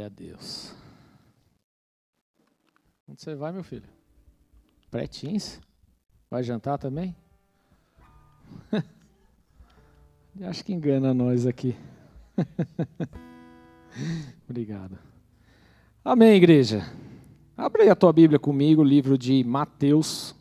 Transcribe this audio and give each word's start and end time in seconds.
Glória 0.00 0.06
a 0.06 0.08
Deus. 0.08 0.74
Onde 3.06 3.20
você 3.20 3.34
vai, 3.34 3.52
meu 3.52 3.62
filho? 3.62 3.88
Pretins? 4.90 5.60
Vai 6.30 6.42
jantar 6.42 6.78
também? 6.78 7.14
Acho 10.42 10.64
que 10.64 10.72
engana 10.72 11.12
nós 11.12 11.44
aqui. 11.44 11.76
Obrigado. 14.48 14.98
Amém, 16.02 16.36
igreja. 16.36 16.80
Abre 17.54 17.82
aí 17.82 17.90
a 17.90 17.96
tua 17.96 18.12
Bíblia 18.12 18.38
comigo, 18.38 18.80
o 18.80 18.84
livro 18.84 19.18
de 19.18 19.44
Mateus. 19.44 20.34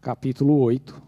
Capítulo 0.00 0.58
8. 0.58 1.05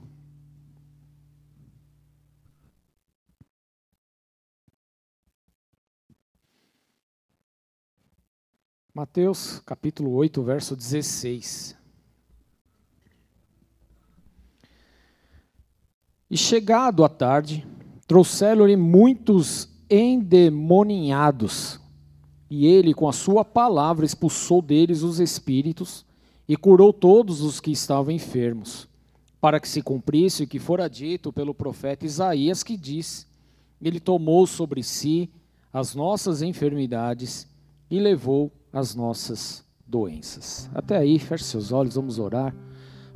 Mateus 8.99 9.63
capítulo 9.65 10.11
8, 10.11 10.43
verso 10.43 10.75
16. 10.75 11.77
E 16.29 16.37
chegado 16.37 17.05
a 17.05 17.09
tarde, 17.09 17.65
trouxeram-lhe 18.09 18.75
muitos 18.75 19.69
endemoniados, 19.89 21.79
e 22.51 22.67
ele, 22.67 22.93
com 22.93 23.09
a 23.09 23.13
sua 23.13 23.45
palavra, 23.45 24.05
expulsou 24.05 24.61
deles 24.61 25.03
os 25.03 25.21
espíritos 25.21 26.05
e 26.49 26.57
curou 26.57 26.93
todos 26.93 27.41
os 27.41 27.61
que 27.61 27.71
estavam 27.71 28.11
enfermos, 28.11 28.89
para 29.41 29.61
que 29.61 29.69
se 29.69 29.81
cumprisse 29.81 30.43
o 30.43 30.49
que 30.49 30.59
fora 30.59 30.91
dito 30.91 31.33
pelo 31.33 31.55
profeta 31.55 32.05
Isaías, 32.05 32.65
que 32.65 32.77
diz: 32.77 33.29
Ele 33.81 34.01
tomou 34.01 34.45
sobre 34.45 34.83
si 34.83 35.31
as 35.73 35.95
nossas 35.95 36.43
enfermidades 36.43 37.47
e 37.89 38.01
levou 38.01 38.58
as 38.73 38.95
nossas 38.95 39.65
doenças. 39.87 40.69
Até 40.75 40.97
aí, 40.97 41.19
feche 41.19 41.45
seus 41.45 41.73
olhos, 41.73 41.95
vamos 41.95 42.19
orar. 42.19 42.55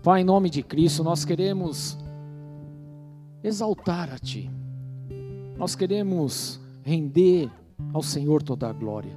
Pai, 0.03 0.22
em 0.22 0.25
nome 0.25 0.50
de 0.50 0.62
Cristo, 0.62 1.05
nós 1.05 1.25
queremos 1.25 1.98
exaltar 3.42 4.12
a 4.12 4.19
Ti. 4.19 4.50
Nós 5.56 5.75
queremos 5.75 6.61
render 6.83 7.50
ao 7.92 8.03
Senhor 8.03 8.42
toda 8.42 8.69
a 8.69 8.72
glória. 8.72 9.17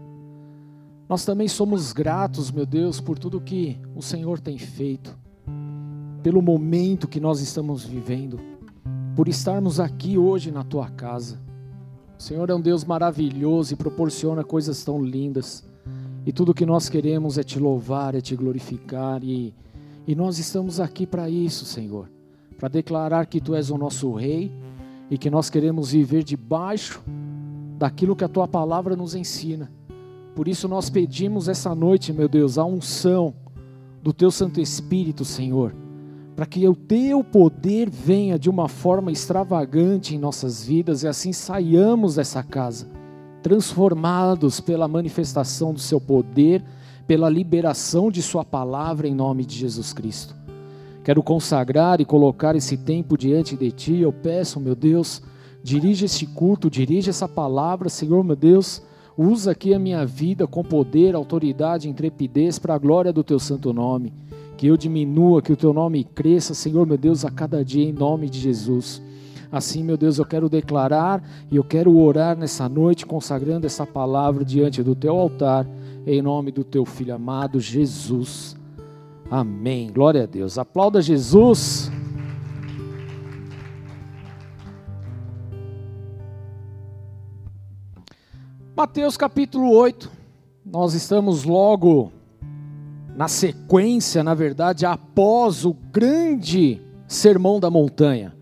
Nós 1.07 1.23
também 1.23 1.47
somos 1.47 1.93
gratos, 1.93 2.51
meu 2.51 2.65
Deus, 2.65 2.99
por 2.99 3.17
tudo 3.17 3.39
que 3.39 3.79
o 3.95 4.01
Senhor 4.01 4.39
tem 4.39 4.57
feito, 4.57 5.17
pelo 6.23 6.41
momento 6.41 7.07
que 7.07 7.19
nós 7.19 7.39
estamos 7.41 7.85
vivendo, 7.85 8.39
por 9.15 9.27
estarmos 9.27 9.79
aqui 9.79 10.17
hoje 10.17 10.51
na 10.51 10.63
Tua 10.63 10.89
casa. 10.89 11.39
O 12.17 12.21
Senhor 12.21 12.49
é 12.49 12.55
um 12.55 12.61
Deus 12.61 12.83
maravilhoso 12.83 13.73
e 13.73 13.77
proporciona 13.77 14.43
coisas 14.43 14.83
tão 14.83 15.01
lindas. 15.03 15.63
E 16.25 16.31
tudo 16.31 16.55
que 16.55 16.65
nós 16.65 16.89
queremos 16.89 17.37
é 17.37 17.43
te 17.43 17.59
louvar, 17.59 18.15
é 18.15 18.21
te 18.21 18.35
glorificar. 18.35 19.23
E, 19.23 19.53
e 20.07 20.15
nós 20.15 20.39
estamos 20.39 20.79
aqui 20.79 21.05
para 21.05 21.29
isso, 21.29 21.65
Senhor. 21.65 22.09
Para 22.57 22.67
declarar 22.67 23.27
que 23.27 23.39
Tu 23.39 23.53
és 23.53 23.69
o 23.69 23.77
nosso 23.77 24.11
Rei 24.13 24.51
e 25.11 25.19
que 25.19 25.29
nós 25.29 25.51
queremos 25.51 25.91
viver 25.91 26.23
debaixo 26.23 27.03
daquilo 27.77 28.15
que 28.15 28.23
a 28.23 28.27
Tua 28.27 28.47
palavra 28.47 28.95
nos 28.95 29.13
ensina. 29.13 29.71
Por 30.33 30.47
isso 30.47 30.67
nós 30.67 30.89
pedimos 30.89 31.47
essa 31.47 31.75
noite, 31.75 32.11
meu 32.11 32.27
Deus, 32.27 32.57
a 32.57 32.65
unção 32.65 33.35
do 34.01 34.11
Teu 34.11 34.31
Santo 34.31 34.59
Espírito, 34.59 35.23
Senhor. 35.23 35.75
Para 36.35 36.47
que 36.47 36.67
o 36.67 36.75
Teu 36.75 37.23
poder 37.23 37.87
venha 37.87 38.39
de 38.39 38.49
uma 38.49 38.67
forma 38.67 39.11
extravagante 39.11 40.15
em 40.15 40.19
nossas 40.19 40.65
vidas 40.65 41.03
e 41.03 41.07
assim 41.07 41.31
saiamos 41.31 42.15
dessa 42.15 42.41
casa 42.41 43.04
transformados 43.45 44.59
pela 44.59 44.87
manifestação 44.87 45.71
do 45.71 45.79
seu 45.79 46.01
poder, 46.01 46.63
pela 47.05 47.29
liberação 47.29 48.09
de 48.09 48.19
sua 48.19 48.43
palavra 48.43 49.07
em 49.07 49.13
nome 49.13 49.45
de 49.45 49.55
Jesus 49.55 49.93
Cristo. 49.93 50.35
Quero 51.03 51.21
consagrar 51.21 52.01
e 52.01 52.05
colocar 52.05 52.55
esse 52.55 52.75
tempo 52.75 53.15
diante 53.15 53.55
de 53.55 53.69
ti. 53.69 53.97
Eu 53.97 54.11
peço, 54.11 54.59
meu 54.59 54.73
Deus, 54.73 55.21
dirige 55.61 56.05
este 56.05 56.25
culto, 56.25 56.71
dirige 56.71 57.11
essa 57.11 57.27
palavra, 57.27 57.87
Senhor, 57.87 58.23
meu 58.23 58.35
Deus. 58.35 58.81
Usa 59.15 59.51
aqui 59.51 59.75
a 59.75 59.79
minha 59.79 60.03
vida 60.07 60.47
com 60.47 60.63
poder, 60.63 61.13
autoridade, 61.13 61.87
intrepidez 61.87 62.57
para 62.57 62.73
a 62.73 62.79
glória 62.79 63.13
do 63.13 63.23
teu 63.23 63.37
santo 63.37 63.71
nome. 63.71 64.11
Que 64.57 64.65
eu 64.65 64.75
diminua, 64.75 65.43
que 65.43 65.53
o 65.53 65.55
teu 65.55 65.71
nome 65.71 66.03
cresça, 66.03 66.55
Senhor, 66.55 66.87
meu 66.87 66.97
Deus, 66.97 67.23
a 67.23 67.29
cada 67.29 67.63
dia 67.63 67.87
em 67.87 67.93
nome 67.93 68.27
de 68.27 68.39
Jesus. 68.39 69.03
Assim, 69.51 69.83
meu 69.83 69.97
Deus, 69.97 70.17
eu 70.17 70.25
quero 70.25 70.49
declarar 70.49 71.23
e 71.51 71.55
eu 71.55 71.63
quero 71.63 71.97
orar 71.97 72.37
nessa 72.37 72.67
noite, 72.67 73.05
consagrando 73.05 73.65
essa 73.65 73.85
palavra 73.85 74.43
diante 74.43 74.83
do 74.83 74.95
teu 74.95 75.15
altar, 75.15 75.67
em 76.05 76.21
nome 76.21 76.51
do 76.51 76.63
teu 76.63 76.85
filho 76.85 77.15
amado 77.15 77.59
Jesus. 77.59 78.55
Amém. 79.29 79.91
Glória 79.91 80.23
a 80.23 80.25
Deus. 80.25 80.57
Aplauda 80.57 81.01
Jesus. 81.01 81.91
Mateus 88.75 89.15
capítulo 89.15 89.71
8. 89.71 90.11
Nós 90.65 90.93
estamos 90.93 91.45
logo 91.45 92.11
na 93.15 93.29
sequência, 93.29 94.21
na 94.21 94.33
verdade, 94.33 94.85
após 94.85 95.63
o 95.63 95.73
grande 95.73 96.81
sermão 97.07 97.59
da 97.59 97.69
montanha. 97.69 98.34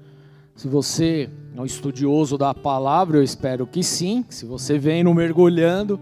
Se 0.56 0.68
você 0.68 1.30
é 1.56 1.60
um 1.60 1.66
estudioso 1.66 2.38
da 2.38 2.54
palavra, 2.54 3.18
eu 3.18 3.24
espero 3.24 3.66
que 3.66 3.84
sim. 3.84 4.24
Se 4.30 4.46
você 4.46 4.78
vem 4.78 5.04
no 5.04 5.14
mergulhando 5.14 6.00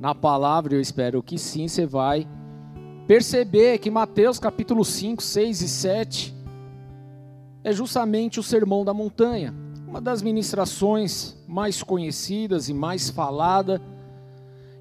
na 0.00 0.14
palavra, 0.14 0.74
eu 0.74 0.80
espero 0.80 1.22
que 1.22 1.38
sim, 1.38 1.68
você 1.68 1.84
vai 1.84 2.26
perceber 3.06 3.78
que 3.78 3.90
Mateus 3.90 4.38
capítulo 4.38 4.84
5, 4.84 5.22
6 5.22 5.62
e 5.62 5.68
7 5.68 6.34
é 7.62 7.72
justamente 7.72 8.40
o 8.40 8.42
sermão 8.42 8.84
da 8.84 8.94
montanha, 8.94 9.54
uma 9.86 10.00
das 10.00 10.22
ministrações 10.22 11.36
mais 11.46 11.82
conhecidas 11.82 12.70
e 12.70 12.74
mais 12.74 13.10
falada. 13.10 13.82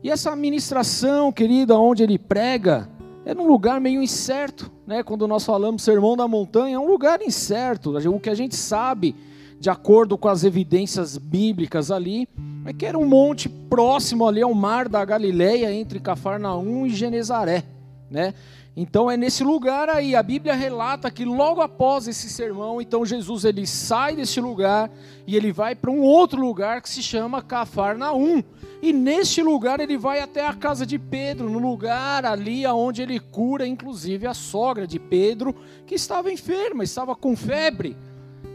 E 0.01 0.09
essa 0.09 0.33
ministração, 0.35 1.31
querida, 1.31 1.77
onde 1.77 2.03
ele 2.03 2.17
prega, 2.17 2.89
é 3.25 3.33
num 3.33 3.47
lugar 3.47 3.81
meio 3.81 4.01
incerto, 4.01 4.71
né? 4.87 5.03
Quando 5.03 5.27
nós 5.27 5.45
falamos 5.45 5.83
Sermão 5.83 6.15
da 6.15 6.27
Montanha, 6.27 6.77
é 6.77 6.79
um 6.79 6.87
lugar 6.87 7.21
incerto. 7.21 7.97
O 7.97 8.19
que 8.19 8.29
a 8.29 8.35
gente 8.35 8.55
sabe, 8.55 9.13
de 9.59 9.69
acordo 9.69 10.17
com 10.17 10.29
as 10.29 10.45
evidências 10.45 11.17
bíblicas 11.17 11.91
ali, 11.91 12.27
é 12.65 12.71
que 12.71 12.85
era 12.85 12.97
um 12.97 13.05
monte 13.05 13.49
próximo 13.49 14.25
ali 14.25 14.41
ao 14.41 14.53
mar 14.53 14.87
da 14.87 15.03
Galileia, 15.03 15.73
entre 15.73 15.99
Cafarnaum 15.99 16.85
e 16.85 16.89
Genezaré, 16.89 17.65
né? 18.09 18.33
Então 18.79 19.09
é 19.09 19.17
nesse 19.17 19.43
lugar 19.43 19.89
aí, 19.89 20.15
a 20.15 20.21
Bíblia 20.21 20.53
relata 20.53 21.09
que 21.09 21.25
logo 21.25 21.61
após 21.61 22.07
esse 22.07 22.29
sermão, 22.29 22.79
então 22.79 23.03
Jesus 23.03 23.43
ele 23.43 23.65
sai 23.65 24.15
desse 24.15 24.39
lugar 24.39 24.91
e 25.25 25.35
ele 25.35 25.51
vai 25.51 25.73
para 25.73 25.89
um 25.89 26.03
outro 26.03 26.39
lugar 26.39 26.79
que 26.79 26.87
se 26.87 27.01
chama 27.01 27.41
Cafarnaum. 27.41 28.43
E 28.79 28.93
neste 28.93 29.41
lugar 29.41 29.79
ele 29.79 29.97
vai 29.97 30.19
até 30.19 30.45
a 30.45 30.53
casa 30.53 30.85
de 30.85 30.99
Pedro, 30.99 31.49
no 31.49 31.57
lugar 31.57 32.23
ali 32.23 32.67
onde 32.67 33.01
ele 33.01 33.19
cura 33.19 33.65
inclusive 33.65 34.27
a 34.27 34.35
sogra 34.35 34.85
de 34.85 34.99
Pedro, 34.99 35.55
que 35.87 35.95
estava 35.95 36.31
enferma, 36.31 36.83
estava 36.83 37.15
com 37.15 37.35
febre. 37.35 37.97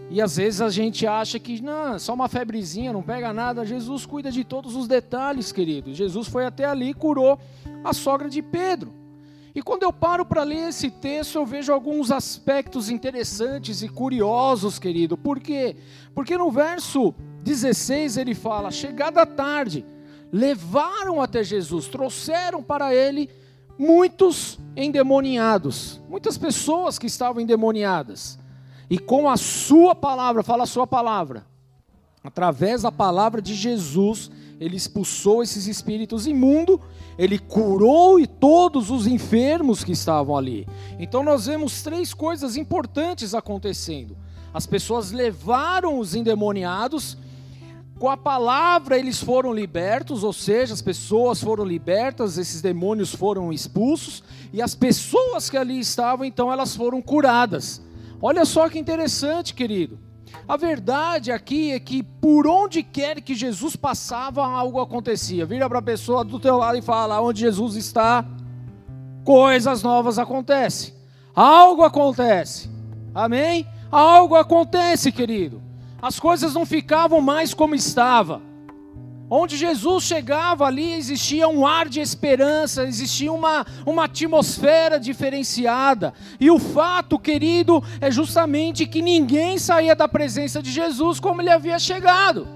E 0.09 0.23
às 0.23 0.37
vezes 0.37 0.61
a 0.61 0.71
gente 0.71 1.05
acha 1.05 1.37
que 1.41 1.61
não, 1.61 1.99
só 1.99 2.15
uma 2.15 2.29
febrezinha, 2.29 2.93
não 2.93 3.03
pega 3.03 3.33
nada. 3.33 3.67
Jesus 3.67 4.07
cuida 4.07 4.31
de 4.31 4.45
todos 4.45 4.77
os 4.77 4.87
detalhes, 4.87 5.51
querido. 5.51 5.93
Jesus 5.93 6.29
foi 6.29 6.47
até 6.47 6.65
ali 6.65 6.91
e 6.91 6.95
curou 6.95 7.37
a 7.83 7.93
sogra 7.93 8.29
de 8.29 8.41
Pedro. 8.41 9.02
E 9.55 9.61
quando 9.61 9.83
eu 9.83 9.93
paro 9.93 10.25
para 10.25 10.43
ler 10.43 10.69
esse 10.69 10.91
texto, 10.91 11.37
eu 11.37 11.45
vejo 11.45 11.73
alguns 11.73 12.11
aspectos 12.11 12.89
interessantes 12.89 13.83
e 13.83 13.89
curiosos, 13.89 14.79
querido. 14.79 15.17
Por 15.17 15.41
quê? 15.41 15.77
Porque 16.15 16.39
no 16.39 16.51
verso 16.51 17.15
16 17.43 18.17
ele 18.17 18.35
fala: 18.35 18.71
Chegada 18.71 19.27
tarde, 19.27 19.85
levaram 20.33 21.21
até 21.21 21.45
Jesus, 21.45 21.87
trouxeram 21.87 22.63
para 22.63 22.95
ele 22.95 23.29
muitos 23.79 24.59
endemoniados, 24.75 26.01
muitas 26.09 26.39
pessoas 26.39 26.99
que 26.99 27.07
estavam 27.07 27.43
endemoniadas. 27.43 28.39
E 28.89 28.99
com 28.99 29.29
a 29.29 29.37
sua 29.37 29.95
palavra, 29.95 30.43
fala 30.43 30.65
a 30.65 30.67
sua 30.67 30.87
palavra, 30.87 31.45
através 32.25 32.83
da 32.83 32.93
palavra 32.93 33.43
de 33.43 33.55
Jesus, 33.55 34.31
ele 34.63 34.77
expulsou 34.77 35.43
esses 35.43 35.67
espíritos 35.67 36.27
imundos, 36.27 36.79
ele 37.19 37.39
curou 37.39 38.19
e 38.21 38.27
todos 38.27 38.91
os 38.91 39.07
enfermos 39.07 39.83
que 39.83 39.93
estavam 39.93 40.37
ali. 40.37 40.67
Então 40.99 41.23
nós 41.23 41.47
vemos 41.47 41.83
três 41.83 42.15
coisas 42.15 42.57
importantes 42.57 43.35
acontecendo. 43.35 44.17
As 44.55 44.67
pessoas 44.67 45.11
levaram 45.11 45.99
os 45.99 46.15
endemoniados, 46.15 47.17
com 47.99 48.11
a 48.11 48.17
palavra 48.17 48.99
eles 48.99 49.23
foram 49.23 49.53
libertos, 49.53 50.25
ou 50.25 50.33
seja, 50.33 50.75
as 50.75 50.83
pessoas 50.83 51.41
foram 51.41 51.65
libertas, 51.65 52.37
esses 52.37 52.61
demônios 52.61 53.15
foram 53.15 53.53
expulsos, 53.53 54.23
e 54.53 54.61
as 54.61 54.75
pessoas 54.75 55.49
que 55.49 55.57
ali 55.57 55.79
estavam, 55.79 56.25
então, 56.25 56.53
elas 56.53 56.75
foram 56.75 57.01
curadas. 57.01 57.81
Olha 58.21 58.45
só 58.45 58.69
que 58.69 58.79
interessante, 58.79 59.55
querido. 59.55 59.99
A 60.47 60.57
verdade 60.57 61.31
aqui 61.31 61.73
é 61.73 61.81
que 61.81 62.03
por 62.03 62.47
onde 62.47 62.83
quer 62.83 63.21
que 63.21 63.35
Jesus 63.35 63.77
passava, 63.77 64.47
algo 64.47 64.81
acontecia. 64.81 65.47
Vira 65.47 65.69
para 65.69 65.79
a 65.79 65.83
pessoa 65.83 66.25
do 66.25 66.39
teu 66.41 66.57
lado 66.59 66.79
e 66.79 66.83
fala: 66.83 67.21
onde 67.21 67.41
Jesus 67.41 67.77
está, 67.77 68.25
coisas 69.25 69.83
novas 69.83 70.19
acontecem. 70.19 70.95
Algo 71.35 71.83
acontece. 71.83 72.71
Amém? 73.15 73.67
Algo 73.91 74.35
acontece, 74.35 75.13
querido. 75.13 75.63
As 76.01 76.19
coisas 76.19 76.55
não 76.55 76.67
ficavam 76.67 77.21
mais 77.21 77.55
como 77.55 77.75
estava. 77.75 78.43
Onde 79.35 79.57
Jesus 79.57 80.05
chegava 80.05 80.67
ali 80.67 80.93
existia 80.93 81.49
um 81.49 81.67
ar 81.67 81.89
de 81.89 82.01
esperança, 82.01 82.85
existia 82.85 83.33
uma, 83.33 83.65
uma 83.87 84.05
atmosfera 84.05 85.01
diferenciada. 85.01 86.13
E 86.39 86.51
o 86.51 86.59
fato, 86.59 87.19
querido, 87.19 87.83
é 87.99 88.11
justamente 88.11 88.85
que 88.85 89.01
ninguém 89.01 89.57
saía 89.57 89.97
da 89.97 90.07
presença 90.07 90.61
de 90.61 90.71
Jesus 90.71 91.19
como 91.19 91.41
ele 91.41 91.49
havia 91.49 91.79
chegado. 91.79 92.47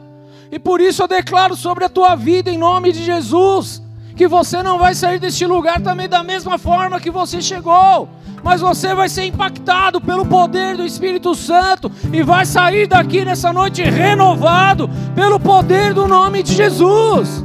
E 0.52 0.58
por 0.58 0.82
isso 0.82 1.02
eu 1.02 1.08
declaro 1.08 1.56
sobre 1.56 1.82
a 1.82 1.88
tua 1.88 2.14
vida, 2.14 2.50
em 2.50 2.58
nome 2.58 2.92
de 2.92 3.02
Jesus, 3.02 3.80
que 4.16 4.26
você 4.26 4.62
não 4.62 4.78
vai 4.78 4.94
sair 4.94 5.20
deste 5.20 5.46
lugar 5.46 5.80
também 5.80 6.08
da 6.08 6.24
mesma 6.24 6.58
forma 6.58 6.98
que 6.98 7.10
você 7.10 7.40
chegou 7.40 8.08
mas 8.46 8.60
você 8.60 8.94
vai 8.94 9.08
ser 9.08 9.24
impactado 9.24 10.00
pelo 10.00 10.24
poder 10.24 10.76
do 10.76 10.84
Espírito 10.84 11.34
Santo 11.34 11.90
e 12.12 12.22
vai 12.22 12.46
sair 12.46 12.86
daqui 12.86 13.24
nessa 13.24 13.52
noite 13.52 13.82
renovado 13.82 14.88
pelo 15.16 15.40
poder 15.40 15.92
do 15.92 16.06
nome 16.06 16.44
de 16.44 16.54
Jesus. 16.54 17.44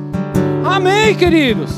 Amém, 0.64 1.16
queridos? 1.16 1.72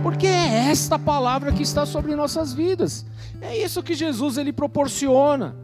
Porque 0.00 0.28
é 0.28 0.70
esta 0.70 0.96
palavra 0.96 1.50
que 1.50 1.64
está 1.64 1.84
sobre 1.84 2.14
nossas 2.14 2.52
vidas. 2.52 3.04
É 3.40 3.58
isso 3.58 3.82
que 3.82 3.94
Jesus 3.94 4.38
ele 4.38 4.52
proporciona. 4.52 5.56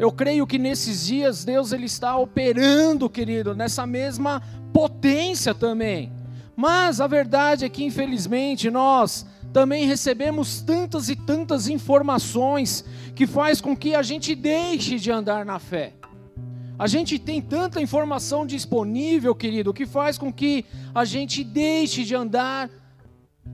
Eu 0.00 0.10
creio 0.10 0.44
que 0.44 0.58
nesses 0.58 1.06
dias 1.06 1.44
Deus 1.44 1.70
ele 1.70 1.86
está 1.86 2.16
operando, 2.16 3.08
querido, 3.08 3.54
nessa 3.54 3.86
mesma 3.86 4.42
potência 4.72 5.54
também. 5.54 6.10
Mas 6.54 7.00
a 7.00 7.06
verdade 7.06 7.64
é 7.64 7.68
que 7.68 7.84
infelizmente 7.84 8.70
nós 8.70 9.26
também 9.52 9.86
recebemos 9.86 10.60
tantas 10.60 11.08
e 11.08 11.16
tantas 11.16 11.68
informações 11.68 12.84
que 13.14 13.26
faz 13.26 13.60
com 13.60 13.76
que 13.76 13.94
a 13.94 14.02
gente 14.02 14.34
deixe 14.34 14.98
de 14.98 15.10
andar 15.10 15.44
na 15.44 15.58
fé. 15.58 15.92
A 16.78 16.86
gente 16.86 17.18
tem 17.18 17.40
tanta 17.40 17.80
informação 17.80 18.46
disponível, 18.46 19.34
querido, 19.34 19.72
que 19.72 19.86
faz 19.86 20.18
com 20.18 20.32
que 20.32 20.64
a 20.94 21.04
gente 21.04 21.44
deixe 21.44 22.02
de 22.02 22.14
andar 22.14 22.68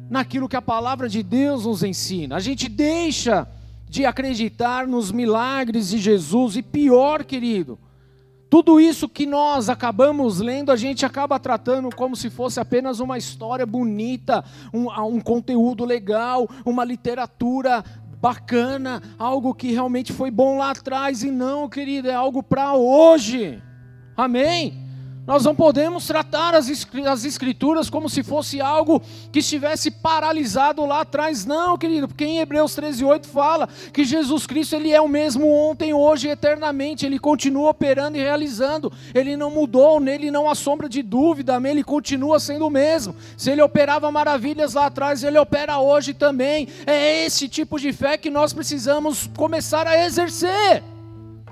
naquilo 0.09 0.49
que 0.49 0.57
a 0.57 0.63
palavra 0.63 1.09
de 1.09 1.23
Deus 1.23 1.67
nos 1.67 1.83
ensina. 1.83 2.37
A 2.37 2.41
gente 2.41 2.69
deixa 2.69 3.47
de 3.89 4.07
acreditar 4.07 4.87
nos 4.87 5.11
milagres 5.11 5.89
de 5.89 5.99
Jesus 5.99 6.57
e 6.57 6.63
pior, 6.63 7.25
querido, 7.25 7.79
tudo 8.51 8.81
isso 8.81 9.09
que 9.09 9.27
nós 9.27 9.69
acabamos 9.69 10.41
lendo, 10.41 10.73
a 10.73 10.77
gente 10.77 11.05
acaba 11.05 11.39
tratando 11.39 11.95
como 11.95 12.17
se 12.17 12.31
fosse 12.31 12.59
apenas 12.59 12.99
uma 12.99 13.19
história 13.19 13.67
bonita, 13.67 14.45
um, 14.73 14.89
um 15.05 15.21
conteúdo 15.21 15.85
legal, 15.85 16.49
uma 16.65 16.85
literatura 16.85 17.85
bacana, 18.21 19.03
algo 19.19 19.55
que 19.55 19.73
realmente 19.73 20.13
foi 20.13 20.31
bom 20.31 20.59
lá 20.59 20.71
atrás, 20.71 21.23
e 21.23 21.31
não, 21.31 21.69
querido, 21.69 22.09
é 22.09 22.15
algo 22.15 22.43
para 22.43 22.75
hoje. 22.75 23.63
Amém? 24.17 24.88
Nós 25.29 25.45
não 25.45 25.55
podemos 25.55 26.07
tratar 26.07 26.55
as 26.55 26.71
escrituras 26.71 27.91
como 27.91 28.09
se 28.09 28.23
fosse 28.23 28.63
algo 28.63 29.03
que 29.31 29.41
estivesse 29.41 29.91
paralisado 29.91 30.83
lá 30.87 31.03
atrás, 31.03 31.45
não, 31.45 31.77
querido, 31.77 32.09
porque 32.09 32.25
em 32.25 32.39
Hebreus 32.39 32.75
13:8 32.75 33.27
fala 33.27 33.69
que 33.93 34.07
Jesus 34.07 34.47
Cristo 34.47 34.75
ele 34.75 34.91
é 34.91 34.99
o 34.99 35.07
mesmo 35.07 35.47
ontem, 35.47 35.93
hoje 35.93 36.29
e 36.29 36.31
eternamente, 36.31 37.05
ele 37.05 37.19
continua 37.19 37.69
operando 37.69 38.17
e 38.17 38.23
realizando. 38.23 38.91
Ele 39.15 39.37
não 39.37 39.51
mudou, 39.51 40.01
nele 40.01 40.31
não 40.31 40.49
há 40.49 40.55
sombra 40.55 40.89
de 40.89 41.03
dúvida, 41.03 41.57
amém? 41.57 41.73
Ele 41.73 41.85
continua 41.85 42.41
sendo 42.41 42.67
o 42.67 42.71
mesmo. 42.71 43.15
Se 43.37 43.51
ele 43.51 43.61
operava 43.61 44.11
maravilhas 44.11 44.73
lá 44.73 44.87
atrás, 44.87 45.23
ele 45.23 45.39
opera 45.39 45.79
hoje 45.79 46.15
também. 46.15 46.69
É 46.87 47.27
esse 47.27 47.51
tipo 47.51 47.79
de 47.79 47.93
fé 47.93 48.17
que 48.17 48.31
nós 48.31 48.55
precisamos 48.55 49.29
começar 49.37 49.87
a 49.87 50.07
exercer. 50.07 50.83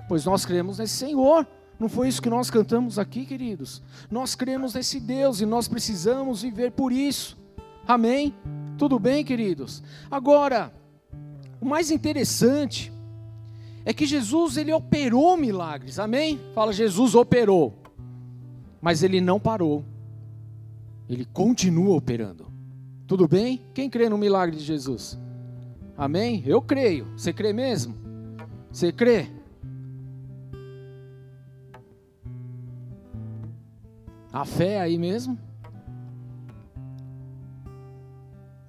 Pois 0.08 0.24
nós 0.24 0.46
cremos 0.46 0.78
nesse 0.78 0.94
Senhor. 0.94 1.46
Não 1.78 1.88
foi 1.88 2.08
isso 2.08 2.22
que 2.22 2.30
nós 2.30 2.50
cantamos 2.50 2.98
aqui, 2.98 3.26
queridos? 3.26 3.82
Nós 4.10 4.34
cremos 4.34 4.74
nesse 4.74 4.98
Deus 4.98 5.40
e 5.40 5.46
nós 5.46 5.68
precisamos 5.68 6.42
viver 6.42 6.72
por 6.72 6.90
isso. 6.90 7.36
Amém? 7.86 8.34
Tudo 8.78 8.98
bem, 8.98 9.24
queridos? 9.24 9.82
Agora, 10.10 10.72
o 11.60 11.66
mais 11.66 11.90
interessante 11.90 12.92
é 13.84 13.92
que 13.92 14.06
Jesus 14.06 14.56
ele 14.56 14.72
operou 14.72 15.36
milagres. 15.36 15.98
Amém? 15.98 16.40
Fala, 16.54 16.72
Jesus 16.72 17.14
operou. 17.14 17.74
Mas 18.80 19.02
ele 19.02 19.20
não 19.20 19.38
parou. 19.38 19.84
Ele 21.08 21.24
continua 21.24 21.96
operando. 21.96 22.46
Tudo 23.06 23.28
bem? 23.28 23.62
Quem 23.72 23.88
crê 23.88 24.08
no 24.08 24.18
milagre 24.18 24.56
de 24.56 24.64
Jesus? 24.64 25.18
Amém? 25.96 26.42
Eu 26.44 26.60
creio. 26.60 27.06
Você 27.16 27.32
crê 27.32 27.52
mesmo? 27.52 27.94
Você 28.72 28.92
crê? 28.92 29.30
A 34.32 34.44
fé 34.44 34.74
é 34.74 34.80
aí 34.80 34.98
mesmo? 34.98 35.38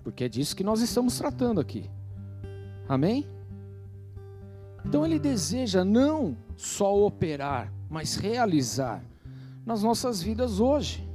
Porque 0.03 0.23
é 0.23 0.29
disso 0.29 0.55
que 0.55 0.63
nós 0.63 0.81
estamos 0.81 1.17
tratando 1.17 1.59
aqui. 1.59 1.89
Amém? 2.87 3.27
Então 4.85 5.05
ele 5.05 5.19
deseja 5.19 5.83
não 5.83 6.37
só 6.55 6.97
operar, 7.05 7.73
mas 7.89 8.15
realizar 8.15 9.03
nas 9.65 9.83
nossas 9.83 10.21
vidas 10.21 10.61
hoje. 10.61 11.05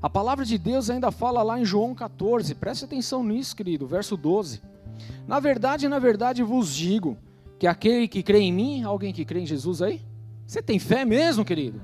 A 0.00 0.08
palavra 0.08 0.46
de 0.46 0.56
Deus 0.56 0.88
ainda 0.88 1.10
fala 1.10 1.42
lá 1.42 1.60
em 1.60 1.64
João 1.64 1.94
14, 1.94 2.54
preste 2.54 2.86
atenção 2.86 3.22
nisso, 3.22 3.54
querido, 3.54 3.86
verso 3.86 4.16
12. 4.16 4.62
Na 5.28 5.38
verdade, 5.38 5.86
na 5.86 5.98
verdade 5.98 6.42
vos 6.42 6.74
digo 6.74 7.18
que 7.58 7.66
aquele 7.66 8.08
que 8.08 8.22
crê 8.22 8.38
em 8.38 8.52
mim, 8.52 8.82
alguém 8.82 9.12
que 9.12 9.26
crê 9.26 9.40
em 9.40 9.46
Jesus 9.46 9.82
aí? 9.82 10.00
Você 10.46 10.62
tem 10.62 10.78
fé 10.78 11.04
mesmo, 11.04 11.44
querido? 11.44 11.80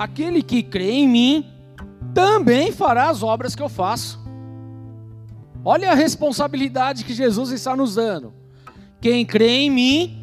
Aquele 0.00 0.42
que 0.42 0.62
crê 0.62 0.92
em 0.92 1.06
mim 1.06 1.46
também 2.14 2.72
fará 2.72 3.10
as 3.10 3.22
obras 3.22 3.54
que 3.54 3.62
eu 3.62 3.68
faço. 3.68 4.18
Olha 5.62 5.92
a 5.92 5.94
responsabilidade 5.94 7.04
que 7.04 7.12
Jesus 7.12 7.50
está 7.50 7.76
nos 7.76 7.96
dando. 7.96 8.32
Quem 8.98 9.26
crê 9.26 9.58
em 9.58 9.70
mim 9.70 10.16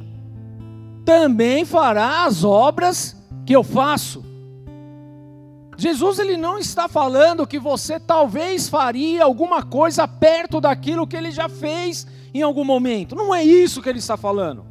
também 1.05 1.63
fará 1.63 2.25
as 2.25 2.43
obras 2.43 3.15
que 3.45 3.55
eu 3.55 3.63
faço. 3.63 4.25
Jesus 5.77 6.17
ele 6.17 6.37
não 6.37 6.57
está 6.57 6.87
falando 6.87 7.45
que 7.45 7.59
você 7.59 7.99
talvez 7.99 8.67
faria 8.67 9.23
alguma 9.23 9.61
coisa 9.61 10.07
perto 10.07 10.59
daquilo 10.59 11.05
que 11.05 11.15
ele 11.15 11.29
já 11.29 11.47
fez 11.47 12.07
em 12.33 12.41
algum 12.41 12.63
momento. 12.63 13.13
Não 13.13 13.33
é 13.33 13.43
isso 13.43 13.79
que 13.79 13.89
ele 13.89 13.99
está 13.99 14.17
falando. 14.17 14.65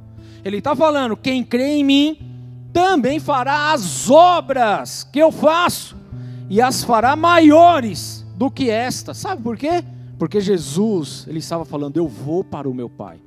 Ele 0.45 0.59
está 0.59 0.75
falando: 0.75 1.17
quem 1.17 1.45
crê 1.45 1.77
em 1.77 1.85
mim 1.85 2.36
também 2.77 3.19
fará 3.19 3.73
as 3.73 4.11
obras 4.11 5.03
que 5.11 5.19
eu 5.19 5.33
faço, 5.33 5.97
e 6.51 6.61
as 6.61 6.85
fará 6.85 7.17
maiores 7.17 8.23
do 8.37 8.51
que 8.51 8.69
esta. 8.69 9.15
Sabe 9.15 9.43
por 9.43 9.57
quê? 9.57 9.83
Porque 10.19 10.43
Jesus, 10.43 11.25
ele 11.27 11.39
estava 11.39 11.65
falando: 11.65 11.97
Eu 11.97 12.07
vou 12.07 12.45
para 12.45 12.69
o 12.69 12.75
meu 12.75 12.91
Pai. 12.91 13.19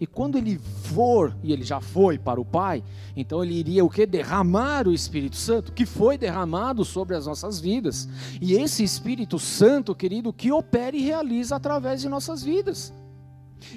E 0.00 0.06
quando 0.06 0.38
ele 0.38 0.58
for, 0.84 1.36
e 1.42 1.52
ele 1.52 1.64
já 1.64 1.82
foi 1.82 2.18
para 2.18 2.40
o 2.40 2.46
Pai, 2.46 2.82
então 3.14 3.44
ele 3.44 3.52
iria 3.52 3.84
o 3.84 3.90
que? 3.90 4.06
Derramar 4.06 4.88
o 4.88 4.94
Espírito 4.94 5.36
Santo, 5.36 5.72
que 5.72 5.84
foi 5.84 6.16
derramado 6.16 6.82
sobre 6.82 7.14
as 7.14 7.26
nossas 7.26 7.60
vidas. 7.60 8.08
E 8.40 8.54
esse 8.54 8.82
Espírito 8.82 9.38
Santo, 9.38 9.94
querido, 9.94 10.32
que 10.32 10.50
opera 10.50 10.96
e 10.96 11.02
realiza 11.02 11.56
através 11.56 12.00
de 12.00 12.08
nossas 12.08 12.42
vidas. 12.42 12.90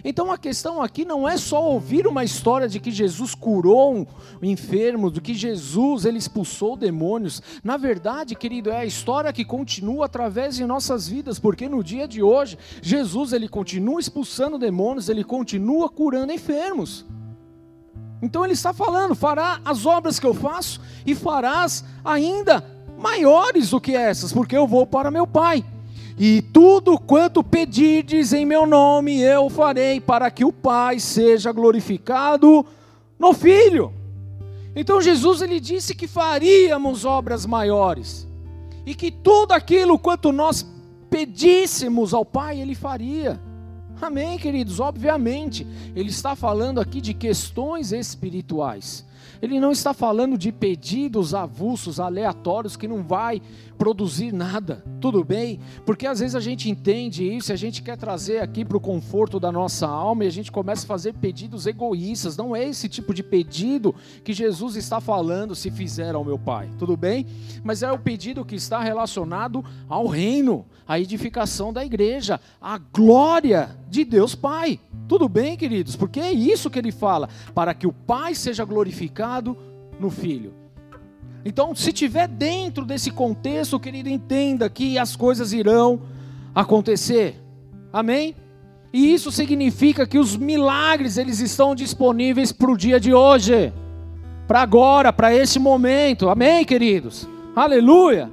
Então 0.04 0.32
a 0.32 0.38
questão 0.38 0.82
aqui 0.82 1.06
não 1.06 1.28
é 1.28 1.38
só 1.38 1.64
ouvir 1.64 2.08
uma 2.08 2.24
história 2.24 2.68
de 2.68 2.80
que 2.80 2.92
Jesus 2.92 3.34
curou 3.34 4.08
um 4.42 4.46
enfermo, 4.46 5.10
do 5.10 5.22
que 5.22 5.34
Jesus 5.34 6.06
ele 6.06 6.18
expulsou 6.18 6.76
demônios. 6.76 7.42
Na 7.64 7.78
verdade, 7.78 8.36
querido, 8.36 8.70
é 8.70 8.78
a 8.78 8.86
história 8.86 9.34
que 9.34 9.46
continua 9.46 10.06
através 10.06 10.56
de 10.56 10.66
nossas 10.66 11.08
vidas, 11.08 11.40
porque 11.40 11.70
no 11.70 11.84
dia 11.84 12.08
de 12.08 12.22
hoje 12.22 12.58
Jesus 12.82 13.34
ele 13.34 13.48
continua 13.48 14.00
expulsando 14.00 14.58
demônios, 14.58 15.10
ele 15.10 15.24
continua 15.24 15.90
curando 15.90 16.34
enfermos. 16.34 17.06
Então 18.22 18.44
ele 18.44 18.54
está 18.54 18.74
falando, 18.74 19.16
fará 19.16 19.62
as 19.64 19.86
obras 19.86 20.20
que 20.20 20.26
eu 20.26 20.34
faço 20.34 20.82
e 21.06 21.14
farás 21.14 21.84
ainda 22.04 22.64
maiores 22.98 23.70
do 23.70 23.80
que 23.80 23.96
essas, 23.96 24.34
porque 24.34 24.58
eu 24.58 24.68
vou 24.68 24.88
para 24.88 25.12
meu 25.12 25.28
Pai. 25.28 25.64
E 26.18 26.42
tudo 26.42 26.98
quanto 26.98 27.44
pedirdes 27.44 28.34
em 28.34 28.46
meu 28.46 28.66
nome 28.66 29.22
eu 29.22 29.50
farei, 29.50 30.02
para 30.02 30.32
que 30.32 30.44
o 30.44 30.52
Pai 30.52 31.00
seja 31.00 31.52
glorificado 31.52 32.66
no 33.20 33.34
Filho. 33.34 33.94
Então 34.76 35.00
Jesus 35.00 35.42
ele 35.42 35.60
disse 35.60 35.94
que 35.94 36.08
faríamos 36.08 37.06
obras 37.06 37.46
maiores. 37.46 38.28
E 38.86 38.96
que 38.96 39.12
tudo 39.12 39.52
aquilo 39.52 40.00
quanto 40.00 40.32
nós 40.32 40.66
pedíssemos 41.10 42.14
ao 42.14 42.26
Pai, 42.26 42.60
ele 42.60 42.74
faria. 42.74 43.40
Amém, 44.02 44.38
queridos? 44.38 44.80
Obviamente, 44.80 45.66
ele 45.96 46.10
está 46.10 46.36
falando 46.36 46.80
aqui 46.80 47.02
de 47.02 47.14
questões 47.14 47.92
espirituais. 47.92 49.06
Ele 49.42 49.60
não 49.60 49.72
está 49.72 49.94
falando 49.94 50.38
de 50.38 50.52
pedidos 50.52 51.34
avulsos, 51.34 52.00
aleatórios, 52.00 52.76
que 52.76 52.88
não 52.88 53.04
vai 53.04 53.42
produzir 53.78 54.34
nada, 54.34 54.84
tudo 55.00 55.24
bem? 55.24 55.60
Porque 55.86 56.08
às 56.08 56.20
vezes 56.20 56.36
a 56.36 56.40
gente 56.40 56.70
entende 56.70 57.24
isso 57.24 57.54
a 57.54 57.56
gente 57.56 57.82
quer 57.82 57.98
trazer 57.98 58.40
aqui 58.40 58.66
para 58.66 58.78
o 58.78 58.82
conforto 58.82 59.40
da 59.40 59.52
nossa 59.52 59.88
alma 59.88 60.24
e 60.24 60.28
a 60.28 60.32
gente 60.32 60.52
começa 60.52 60.84
a 60.84 60.88
fazer 60.88 61.14
pedidos 61.14 61.66
egoístas. 61.66 62.36
Não 62.36 62.56
é 62.56 62.68
esse 62.68 62.90
tipo 62.90 63.14
de 63.14 63.24
pedido 63.24 63.94
que 64.24 64.34
Jesus 64.34 64.76
está 64.76 65.00
falando 65.00 65.56
se 65.56 65.72
fizer 65.72 66.16
ao 66.16 66.26
meu 66.26 66.38
Pai, 66.38 66.70
tudo 66.78 66.96
bem? 66.96 67.26
Mas 67.64 67.84
é 67.84 67.92
o 67.92 68.00
pedido 68.00 68.46
que 68.46 68.56
está 68.56 68.80
relacionado 68.82 69.64
ao 69.88 70.08
reino, 70.08 70.66
à 70.88 71.00
edificação 71.00 71.74
da 71.74 71.86
igreja, 71.86 72.40
à 72.62 72.78
glória 72.78 73.78
de 73.90 74.04
Deus 74.04 74.36
Pai. 74.36 74.80
Tudo 75.08 75.30
bem, 75.30 75.56
queridos? 75.56 75.96
Porque 75.96 76.20
é 76.20 76.32
isso 76.32 76.70
que 76.70 76.78
ele 76.78 76.92
fala, 76.92 77.30
para 77.56 77.74
que 77.74 77.88
o 77.88 77.94
Pai 77.94 78.36
seja 78.36 78.66
glorificado 78.66 79.27
no 80.00 80.10
Filho. 80.10 80.54
Então, 81.46 81.74
se 81.74 81.94
tiver 81.94 82.28
dentro 82.28 82.84
desse 82.84 83.10
contexto, 83.12 83.80
querido, 83.80 84.10
entenda 84.10 84.70
que 84.70 84.98
as 84.98 85.16
coisas 85.16 85.54
irão 85.54 86.02
acontecer. 86.54 87.42
Amém? 87.92 88.36
E 88.92 89.14
isso 89.14 89.32
significa 89.32 90.08
que 90.08 90.18
os 90.18 90.36
milagres 90.36 91.18
eles 91.18 91.40
estão 91.40 91.76
disponíveis 91.76 92.52
para 92.52 92.72
o 92.72 92.78
dia 92.78 93.00
de 93.00 93.14
hoje, 93.14 93.72
para 94.48 94.62
agora, 94.62 95.14
para 95.14 95.34
esse 95.34 95.60
momento. 95.60 96.30
Amém, 96.30 96.66
queridos? 96.66 97.28
Aleluia! 97.56 98.32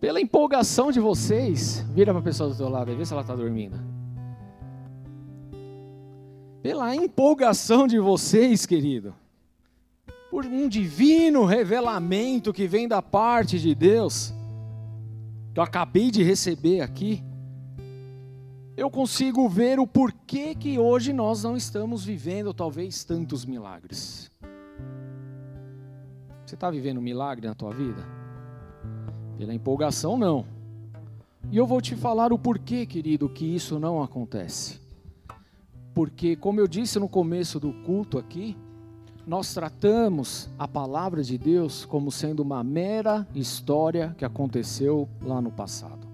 Pela 0.00 0.20
empolgação 0.20 0.92
de 0.92 1.00
vocês, 1.00 1.84
vira 1.94 2.12
para 2.12 2.20
a 2.20 2.24
pessoa 2.24 2.50
do 2.50 2.56
teu 2.56 2.68
lado 2.68 2.90
e 2.90 2.94
vê 2.94 3.04
se 3.04 3.12
ela 3.12 3.22
está 3.22 3.34
dormindo. 3.34 3.93
Pela 6.64 6.96
empolgação 6.96 7.86
de 7.86 7.98
vocês, 7.98 8.64
querido, 8.64 9.14
por 10.30 10.46
um 10.46 10.66
divino 10.66 11.44
revelamento 11.44 12.54
que 12.54 12.66
vem 12.66 12.88
da 12.88 13.02
parte 13.02 13.60
de 13.60 13.74
Deus, 13.74 14.32
que 15.52 15.60
eu 15.60 15.62
acabei 15.62 16.10
de 16.10 16.22
receber 16.22 16.80
aqui, 16.80 17.22
eu 18.78 18.90
consigo 18.90 19.46
ver 19.46 19.78
o 19.78 19.86
porquê 19.86 20.54
que 20.54 20.78
hoje 20.78 21.12
nós 21.12 21.44
não 21.44 21.54
estamos 21.54 22.02
vivendo 22.02 22.54
talvez 22.54 23.04
tantos 23.04 23.44
milagres. 23.44 24.30
Você 26.46 26.54
está 26.54 26.70
vivendo 26.70 26.96
um 26.96 27.02
milagre 27.02 27.46
na 27.46 27.54
tua 27.54 27.74
vida? 27.74 28.08
Pela 29.36 29.52
empolgação, 29.52 30.16
não. 30.16 30.46
E 31.52 31.58
eu 31.58 31.66
vou 31.66 31.82
te 31.82 31.94
falar 31.94 32.32
o 32.32 32.38
porquê, 32.38 32.86
querido, 32.86 33.28
que 33.28 33.44
isso 33.44 33.78
não 33.78 34.02
acontece. 34.02 34.82
Porque, 35.94 36.34
como 36.34 36.58
eu 36.58 36.66
disse 36.66 36.98
no 36.98 37.08
começo 37.08 37.60
do 37.60 37.72
culto 37.72 38.18
aqui, 38.18 38.56
nós 39.24 39.54
tratamos 39.54 40.50
a 40.58 40.66
palavra 40.66 41.22
de 41.22 41.38
Deus 41.38 41.84
como 41.84 42.10
sendo 42.10 42.40
uma 42.40 42.62
mera 42.64 43.26
história 43.34 44.14
que 44.18 44.24
aconteceu 44.24 45.08
lá 45.22 45.40
no 45.40 45.52
passado. 45.52 46.06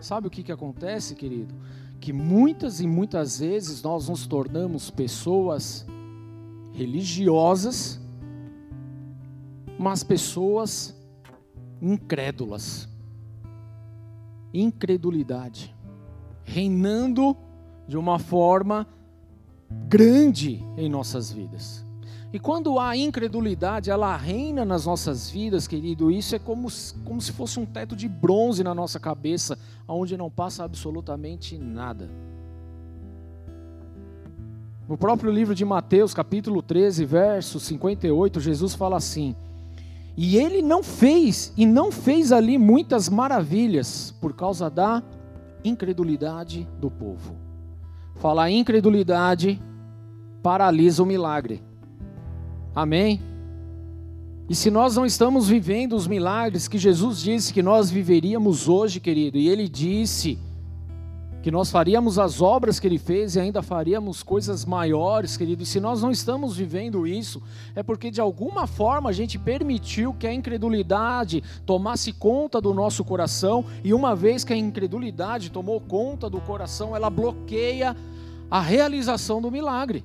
Sabe 0.00 0.26
o 0.26 0.30
que, 0.30 0.42
que 0.42 0.52
acontece, 0.52 1.14
querido? 1.14 1.54
Que 2.00 2.12
muitas 2.12 2.80
e 2.80 2.86
muitas 2.86 3.38
vezes 3.38 3.80
nós 3.80 4.08
nos 4.08 4.26
tornamos 4.26 4.90
pessoas 4.90 5.86
religiosas, 6.72 8.00
mas 9.78 10.02
pessoas 10.02 11.00
incrédulas. 11.80 12.88
Incredulidade. 14.52 15.74
Reinando 16.44 17.36
de 17.86 17.96
uma 17.96 18.18
forma 18.18 18.86
grande 19.88 20.64
em 20.76 20.88
nossas 20.88 21.30
vidas. 21.32 21.84
E 22.32 22.38
quando 22.38 22.78
há 22.78 22.96
incredulidade, 22.96 23.90
ela 23.90 24.16
reina 24.16 24.64
nas 24.64 24.86
nossas 24.86 25.28
vidas, 25.28 25.66
querido, 25.66 26.10
isso 26.10 26.34
é 26.34 26.38
como, 26.38 26.68
como 27.04 27.20
se 27.20 27.30
fosse 27.32 27.60
um 27.60 27.66
teto 27.66 27.94
de 27.94 28.08
bronze 28.08 28.64
na 28.64 28.74
nossa 28.74 28.98
cabeça, 28.98 29.58
onde 29.86 30.16
não 30.16 30.30
passa 30.30 30.64
absolutamente 30.64 31.58
nada. 31.58 32.08
No 34.88 34.96
próprio 34.96 35.30
livro 35.30 35.54
de 35.54 35.64
Mateus, 35.64 36.14
capítulo 36.14 36.62
13, 36.62 37.04
verso 37.04 37.60
58, 37.60 38.40
Jesus 38.40 38.74
fala 38.74 38.96
assim: 38.96 39.36
e 40.16 40.36
ele 40.36 40.60
não 40.60 40.82
fez, 40.82 41.52
e 41.56 41.64
não 41.64 41.90
fez 41.90 42.32
ali 42.32 42.58
muitas 42.58 43.08
maravilhas, 43.08 44.14
por 44.20 44.34
causa 44.34 44.68
da 44.68 45.02
incredulidade 45.64 46.68
do 46.78 46.90
povo. 46.90 47.41
Falar 48.22 48.52
incredulidade 48.52 49.60
paralisa 50.44 51.02
o 51.02 51.06
milagre. 51.06 51.60
Amém? 52.72 53.20
E 54.48 54.54
se 54.54 54.70
nós 54.70 54.94
não 54.94 55.04
estamos 55.04 55.48
vivendo 55.48 55.96
os 55.96 56.06
milagres 56.06 56.68
que 56.68 56.78
Jesus 56.78 57.18
disse 57.18 57.52
que 57.52 57.60
nós 57.60 57.90
viveríamos 57.90 58.68
hoje, 58.68 59.00
querido, 59.00 59.38
e 59.38 59.48
ele 59.48 59.68
disse 59.68 60.38
que 61.42 61.50
nós 61.50 61.68
faríamos 61.68 62.16
as 62.16 62.40
obras 62.40 62.78
que 62.78 62.86
ele 62.86 62.98
fez 62.98 63.34
e 63.34 63.40
ainda 63.40 63.60
faríamos 63.60 64.22
coisas 64.22 64.64
maiores, 64.64 65.36
querido. 65.36 65.64
E 65.64 65.66
se 65.66 65.80
nós 65.80 66.00
não 66.00 66.12
estamos 66.12 66.56
vivendo 66.56 67.04
isso, 67.04 67.42
é 67.74 67.82
porque 67.82 68.08
de 68.08 68.20
alguma 68.20 68.68
forma 68.68 69.10
a 69.10 69.12
gente 69.12 69.36
permitiu 69.36 70.14
que 70.14 70.28
a 70.28 70.32
incredulidade 70.32 71.42
tomasse 71.66 72.12
conta 72.12 72.60
do 72.60 72.72
nosso 72.72 73.02
coração, 73.02 73.64
e 73.82 73.92
uma 73.92 74.14
vez 74.14 74.44
que 74.44 74.52
a 74.52 74.56
incredulidade 74.56 75.50
tomou 75.50 75.80
conta 75.80 76.30
do 76.30 76.40
coração, 76.40 76.94
ela 76.94 77.10
bloqueia 77.10 77.90
a 77.90 78.11
realização 78.60 79.40
do 79.40 79.50
milagre. 79.50 80.04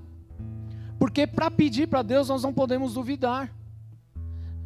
Porque 0.99 1.27
para 1.27 1.51
pedir 1.51 1.87
para 1.87 2.01
Deus 2.01 2.29
nós 2.29 2.43
não 2.43 2.53
podemos 2.53 2.93
duvidar. 2.93 3.53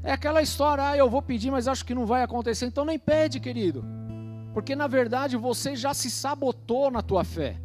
É 0.03 0.11
aquela 0.11 0.41
história, 0.41 0.89
ah, 0.89 0.97
eu 0.97 1.09
vou 1.09 1.21
pedir, 1.21 1.51
mas 1.51 1.67
acho 1.67 1.85
que 1.85 1.93
não 1.93 2.05
vai 2.05 2.23
acontecer, 2.23 2.65
então 2.65 2.85
nem 2.85 2.97
pede, 2.97 3.39
querido. 3.39 3.83
Porque 4.53 4.75
na 4.75 4.87
verdade 4.87 5.37
você 5.37 5.75
já 5.75 5.93
se 5.93 6.09
sabotou 6.09 6.89
na 6.89 7.01
tua 7.01 7.23
fé. 7.23 7.57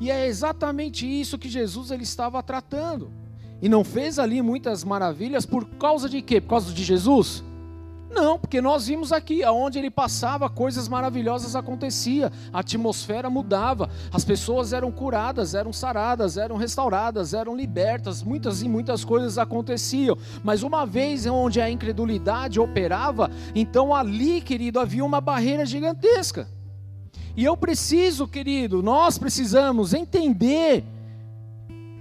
E 0.00 0.10
é 0.10 0.26
exatamente 0.26 1.06
isso 1.06 1.38
que 1.38 1.48
Jesus 1.48 1.90
ele 1.90 2.04
estava 2.04 2.42
tratando. 2.42 3.12
E 3.60 3.68
não 3.68 3.82
fez 3.82 4.18
ali 4.18 4.40
muitas 4.40 4.84
maravilhas 4.84 5.44
por 5.44 5.64
causa 5.64 6.08
de 6.08 6.22
quê? 6.22 6.40
Por 6.40 6.50
causa 6.50 6.72
de 6.72 6.84
Jesus? 6.84 7.42
Não, 8.10 8.38
porque 8.38 8.60
nós 8.60 8.86
vimos 8.86 9.12
aqui, 9.12 9.44
aonde 9.44 9.78
ele 9.78 9.90
passava, 9.90 10.48
coisas 10.48 10.88
maravilhosas 10.88 11.54
acontecia, 11.54 12.32
a 12.52 12.60
atmosfera 12.60 13.28
mudava, 13.28 13.90
as 14.12 14.24
pessoas 14.24 14.72
eram 14.72 14.90
curadas, 14.90 15.54
eram 15.54 15.72
saradas, 15.72 16.36
eram 16.36 16.56
restauradas, 16.56 17.34
eram 17.34 17.54
libertas, 17.54 18.22
muitas 18.22 18.62
e 18.62 18.68
muitas 18.68 19.04
coisas 19.04 19.36
aconteciam. 19.36 20.16
Mas 20.42 20.62
uma 20.62 20.86
vez 20.86 21.26
onde 21.26 21.60
a 21.60 21.70
incredulidade 21.70 22.58
operava, 22.58 23.30
então 23.54 23.94
ali, 23.94 24.40
querido, 24.40 24.80
havia 24.80 25.04
uma 25.04 25.20
barreira 25.20 25.66
gigantesca. 25.66 26.48
E 27.36 27.44
eu 27.44 27.56
preciso, 27.56 28.26
querido, 28.26 28.82
nós 28.82 29.18
precisamos 29.18 29.94
entender 29.94 30.84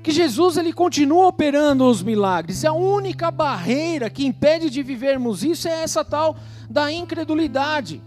que 0.07 0.13
Jesus 0.13 0.55
ele 0.55 0.71
continua 0.71 1.27
operando 1.27 1.83
os 1.83 2.01
milagres. 2.01 2.63
E 2.63 2.67
a 2.67 2.71
única 2.71 3.29
barreira 3.29 4.09
que 4.09 4.25
impede 4.25 4.69
de 4.69 4.81
vivermos 4.81 5.43
isso 5.43 5.67
é 5.67 5.83
essa 5.83 6.01
tal 6.01 6.37
da 6.69 6.89
incredulidade. 6.89 8.01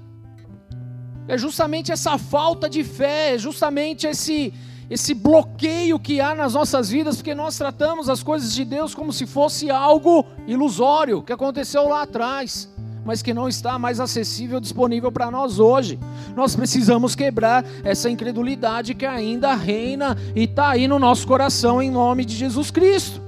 É 1.28 1.36
justamente 1.36 1.92
essa 1.92 2.16
falta 2.16 2.70
de 2.70 2.82
fé, 2.82 3.34
é 3.34 3.38
justamente 3.38 4.06
esse 4.06 4.54
esse 4.88 5.12
bloqueio 5.12 6.00
que 6.00 6.22
há 6.22 6.34
nas 6.34 6.54
nossas 6.54 6.88
vidas, 6.88 7.16
porque 7.16 7.34
nós 7.34 7.56
tratamos 7.56 8.08
as 8.08 8.22
coisas 8.22 8.52
de 8.54 8.64
Deus 8.64 8.94
como 8.94 9.12
se 9.12 9.26
fosse 9.26 9.70
algo 9.70 10.24
ilusório, 10.48 11.22
que 11.22 11.34
aconteceu 11.34 11.86
lá 11.86 12.02
atrás 12.02 12.69
mas 13.04 13.22
que 13.22 13.34
não 13.34 13.48
está 13.48 13.78
mais 13.78 14.00
acessível, 14.00 14.60
disponível 14.60 15.10
para 15.10 15.30
nós 15.30 15.58
hoje. 15.58 15.98
Nós 16.36 16.54
precisamos 16.54 17.14
quebrar 17.14 17.64
essa 17.82 18.10
incredulidade 18.10 18.94
que 18.94 19.06
ainda 19.06 19.54
reina 19.54 20.16
e 20.34 20.44
está 20.44 20.70
aí 20.70 20.86
no 20.86 20.98
nosso 20.98 21.26
coração, 21.26 21.82
em 21.82 21.90
nome 21.90 22.24
de 22.24 22.36
Jesus 22.36 22.70
Cristo. 22.70 23.20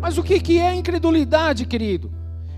Mas 0.00 0.18
o 0.18 0.22
que 0.22 0.58
é 0.58 0.74
incredulidade, 0.74 1.64
querido? 1.64 2.10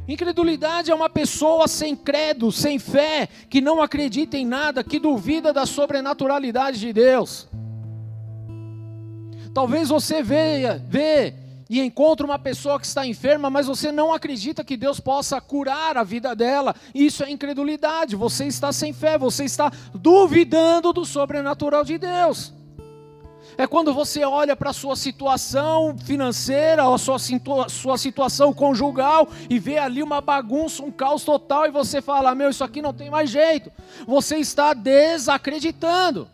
Incredulidade 0.07 0.91
é 0.91 0.95
uma 0.95 1.09
pessoa 1.09 1.67
sem 1.67 1.97
credo, 1.97 2.53
sem 2.53 2.79
fé, 2.79 3.29
que 3.49 3.61
não 3.61 3.81
acredita 3.83 4.37
em 4.37 4.47
nada, 4.47 4.85
que 4.85 4.99
duvida 4.99 5.53
da 5.53 5.65
sobrenaturalidade 5.65 6.79
de 6.79 6.93
Deus. 6.93 7.49
Talvez 9.55 9.89
você 9.89 10.23
veja, 10.23 10.83
vê 10.89 11.33
e 11.69 11.81
encontra 11.81 12.27
uma 12.27 12.39
pessoa 12.39 12.79
que 12.79 12.87
está 12.87 13.07
enferma, 13.07 13.49
mas 13.49 13.67
você 13.67 13.91
não 13.91 14.13
acredita 14.13 14.65
que 14.65 14.77
Deus 14.77 15.01
possa 15.01 15.41
curar 15.41 15.97
a 15.97 16.05
vida 16.05 16.35
dela. 16.35 16.75
Isso 16.95 17.25
é 17.25 17.31
incredulidade. 17.31 18.17
Você 18.17 18.47
está 18.47 18.73
sem 18.73 18.93
fé, 18.93 19.17
você 19.17 19.45
está 19.45 19.73
duvidando 19.95 20.93
do 20.93 21.05
sobrenatural 21.05 21.85
de 21.85 21.99
Deus. 21.99 22.53
É 23.57 23.67
quando 23.67 23.95
você 23.95 24.25
olha 24.25 24.57
para 24.57 24.71
a 24.71 24.73
sua 24.73 24.97
situação 24.97 25.97
financeira, 25.97 26.93
a 26.93 26.99
sua, 26.99 27.19
sua 27.69 27.97
situação 27.97 28.53
conjugal 28.53 29.29
e 29.49 29.59
vê 29.59 29.79
ali 29.79 30.03
uma 30.03 30.21
bagunça, 30.21 30.83
um 30.83 30.91
caos 30.91 31.25
total 31.25 31.67
e 31.67 31.71
você 31.71 32.03
fala: 32.03 32.35
Meu, 32.35 32.51
isso 32.51 32.65
aqui 32.65 32.83
não 32.83 32.93
tem 32.93 33.11
mais 33.11 33.31
jeito. 33.31 33.71
Você 34.07 34.37
está 34.37 34.75
desacreditando. 34.75 36.29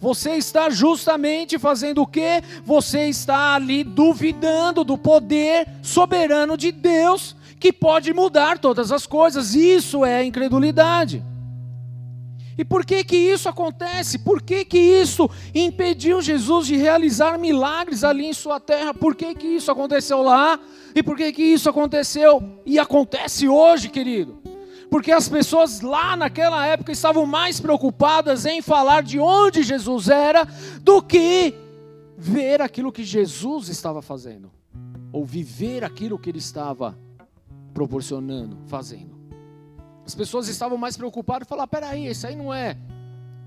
Você 0.00 0.36
está 0.36 0.70
justamente 0.70 1.58
fazendo 1.58 2.02
o 2.02 2.06
quê? 2.06 2.42
Você 2.64 3.04
está 3.06 3.54
ali 3.54 3.84
duvidando 3.84 4.82
do 4.82 4.96
poder 4.96 5.68
soberano 5.82 6.56
de 6.56 6.72
Deus 6.72 7.36
que 7.58 7.70
pode 7.70 8.14
mudar 8.14 8.58
todas 8.58 8.90
as 8.90 9.06
coisas. 9.06 9.54
Isso 9.54 10.02
é 10.04 10.24
incredulidade. 10.24 11.22
E 12.56 12.64
por 12.64 12.84
que 12.84 13.04
que 13.04 13.16
isso 13.16 13.48
acontece? 13.48 14.18
Por 14.18 14.42
que 14.42 14.64
que 14.64 14.78
isso 14.78 15.30
impediu 15.54 16.20
Jesus 16.20 16.66
de 16.66 16.76
realizar 16.76 17.38
milagres 17.38 18.02
ali 18.02 18.26
em 18.26 18.34
sua 18.34 18.58
terra? 18.58 18.92
Por 18.92 19.14
que 19.14 19.34
que 19.34 19.46
isso 19.46 19.70
aconteceu 19.70 20.22
lá? 20.22 20.58
E 20.94 21.02
por 21.02 21.16
que 21.16 21.32
que 21.32 21.42
isso 21.42 21.68
aconteceu 21.68 22.42
e 22.66 22.78
acontece 22.78 23.48
hoje, 23.48 23.88
querido? 23.88 24.39
Porque 24.90 25.12
as 25.12 25.28
pessoas 25.28 25.80
lá 25.80 26.16
naquela 26.16 26.66
época 26.66 26.90
estavam 26.90 27.24
mais 27.24 27.60
preocupadas 27.60 28.44
em 28.44 28.60
falar 28.60 29.02
de 29.02 29.20
onde 29.20 29.62
Jesus 29.62 30.08
era 30.08 30.44
do 30.82 31.00
que 31.00 31.54
ver 32.18 32.60
aquilo 32.60 32.92
que 32.92 33.04
Jesus 33.04 33.68
estava 33.68 34.02
fazendo, 34.02 34.50
ou 35.12 35.24
viver 35.24 35.84
aquilo 35.84 36.18
que 36.18 36.28
ele 36.28 36.38
estava 36.38 36.98
proporcionando, 37.72 38.58
fazendo. 38.66 39.18
As 40.04 40.14
pessoas 40.14 40.48
estavam 40.48 40.76
mais 40.76 40.96
preocupadas 40.96 41.46
e 41.46 41.48
falaram: 41.48 41.68
peraí, 41.68 42.06
esse 42.08 42.26
aí 42.26 42.34
não 42.34 42.52
é 42.52 42.76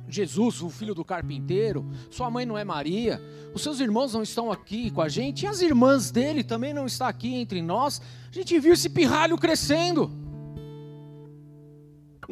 Jesus, 0.07 0.61
o 0.61 0.69
filho 0.69 0.95
do 0.95 1.03
carpinteiro, 1.03 1.85
sua 2.09 2.29
mãe 2.29 2.45
não 2.45 2.57
é 2.57 2.63
Maria, 2.63 3.21
os 3.53 3.61
seus 3.61 3.79
irmãos 3.79 4.13
não 4.13 4.23
estão 4.23 4.51
aqui 4.51 4.89
com 4.91 5.01
a 5.01 5.09
gente, 5.09 5.43
e 5.43 5.47
as 5.47 5.61
irmãs 5.61 6.09
dele 6.09 6.43
também 6.43 6.73
não 6.73 6.85
estão 6.85 7.07
aqui 7.07 7.35
entre 7.35 7.61
nós. 7.61 8.01
A 8.29 8.33
gente 8.33 8.57
viu 8.59 8.73
esse 8.73 8.89
pirralho 8.89 9.37
crescendo. 9.37 10.22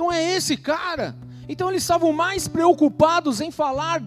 Não 0.01 0.11
é 0.11 0.35
esse 0.35 0.57
cara. 0.57 1.15
Então 1.47 1.69
eles 1.69 1.83
estavam 1.83 2.11
mais 2.11 2.47
preocupados 2.47 3.39
em 3.39 3.51
falar 3.51 4.01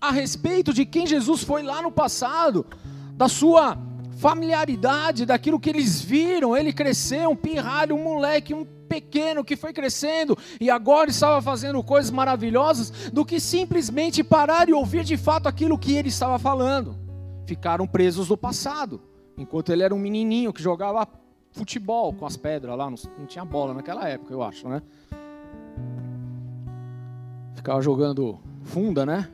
a 0.00 0.10
respeito 0.10 0.72
de 0.72 0.86
quem 0.86 1.06
Jesus 1.06 1.42
foi 1.42 1.62
lá 1.62 1.82
no 1.82 1.92
passado, 1.92 2.64
da 3.12 3.28
sua 3.28 3.76
familiaridade, 4.16 5.26
daquilo 5.26 5.60
que 5.60 5.68
eles 5.68 6.00
viram. 6.00 6.56
Ele 6.56 6.72
cresceu, 6.72 7.28
um 7.28 7.36
pirralho, 7.36 7.94
um 7.94 8.02
moleque, 8.02 8.54
um 8.54 8.64
pequeno 8.64 9.44
que 9.44 9.54
foi 9.54 9.74
crescendo 9.74 10.34
e 10.58 10.70
agora 10.70 11.10
estava 11.10 11.42
fazendo 11.42 11.84
coisas 11.84 12.10
maravilhosas, 12.10 13.10
do 13.12 13.22
que 13.22 13.38
simplesmente 13.38 14.24
parar 14.24 14.70
e 14.70 14.72
ouvir 14.72 15.04
de 15.04 15.18
fato 15.18 15.46
aquilo 15.46 15.78
que 15.78 15.94
ele 15.94 16.08
estava 16.08 16.38
falando. 16.38 16.96
Ficaram 17.46 17.86
presos 17.86 18.30
no 18.30 18.36
passado, 18.38 18.98
enquanto 19.36 19.70
ele 19.70 19.82
era 19.82 19.94
um 19.94 19.98
menininho 19.98 20.54
que 20.54 20.62
jogava 20.62 21.06
futebol 21.52 22.14
com 22.14 22.24
as 22.24 22.34
pedras 22.34 22.78
lá, 22.78 22.88
não 22.88 23.26
tinha 23.26 23.44
bola 23.44 23.74
naquela 23.74 24.08
época, 24.08 24.32
eu 24.32 24.42
acho, 24.42 24.66
né? 24.66 24.80
Ficava 27.64 27.80
jogando 27.80 28.38
funda, 28.62 29.06
né? 29.06 29.26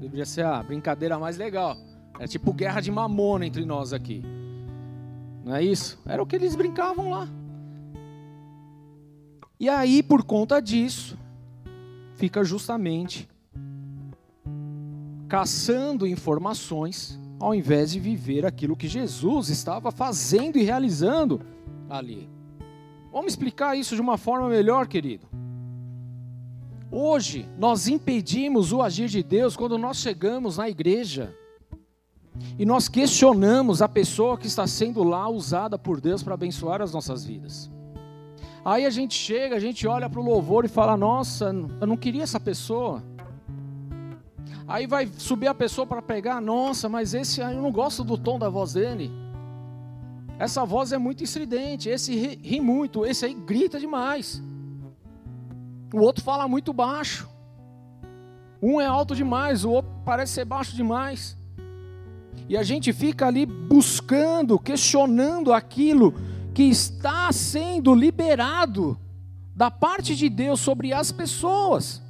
Deveria 0.00 0.26
ser 0.26 0.44
a 0.44 0.60
brincadeira 0.60 1.20
mais 1.20 1.36
legal. 1.36 1.76
É 2.18 2.26
tipo 2.26 2.52
guerra 2.52 2.80
de 2.80 2.90
mamona 2.90 3.46
entre 3.46 3.64
nós 3.64 3.92
aqui. 3.92 4.24
Não 5.44 5.54
é 5.54 5.62
isso? 5.62 5.96
Era 6.04 6.20
o 6.20 6.26
que 6.26 6.34
eles 6.34 6.56
brincavam 6.56 7.10
lá. 7.10 7.28
E 9.60 9.68
aí, 9.68 10.02
por 10.02 10.24
conta 10.24 10.60
disso, 10.60 11.16
fica 12.16 12.42
justamente 12.42 13.28
caçando 15.28 16.08
informações 16.08 17.20
ao 17.38 17.54
invés 17.54 17.92
de 17.92 18.00
viver 18.00 18.44
aquilo 18.44 18.74
que 18.74 18.88
Jesus 18.88 19.48
estava 19.48 19.92
fazendo 19.92 20.58
e 20.58 20.64
realizando 20.64 21.40
ali. 21.88 22.28
Vamos 23.12 23.30
explicar 23.34 23.76
isso 23.76 23.94
de 23.94 24.00
uma 24.00 24.18
forma 24.18 24.48
melhor, 24.48 24.88
querido. 24.88 25.28
Hoje, 26.90 27.48
nós 27.58 27.88
impedimos 27.88 28.72
o 28.72 28.80
agir 28.80 29.08
de 29.08 29.22
Deus 29.22 29.56
quando 29.56 29.76
nós 29.76 29.96
chegamos 29.96 30.56
na 30.56 30.68
igreja 30.68 31.34
e 32.58 32.64
nós 32.64 32.88
questionamos 32.88 33.82
a 33.82 33.88
pessoa 33.88 34.38
que 34.38 34.46
está 34.46 34.66
sendo 34.66 35.02
lá 35.02 35.28
usada 35.28 35.78
por 35.78 36.00
Deus 36.00 36.22
para 36.22 36.34
abençoar 36.34 36.80
as 36.80 36.92
nossas 36.92 37.24
vidas. 37.24 37.70
Aí 38.64 38.84
a 38.84 38.90
gente 38.90 39.14
chega, 39.14 39.56
a 39.56 39.60
gente 39.60 39.86
olha 39.86 40.08
para 40.08 40.20
o 40.20 40.24
louvor 40.24 40.64
e 40.64 40.68
fala: 40.68 40.96
Nossa, 40.96 41.54
eu 41.80 41.86
não 41.86 41.96
queria 41.96 42.22
essa 42.22 42.40
pessoa. 42.40 43.02
Aí 44.66 44.86
vai 44.86 45.08
subir 45.18 45.46
a 45.46 45.54
pessoa 45.54 45.86
para 45.86 46.02
pegar: 46.02 46.40
Nossa, 46.40 46.88
mas 46.88 47.14
esse 47.14 47.40
eu 47.40 47.62
não 47.62 47.70
gosto 47.70 48.02
do 48.02 48.18
tom 48.18 48.38
da 48.38 48.48
voz 48.48 48.72
dele. 48.72 49.10
Essa 50.38 50.64
voz 50.64 50.92
é 50.92 50.98
muito 50.98 51.24
estridente, 51.24 51.88
esse 51.88 52.14
ri, 52.14 52.38
ri 52.42 52.60
muito, 52.60 53.06
esse 53.06 53.24
aí 53.24 53.34
grita 53.34 53.80
demais. 53.80 54.42
O 55.92 56.00
outro 56.00 56.22
fala 56.22 56.48
muito 56.48 56.72
baixo. 56.72 57.28
Um 58.62 58.80
é 58.80 58.86
alto 58.86 59.14
demais, 59.14 59.64
o 59.64 59.70
outro 59.70 59.90
parece 60.04 60.32
ser 60.32 60.44
baixo 60.44 60.74
demais. 60.74 61.36
E 62.48 62.56
a 62.56 62.62
gente 62.62 62.92
fica 62.92 63.26
ali 63.26 63.44
buscando, 63.44 64.58
questionando 64.58 65.52
aquilo 65.52 66.14
que 66.54 66.64
está 66.64 67.30
sendo 67.32 67.94
liberado 67.94 68.98
da 69.54 69.70
parte 69.70 70.14
de 70.14 70.28
Deus 70.28 70.60
sobre 70.60 70.92
as 70.92 71.12
pessoas. 71.12 72.02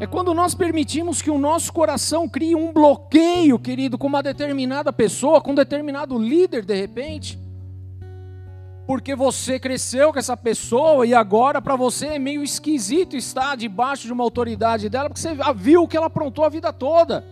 É 0.00 0.06
quando 0.06 0.34
nós 0.34 0.54
permitimos 0.54 1.22
que 1.22 1.30
o 1.30 1.38
nosso 1.38 1.72
coração 1.72 2.28
crie 2.28 2.56
um 2.56 2.72
bloqueio, 2.72 3.58
querido, 3.58 3.96
com 3.96 4.06
uma 4.06 4.22
determinada 4.22 4.92
pessoa, 4.92 5.40
com 5.40 5.52
um 5.52 5.54
determinado 5.54 6.18
líder, 6.18 6.64
de 6.64 6.74
repente 6.74 7.38
porque 8.86 9.14
você 9.14 9.58
cresceu 9.58 10.12
com 10.12 10.18
essa 10.18 10.36
pessoa 10.36 11.06
e 11.06 11.14
agora 11.14 11.62
para 11.62 11.76
você 11.76 12.06
é 12.08 12.18
meio 12.18 12.42
esquisito 12.42 13.16
estar 13.16 13.56
debaixo 13.56 14.06
de 14.06 14.12
uma 14.12 14.24
autoridade 14.24 14.88
dela, 14.88 15.08
porque 15.08 15.20
você 15.20 15.36
viu 15.54 15.84
o 15.84 15.88
que 15.88 15.96
ela 15.96 16.06
aprontou 16.06 16.44
a 16.44 16.48
vida 16.48 16.72
toda. 16.72 17.24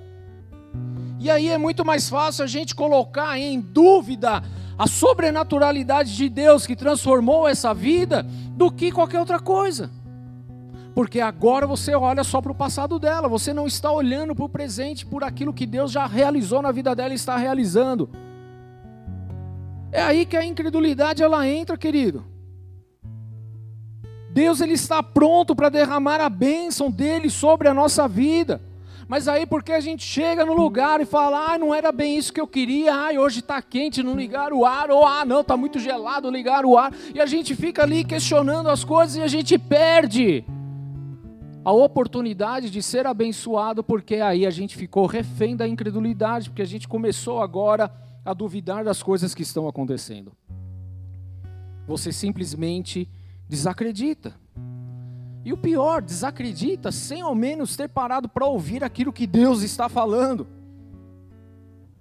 E 1.19 1.31
aí 1.31 1.49
é 1.49 1.59
muito 1.59 1.85
mais 1.85 2.09
fácil 2.09 2.45
a 2.45 2.47
gente 2.47 2.75
colocar 2.75 3.39
em 3.39 3.61
dúvida 3.61 4.43
a 4.79 4.87
sobrenaturalidade 4.87 6.17
de 6.17 6.29
Deus 6.29 6.67
que 6.67 6.75
transformou 6.75 7.47
essa 7.47 7.75
vida 7.75 8.23
do 8.57 8.71
que 8.71 8.91
qualquer 8.91 9.21
outra 9.21 9.39
coisa. 9.39 9.91
Porque 10.95 11.21
agora 11.21 11.67
você 11.67 11.95
olha 11.95 12.25
só 12.25 12.41
para 12.41 12.53
o 12.53 12.55
passado 12.55 12.99
dela, 12.99 13.29
você 13.29 13.53
não 13.53 13.67
está 13.67 13.93
olhando 13.93 14.35
para 14.35 14.45
o 14.45 14.49
presente, 14.49 15.05
por 15.05 15.23
aquilo 15.23 15.53
que 15.53 15.67
Deus 15.67 15.93
já 15.93 16.07
realizou 16.07 16.63
na 16.63 16.73
vida 16.73 16.95
dela 16.95 17.13
e 17.13 17.17
está 17.17 17.37
realizando. 17.37 18.09
É 19.93 20.01
aí 20.01 20.25
que 20.25 20.37
a 20.37 20.45
incredulidade 20.45 21.23
ela 21.23 21.47
entra, 21.47 21.77
querido. 21.77 22.25
Deus 24.31 24.61
ele 24.61 24.75
está 24.75 25.03
pronto 25.03 25.57
para 25.57 25.69
derramar 25.69 26.21
a 26.21 26.29
bênção 26.29 26.91
dele 26.91 27.29
sobre 27.29 27.67
a 27.67 27.75
nossa 27.75 28.07
vida. 28.07 28.61
Mas 29.09 29.27
aí 29.27 29.45
porque 29.45 29.73
a 29.73 29.81
gente 29.81 30.05
chega 30.05 30.47
no 30.47 30.55
lugar 30.55 31.01
e 31.01 31.05
fala, 31.05 31.55
ah, 31.55 31.59
não 31.59 31.75
era 31.75 31.91
bem 31.91 32.17
isso 32.17 32.33
que 32.33 32.41
eu 32.41 32.47
queria, 32.47 32.95
ah, 32.95 33.11
hoje 33.21 33.41
está 33.41 33.61
quente, 33.61 34.05
não 34.05 34.15
ligar 34.15 34.53
o 34.53 34.65
ar, 34.65 34.89
ou 34.89 35.05
ah, 35.05 35.25
não, 35.25 35.41
está 35.41 35.57
muito 35.57 35.81
gelado, 35.81 36.31
ligar 36.31 36.65
o 36.65 36.79
ar, 36.79 36.95
e 37.13 37.21
a 37.21 37.27
gente 37.27 37.57
fica 37.57 37.83
ali 37.83 38.05
questionando 38.05 38.69
as 38.69 38.85
coisas 38.85 39.17
e 39.17 39.21
a 39.21 39.27
gente 39.27 39.59
perde 39.59 40.45
a 41.65 41.73
oportunidade 41.73 42.71
de 42.71 42.81
ser 42.81 43.05
abençoado, 43.05 43.83
porque 43.83 44.15
aí 44.15 44.47
a 44.47 44.51
gente 44.51 44.77
ficou 44.77 45.07
refém 45.07 45.57
da 45.57 45.67
incredulidade, 45.67 46.49
porque 46.49 46.63
a 46.63 46.67
gente 46.67 46.87
começou 46.87 47.43
agora 47.43 47.91
a 48.25 48.35
duvidar 48.35 48.85
das 48.85 49.03
coisas 49.03 49.35
que 49.35 49.43
estão 49.43 49.67
acontecendo. 49.67 50.33
Você 51.87 52.13
simplesmente 52.13 53.09
desacredita. 53.49 54.35
E 55.45 55.53
o 55.53 55.57
pior, 55.57 56.03
desacredita 56.03 56.93
sem 56.93 57.23
ao 57.23 57.35
menos 57.35 57.77
ter 57.77 57.89
parado 57.89 58.29
para 58.29 58.47
ouvir 58.47 58.85
aquilo 58.85 59.13
que 59.13 59.27
Deus 59.27 59.63
está 59.63 59.89
falando. 59.89 60.47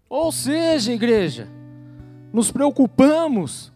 Ou 0.10 0.32
seja, 0.32 0.91
igreja, 0.91 1.47
nos 2.34 2.51
preocupamos 2.51 3.71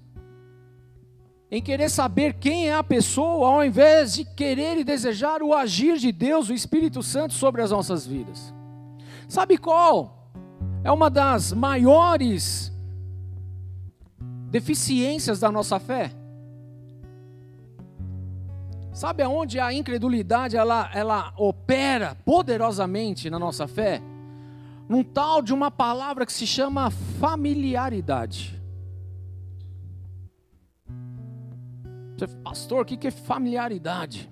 em 1.49 1.62
querer 1.62 1.89
saber 1.89 2.34
quem 2.34 2.67
é 2.67 2.73
a 2.73 2.84
pessoa, 2.84 3.47
ao 3.47 3.63
invés 3.63 4.15
de 4.15 4.25
querer 4.25 4.77
e 4.77 4.84
desejar 4.84 5.43
o 5.43 5.53
agir 5.53 5.97
de 5.97 6.12
Deus, 6.12 6.49
o 6.49 6.53
Espírito 6.53 7.03
Santo 7.03 7.34
sobre 7.34 7.62
as 7.62 7.69
nossas 7.69 8.08
vidas. 8.08 8.53
Sabe 9.29 9.58
qual? 9.58 10.22
É 10.84 10.91
uma 10.91 11.10
das 11.10 11.54
maiores 11.54 12.72
deficiências 14.50 15.39
da 15.39 15.52
nossa 15.52 15.80
fé. 15.80 16.12
Sabe 18.91 19.24
aonde 19.24 19.60
a 19.60 19.74
incredulidade 19.74 20.56
ela, 20.58 20.91
ela 20.93 21.34
opera 21.38 22.15
poderosamente 22.26 23.30
na 23.30 23.39
nossa 23.39 23.67
fé? 23.67 24.02
Num 24.88 25.04
tal 25.04 25.41
de 25.41 25.54
uma 25.54 25.72
palavra 25.72 26.26
que 26.26 26.34
se 26.34 26.46
chama 26.46 26.91
familiaridade. 26.91 28.62
Pastor, 32.43 32.84
o 32.84 32.86
que 32.86 33.08
é 33.08 33.12
familiaridade? 33.12 34.30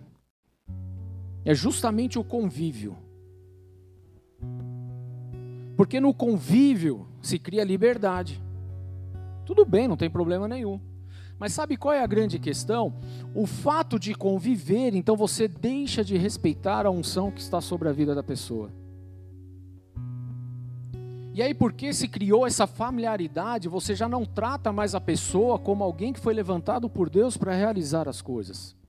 É 1.44 1.56
justamente 1.56 2.20
o 2.20 2.24
convívio 2.24 2.96
Porque 5.82 6.00
no 6.00 6.13
convívio 6.13 7.08
se 7.24 7.39
cria 7.39 7.63
liberdade. 7.63 8.39
Tudo 9.44 9.65
bem, 9.65 9.88
não 9.88 9.98
tem 9.98 10.12
problema 10.12 10.48
nenhum. 10.48 10.80
Mas 11.39 11.54
sabe 11.54 11.76
qual 11.76 11.91
é 11.91 12.04
a 12.04 12.06
grande 12.06 12.38
questão? 12.38 12.94
O 13.34 13.48
fato 13.48 13.98
de 13.98 14.13
conviver, 14.13 14.94
então 14.94 15.17
você 15.17 15.48
deixa 15.48 16.04
de 16.04 16.15
respeitar 16.17 16.86
a 16.86 16.91
unção 16.91 17.32
que 17.32 17.41
está 17.41 17.60
sobre 17.60 17.89
a 17.89 17.91
vida 17.91 18.13
da 18.13 18.22
pessoa. 18.22 18.72
E 21.34 21.41
aí, 21.41 21.56
porque 21.56 21.96
se 21.96 22.08
criou 22.08 22.46
essa 22.46 22.67
familiaridade, 22.67 23.67
você 23.67 23.96
já 23.96 24.08
não 24.08 24.24
trata 24.24 24.72
mais 24.72 24.94
a 24.94 25.02
pessoa 25.02 25.58
como 25.58 25.84
alguém 25.84 26.13
que 26.13 26.20
foi 26.20 26.36
levantado 26.36 26.88
por 26.91 27.10
Deus 27.10 27.38
para 27.38 27.56
realizar 27.56 28.08
as 28.08 28.22
coisas. 28.22 28.80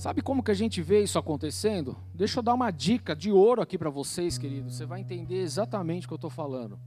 Sabe 0.00 0.22
como 0.22 0.42
que 0.42 0.50
a 0.50 0.54
gente 0.54 0.80
vê 0.80 1.02
isso 1.02 1.18
acontecendo? 1.18 1.94
Deixa 2.14 2.38
eu 2.38 2.42
dar 2.42 2.54
uma 2.54 2.70
dica 2.70 3.14
de 3.14 3.30
ouro 3.30 3.60
aqui 3.60 3.76
para 3.76 3.90
vocês, 3.90 4.38
queridos. 4.38 4.76
Você 4.76 4.86
vai 4.86 4.98
entender 4.98 5.42
exatamente 5.42 6.06
o 6.06 6.08
que 6.08 6.14
eu 6.14 6.16
estou 6.16 6.30
falando. 6.30 6.78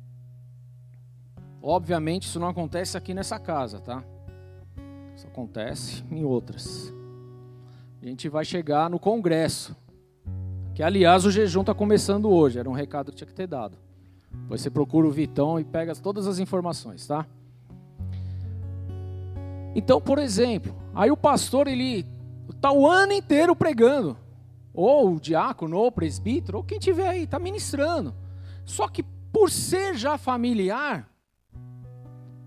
Obviamente, 1.62 2.23
isso 2.23 2.39
não 2.39 2.47
acontece 2.47 2.97
aqui 2.97 3.13
nessa 3.13 3.38
casa, 3.38 3.80
tá? 3.80 4.04
Isso 5.15 5.28
acontece 5.28 6.04
em 6.10 6.23
outras. 6.23 6.91
A 8.02 8.06
gente 8.08 8.28
vai 8.30 8.43
chegar 8.43 8.89
no 8.89 8.97
congresso. 8.97 9.76
Que, 10.73 10.82
aliás, 10.82 11.23
o 11.23 11.30
jejum 11.30 11.62
está 11.62 11.76
começando 11.76 12.28
hoje. 12.28 12.58
Era 12.58 12.67
um 12.67 12.73
recado 12.73 13.12
que 13.12 13.17
tinha 13.17 13.28
que 13.28 13.36
ter 13.36 13.45
dado. 13.45 13.78
Depois 14.32 14.60
você 14.60 14.71
procura 14.71 15.08
o 15.08 15.12
Vitão 15.12 15.60
e 15.60 15.63
pega 15.63 15.93
todas 15.93 16.26
as 16.26 16.39
informações, 16.39 17.06
tá? 17.06 17.28
Então, 19.76 20.02
por 20.02 20.17
exemplo, 20.17 20.76
aí 20.95 21.12
o 21.12 21.17
pastor, 21.17 21.67
ele 21.67 22.12
Está 22.49 22.71
o 22.71 22.88
ano 22.88 23.13
inteiro 23.13 23.56
pregando. 23.56 24.17
Ou 24.73 25.15
o 25.15 25.19
diácono, 25.19 25.77
ou 25.77 25.88
o 25.88 25.91
presbítero, 25.91 26.58
ou 26.58 26.63
quem 26.63 26.79
tiver 26.79 27.08
aí, 27.08 27.23
está 27.23 27.38
ministrando. 27.38 28.13
Só 28.65 28.88
que 28.88 29.03
por 29.32 29.49
ser 29.49 29.95
já 29.95 30.17
familiar, 30.17 31.10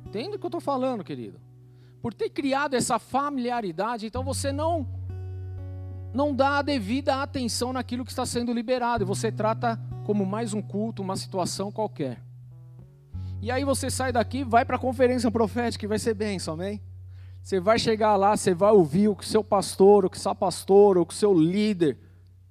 entende 0.06 0.36
o 0.36 0.38
que 0.38 0.46
eu 0.46 0.48
estou 0.48 0.60
falando, 0.60 1.04
querido? 1.04 1.40
Por 2.00 2.14
ter 2.14 2.30
criado 2.30 2.74
essa 2.74 2.98
familiaridade, 2.98 4.06
então 4.06 4.22
você 4.22 4.52
não 4.52 4.86
não 6.14 6.34
dá 6.34 6.58
a 6.58 6.62
devida 6.62 7.20
atenção 7.20 7.74
naquilo 7.74 8.02
que 8.02 8.10
está 8.10 8.24
sendo 8.24 8.52
liberado, 8.52 9.04
e 9.04 9.06
você 9.06 9.30
trata 9.30 9.78
como 10.04 10.24
mais 10.24 10.54
um 10.54 10.62
culto, 10.62 11.02
uma 11.02 11.16
situação 11.16 11.70
qualquer. 11.70 12.22
E 13.42 13.50
aí 13.50 13.64
você 13.64 13.90
sai 13.90 14.12
daqui, 14.12 14.42
vai 14.42 14.64
para 14.64 14.76
a 14.76 14.78
conferência 14.78 15.30
profética, 15.30 15.80
que 15.80 15.86
vai 15.86 15.98
ser 15.98 16.14
bênção, 16.14 16.54
amém? 16.54 16.80
Você 17.46 17.60
vai 17.60 17.78
chegar 17.78 18.16
lá, 18.16 18.36
você 18.36 18.52
vai 18.52 18.72
ouvir 18.72 19.06
o 19.06 19.14
que 19.14 19.24
seu 19.24 19.44
pastor, 19.44 20.04
o 20.04 20.10
que 20.10 20.18
sua 20.18 20.34
pastora, 20.34 21.00
o 21.00 21.06
que 21.06 21.14
seu 21.14 21.32
líder 21.32 21.96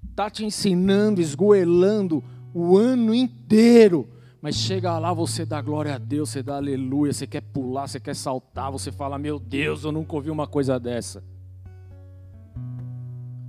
está 0.10 0.30
te 0.30 0.46
ensinando, 0.46 1.20
esgoelando 1.20 2.24
o 2.54 2.78
ano 2.78 3.14
inteiro. 3.14 4.08
Mas 4.42 4.56
chega 4.56 4.98
lá, 4.98 5.12
você 5.12 5.46
dá 5.46 5.62
glória 5.62 5.96
a 5.96 5.98
Deus, 5.98 6.30
você 6.30 6.42
dá 6.42 6.56
aleluia, 6.56 7.12
você 7.12 7.28
quer 7.28 7.42
pular, 7.42 7.90
você 7.90 8.00
quer 8.00 8.16
saltar, 8.16 8.72
você 8.72 8.90
fala: 8.90 9.20
Meu 9.20 9.38
Deus, 9.38 9.84
eu 9.84 9.92
nunca 9.92 10.16
ouvi 10.16 10.32
uma 10.32 10.48
coisa 10.48 10.80
dessa. 10.80 11.22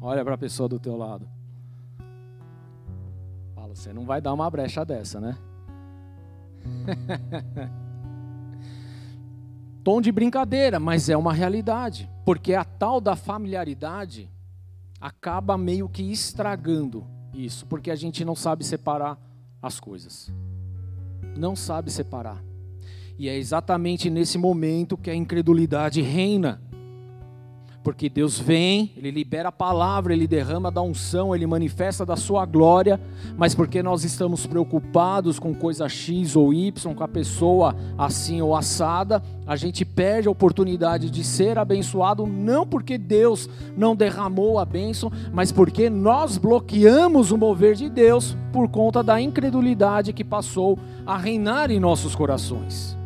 Olha 0.00 0.24
para 0.24 0.35
a 0.35 0.38
pessoa 0.38 0.68
do 0.68 0.80
teu 0.80 0.96
lado. 0.96 1.28
Fala, 3.54 3.72
você 3.72 3.92
não 3.92 4.04
vai 4.04 4.20
dar 4.20 4.35
uma 4.35 4.50
brecha 4.50 4.85
dessa, 4.85 5.20
né? 5.20 5.38
tom 9.87 10.01
de 10.01 10.11
brincadeira, 10.11 10.81
mas 10.81 11.09
é 11.09 11.16
uma 11.16 11.33
realidade, 11.33 12.11
porque 12.25 12.55
a 12.55 12.64
tal 12.64 13.01
da 13.01 13.14
familiaridade 13.14 14.29
acaba 15.01 15.57
meio 15.57 15.88
que 15.88 16.11
estragando 16.11 17.07
isso, 17.33 17.64
porque 17.66 17.92
a 17.92 17.94
gente 17.94 18.25
não 18.25 18.35
sabe 18.35 18.64
separar 18.64 19.16
as 19.62 19.79
coisas. 19.79 20.29
Não 21.37 21.55
sabe 21.55 21.92
separar. 21.92 22.42
E 23.16 23.29
é 23.29 23.37
exatamente 23.37 24.11
nesse 24.11 24.37
momento 24.37 24.96
que 24.96 25.09
a 25.09 25.14
incredulidade 25.14 26.03
reina. 26.03 26.61
Porque 27.87 28.09
Deus 28.09 28.37
vem, 28.37 28.90
Ele 28.96 29.12
libera 29.12 29.51
a 29.51 29.53
palavra, 29.53 30.12
Ele 30.12 30.27
derrama 30.27 30.72
da 30.72 30.83
unção, 30.83 31.33
Ele 31.33 31.46
manifesta 31.46 32.05
da 32.05 32.16
sua 32.16 32.44
glória, 32.44 33.01
mas 33.38 33.55
porque 33.55 33.81
nós 33.81 34.03
estamos 34.03 34.44
preocupados 34.44 35.38
com 35.38 35.55
coisa 35.55 35.88
X 35.88 36.35
ou 36.35 36.53
Y, 36.53 36.92
com 36.96 37.05
a 37.05 37.07
pessoa 37.07 37.77
assim 37.96 38.42
ou 38.42 38.57
assada, 38.57 39.22
a 39.46 39.55
gente 39.55 39.85
perde 39.85 40.27
a 40.27 40.33
oportunidade 40.33 41.09
de 41.09 41.22
ser 41.22 41.59
abençoado, 41.59 42.27
não 42.27 42.66
porque 42.66 42.99
Deus 42.99 43.49
não 43.77 43.94
derramou 43.94 44.59
a 44.59 44.64
bênção, 44.64 45.12
mas 45.33 45.53
porque 45.53 45.88
nós 45.88 46.38
bloqueamos 46.38 47.31
o 47.31 47.38
mover 47.38 47.77
de 47.77 47.88
Deus 47.88 48.37
por 48.53 48.68
conta 48.68 49.01
da 49.01 49.20
incredulidade 49.20 50.12
que 50.12 50.25
passou 50.25 50.77
a 51.07 51.16
reinar 51.16 51.70
em 51.70 51.79
nossos 51.79 52.16
corações. 52.16 52.99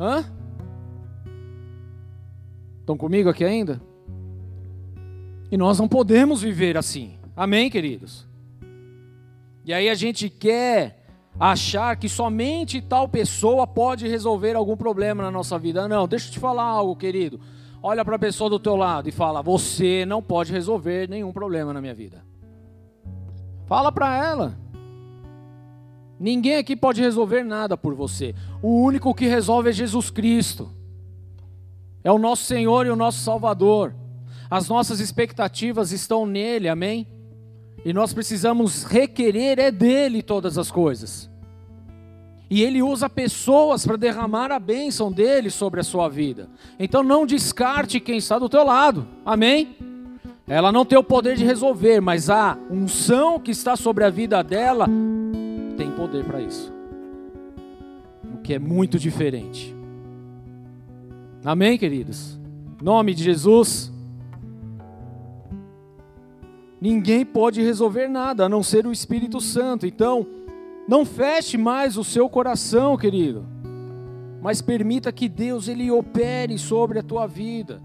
Hã? 0.00 0.24
Estão 2.82 2.96
comigo 2.96 3.28
aqui 3.28 3.44
ainda? 3.44 3.80
E 5.52 5.56
nós 5.56 5.78
não 5.78 5.86
podemos 5.86 6.42
viver 6.42 6.76
assim. 6.76 7.16
Amém, 7.36 7.70
queridos? 7.70 8.26
E 9.64 9.72
aí 9.72 9.88
a 9.88 9.94
gente 9.94 10.28
quer 10.28 11.04
achar 11.38 11.96
que 11.96 12.08
somente 12.08 12.82
tal 12.82 13.08
pessoa 13.08 13.68
pode 13.68 14.08
resolver 14.08 14.56
algum 14.56 14.76
problema 14.76 15.22
na 15.22 15.30
nossa 15.30 15.56
vida. 15.60 15.86
Não, 15.86 16.08
deixa 16.08 16.26
eu 16.26 16.32
te 16.32 16.40
falar 16.40 16.64
algo, 16.64 16.96
querido. 16.96 17.38
Olha 17.80 18.04
para 18.04 18.16
a 18.16 18.18
pessoa 18.18 18.50
do 18.50 18.58
teu 18.58 18.74
lado 18.74 19.08
e 19.08 19.12
fala: 19.12 19.40
"Você 19.42 20.04
não 20.04 20.20
pode 20.20 20.52
resolver 20.52 21.08
nenhum 21.08 21.32
problema 21.32 21.72
na 21.72 21.80
minha 21.80 21.94
vida". 21.94 22.24
Fala 23.66 23.92
para 23.92 24.16
ela. 24.16 24.58
Ninguém 26.18 26.56
aqui 26.56 26.74
pode 26.74 27.00
resolver 27.00 27.44
nada 27.44 27.76
por 27.76 27.94
você. 27.94 28.34
O 28.60 28.82
único 28.82 29.14
que 29.14 29.28
resolve 29.28 29.70
é 29.70 29.72
Jesus 29.72 30.10
Cristo. 30.10 30.81
É 32.04 32.10
o 32.10 32.18
nosso 32.18 32.44
Senhor 32.44 32.86
e 32.86 32.90
o 32.90 32.96
nosso 32.96 33.20
Salvador. 33.20 33.94
As 34.50 34.68
nossas 34.68 35.00
expectativas 35.00 35.92
estão 35.92 36.26
nele, 36.26 36.68
amém? 36.68 37.06
E 37.84 37.92
nós 37.92 38.12
precisamos 38.12 38.84
requerer 38.84 39.58
é 39.58 39.70
dele 39.70 40.22
todas 40.22 40.58
as 40.58 40.70
coisas. 40.70 41.30
E 42.50 42.62
ele 42.62 42.82
usa 42.82 43.08
pessoas 43.08 43.86
para 43.86 43.96
derramar 43.96 44.52
a 44.52 44.58
bênção 44.58 45.10
dele 45.10 45.48
sobre 45.48 45.80
a 45.80 45.82
sua 45.82 46.08
vida. 46.08 46.50
Então 46.78 47.02
não 47.02 47.24
descarte 47.24 47.98
quem 47.98 48.18
está 48.18 48.38
do 48.38 48.48
teu 48.48 48.62
lado. 48.62 49.08
Amém? 49.24 49.74
Ela 50.46 50.70
não 50.70 50.84
tem 50.84 50.98
o 50.98 51.02
poder 51.02 51.34
de 51.36 51.44
resolver, 51.44 52.00
mas 52.00 52.28
a 52.28 52.58
unção 52.70 53.40
que 53.40 53.50
está 53.50 53.74
sobre 53.74 54.04
a 54.04 54.10
vida 54.10 54.42
dela 54.44 54.86
tem 55.78 55.90
poder 55.92 56.24
para 56.24 56.42
isso. 56.42 56.70
O 58.34 58.38
que 58.42 58.52
é 58.52 58.58
muito 58.58 58.98
diferente. 58.98 59.81
Amém, 61.44 61.76
queridos? 61.76 62.38
Nome 62.80 63.14
de 63.14 63.24
Jesus. 63.24 63.92
Ninguém 66.80 67.24
pode 67.24 67.60
resolver 67.60 68.08
nada 68.08 68.44
a 68.44 68.48
não 68.48 68.62
ser 68.62 68.86
o 68.86 68.92
Espírito 68.92 69.40
Santo. 69.40 69.84
Então, 69.84 70.24
não 70.88 71.04
feche 71.04 71.58
mais 71.58 71.96
o 71.96 72.04
seu 72.04 72.28
coração, 72.28 72.96
querido. 72.96 73.44
Mas 74.40 74.62
permita 74.62 75.12
que 75.12 75.28
Deus 75.28 75.66
ele 75.66 75.90
opere 75.90 76.58
sobre 76.58 77.00
a 77.00 77.02
tua 77.02 77.26
vida. 77.26 77.80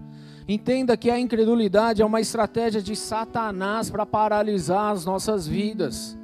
Entenda 0.48 0.96
que 0.96 1.10
a 1.10 1.18
incredulidade 1.18 2.00
é 2.00 2.06
uma 2.06 2.20
estratégia 2.20 2.80
de 2.80 2.94
Satanás 2.94 3.90
para 3.90 4.06
paralisar 4.06 4.92
as 4.92 5.04
nossas 5.04 5.46
vidas. 5.46 6.16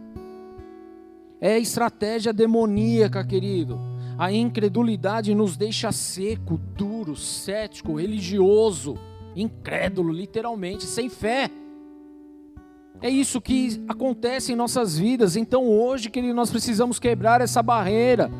É 1.41 1.59
estratégia 1.59 2.33
demoníaca, 2.33 3.25
querido. 3.25 3.94
A 4.17 4.33
incredulidade 4.33 5.35
nos 5.35 5.57
deixa 5.57 5.91
seco, 5.91 6.59
duro, 6.77 7.17
cético, 7.17 7.95
religioso, 7.95 8.97
incrédulo, 9.35 10.13
literalmente, 10.13 10.85
sem 10.85 11.09
fé. 11.09 11.51
É 13.03 13.11
isso 13.11 13.41
que 13.41 13.83
acontece 13.89 14.53
em 14.53 14.57
nossas 14.57 14.97
vidas. 14.97 15.37
Então 15.37 15.67
hoje, 15.67 16.09
querido, 16.09 16.35
nós 16.35 16.51
precisamos 16.51 16.99
quebrar 16.99 17.41
essa 17.41 17.63
barreira. 17.63 18.31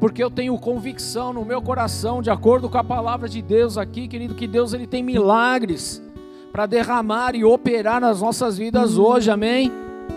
Porque 0.00 0.22
eu 0.22 0.30
tenho 0.30 0.58
convicção 0.58 1.32
no 1.32 1.44
meu 1.44 1.62
coração, 1.62 2.20
de 2.20 2.28
acordo 2.28 2.68
com 2.68 2.76
a 2.76 2.82
palavra 2.82 3.28
de 3.28 3.40
Deus 3.40 3.78
aqui, 3.78 4.08
querido, 4.08 4.34
que 4.34 4.48
Deus 4.48 4.72
ele 4.72 4.86
tem 4.86 5.02
milagres 5.02 6.02
para 6.50 6.66
derramar 6.66 7.36
e 7.36 7.44
operar 7.44 8.00
nas 8.00 8.20
nossas 8.20 8.58
vidas 8.58 8.98
hoje. 8.98 9.30
Amém? 9.30 9.70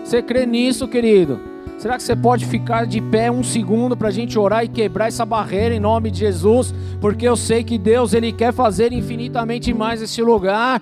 Você 0.04 0.20
crê 0.20 0.44
nisso, 0.44 0.88
querido? 0.88 1.55
Será 1.78 1.96
que 1.96 2.02
você 2.02 2.16
pode 2.16 2.46
ficar 2.46 2.86
de 2.86 3.00
pé 3.00 3.30
um 3.30 3.42
segundo 3.42 3.96
para 3.96 4.08
a 4.08 4.10
gente 4.10 4.38
orar 4.38 4.64
e 4.64 4.68
quebrar 4.68 5.08
essa 5.08 5.26
barreira 5.26 5.74
em 5.74 5.80
nome 5.80 6.10
de 6.10 6.20
Jesus? 6.20 6.74
Porque 7.00 7.28
eu 7.28 7.36
sei 7.36 7.62
que 7.62 7.76
Deus 7.76 8.14
ele 8.14 8.32
quer 8.32 8.52
fazer 8.52 8.92
infinitamente 8.92 9.74
mais 9.74 10.00
esse 10.00 10.22
lugar. 10.22 10.80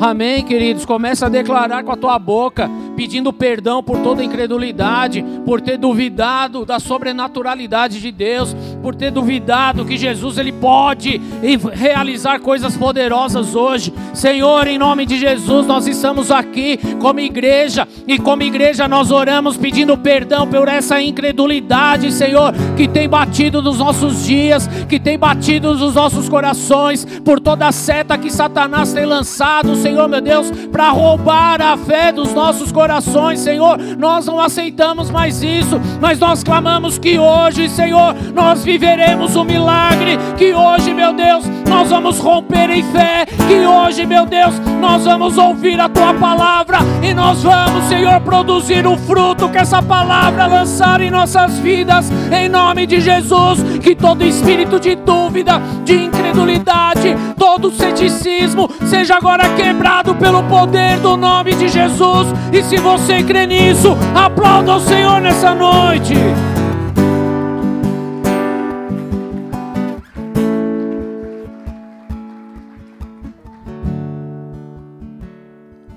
Amém, 0.00 0.42
queridos? 0.42 0.86
Começa 0.86 1.26
a 1.26 1.28
declarar 1.28 1.84
com 1.84 1.92
a 1.92 1.96
tua 1.96 2.18
boca, 2.18 2.70
pedindo 2.96 3.34
perdão 3.34 3.82
por 3.82 3.98
toda 3.98 4.24
incredulidade, 4.24 5.22
por 5.44 5.60
ter 5.60 5.76
duvidado 5.76 6.64
da 6.64 6.80
sobrenaturalidade 6.80 8.00
de 8.00 8.10
Deus, 8.10 8.56
por 8.82 8.94
ter 8.94 9.10
duvidado 9.10 9.84
que 9.84 9.98
Jesus 9.98 10.38
ele 10.38 10.52
pode 10.52 11.20
realizar 11.74 12.40
coisas 12.40 12.78
poderosas 12.78 13.54
hoje. 13.54 13.92
Senhor, 14.14 14.66
em 14.68 14.78
nome 14.78 15.04
de 15.04 15.18
Jesus, 15.18 15.66
nós 15.66 15.86
estamos 15.86 16.30
aqui 16.30 16.78
como 16.98 17.20
igreja 17.20 17.86
e 18.08 18.18
como 18.18 18.42
igreja 18.42 18.88
nós 18.88 19.10
oramos 19.10 19.58
pedindo 19.58 19.98
perdão 19.98 20.46
por 20.46 20.66
essa 20.66 20.98
incredulidade, 21.02 22.10
Senhor, 22.10 22.54
que 22.74 22.88
tem 22.88 23.06
batido 23.06 23.60
nos 23.60 23.78
nossos 23.78 24.24
dias, 24.24 24.66
que 24.88 24.98
tem 24.98 25.18
batido 25.18 25.74
nos 25.74 25.94
nossos 25.94 26.26
corações, 26.26 27.04
por 27.22 27.38
toda 27.38 27.68
a 27.68 27.72
seta 27.72 28.16
que 28.16 28.30
Satanás 28.30 28.94
tem 28.94 29.04
lançado, 29.04 29.76
Senhor 29.76 29.89
meu 29.90 30.20
Deus, 30.20 30.50
para 30.72 30.90
roubar 30.90 31.60
a 31.60 31.76
fé 31.76 32.12
dos 32.12 32.32
nossos 32.32 32.72
corações, 32.72 33.40
Senhor. 33.40 33.78
Nós 33.98 34.26
não 34.26 34.40
aceitamos 34.40 35.10
mais 35.10 35.42
isso, 35.42 35.80
mas 36.00 36.18
nós 36.18 36.42
clamamos 36.42 36.98
que 36.98 37.18
hoje, 37.18 37.68
Senhor, 37.68 38.14
nós 38.34 38.64
viveremos 38.64 39.36
o 39.36 39.44
milagre, 39.44 40.18
que 40.38 40.54
hoje, 40.54 40.94
meu 40.94 41.12
Deus, 41.12 41.44
nós 41.68 41.90
vamos 41.90 42.18
romper 42.18 42.70
em 42.70 42.82
fé, 42.82 43.26
que 43.26 43.66
hoje, 43.66 44.06
meu 44.06 44.26
Deus, 44.26 44.58
nós 44.80 45.04
vamos 45.04 45.36
ouvir 45.36 45.78
a 45.78 45.88
tua 45.88 46.14
palavra 46.14 46.78
e 47.02 47.12
nós 47.12 47.42
vamos, 47.42 47.84
Senhor, 47.84 48.20
produzir 48.20 48.86
o 48.86 48.96
fruto 48.96 49.48
que 49.48 49.58
essa 49.58 49.82
palavra 49.82 50.46
lançar 50.46 51.00
em 51.00 51.10
nossas 51.10 51.58
vidas, 51.58 52.10
em 52.32 52.48
nome 52.48 52.86
de 52.86 53.00
Jesus. 53.00 53.60
Que 53.82 53.94
todo 53.94 54.24
espírito 54.24 54.78
de 54.78 54.94
dúvida, 54.94 55.60
de 55.84 55.94
incredulidade, 56.04 57.16
todo 57.36 57.70
ceticismo 57.70 58.68
seja 58.86 59.16
agora 59.16 59.48
quebrado 59.54 59.79
pelo 60.20 60.44
poder 60.44 61.00
do 61.00 61.16
nome 61.16 61.54
de 61.54 61.68
Jesus. 61.68 62.28
E 62.52 62.62
se 62.62 62.76
você 62.76 63.22
crê 63.22 63.46
nisso, 63.46 63.96
aplauda 64.14 64.76
o 64.76 64.80
Senhor 64.80 65.20
nessa 65.20 65.54
noite. 65.54 66.14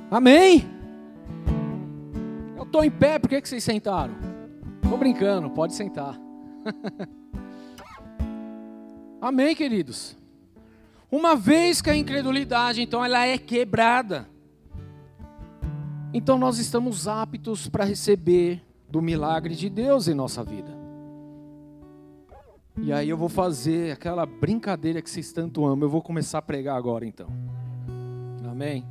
Amém? 0.10 0.70
Eu 2.56 2.64
estou 2.64 2.84
em 2.84 2.92
pé, 2.92 3.20
por 3.20 3.28
que, 3.28 3.42
que 3.42 3.50
vocês 3.50 3.64
sentaram? 3.64 4.14
Estou 4.82 4.98
brincando, 4.98 5.50
pode 5.50 5.76
sentar. 5.76 6.18
Amém, 9.20 9.56
queridos? 9.56 10.23
Uma 11.14 11.36
vez 11.36 11.80
que 11.80 11.92
a 11.92 11.96
incredulidade, 11.96 12.82
então, 12.82 13.06
ela 13.06 13.24
é 13.24 13.38
quebrada, 13.38 14.28
então 16.12 16.40
nós 16.40 16.58
estamos 16.58 17.08
aptos 17.08 17.70
para 17.70 17.84
receber 17.84 18.64
do 18.90 19.00
milagre 19.00 19.54
de 19.54 19.70
Deus 19.70 20.08
em 20.08 20.16
nossa 20.16 20.44
vida. 20.44 20.76
E 22.82 22.92
aí 22.92 23.08
eu 23.08 23.16
vou 23.16 23.30
fazer 23.30 23.92
aquela 23.92 24.26
brincadeira 24.26 25.04
que 25.04 25.10
vocês 25.10 25.32
tanto 25.32 25.64
amam. 25.64 25.86
Eu 25.86 25.90
vou 25.92 26.02
começar 26.02 26.40
a 26.40 26.42
pregar 26.42 26.76
agora 26.76 27.06
então. 27.06 27.28
Amém. 28.50 28.84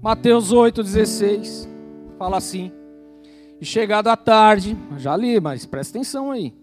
Mateus 0.00 0.52
8,16 0.52 1.68
fala 2.16 2.36
assim: 2.36 2.70
E 3.60 3.64
chegado 3.64 4.06
a 4.06 4.16
tarde, 4.16 4.78
já 4.98 5.16
li, 5.16 5.40
mas 5.40 5.66
presta 5.66 5.98
atenção 5.98 6.30
aí. 6.30 6.54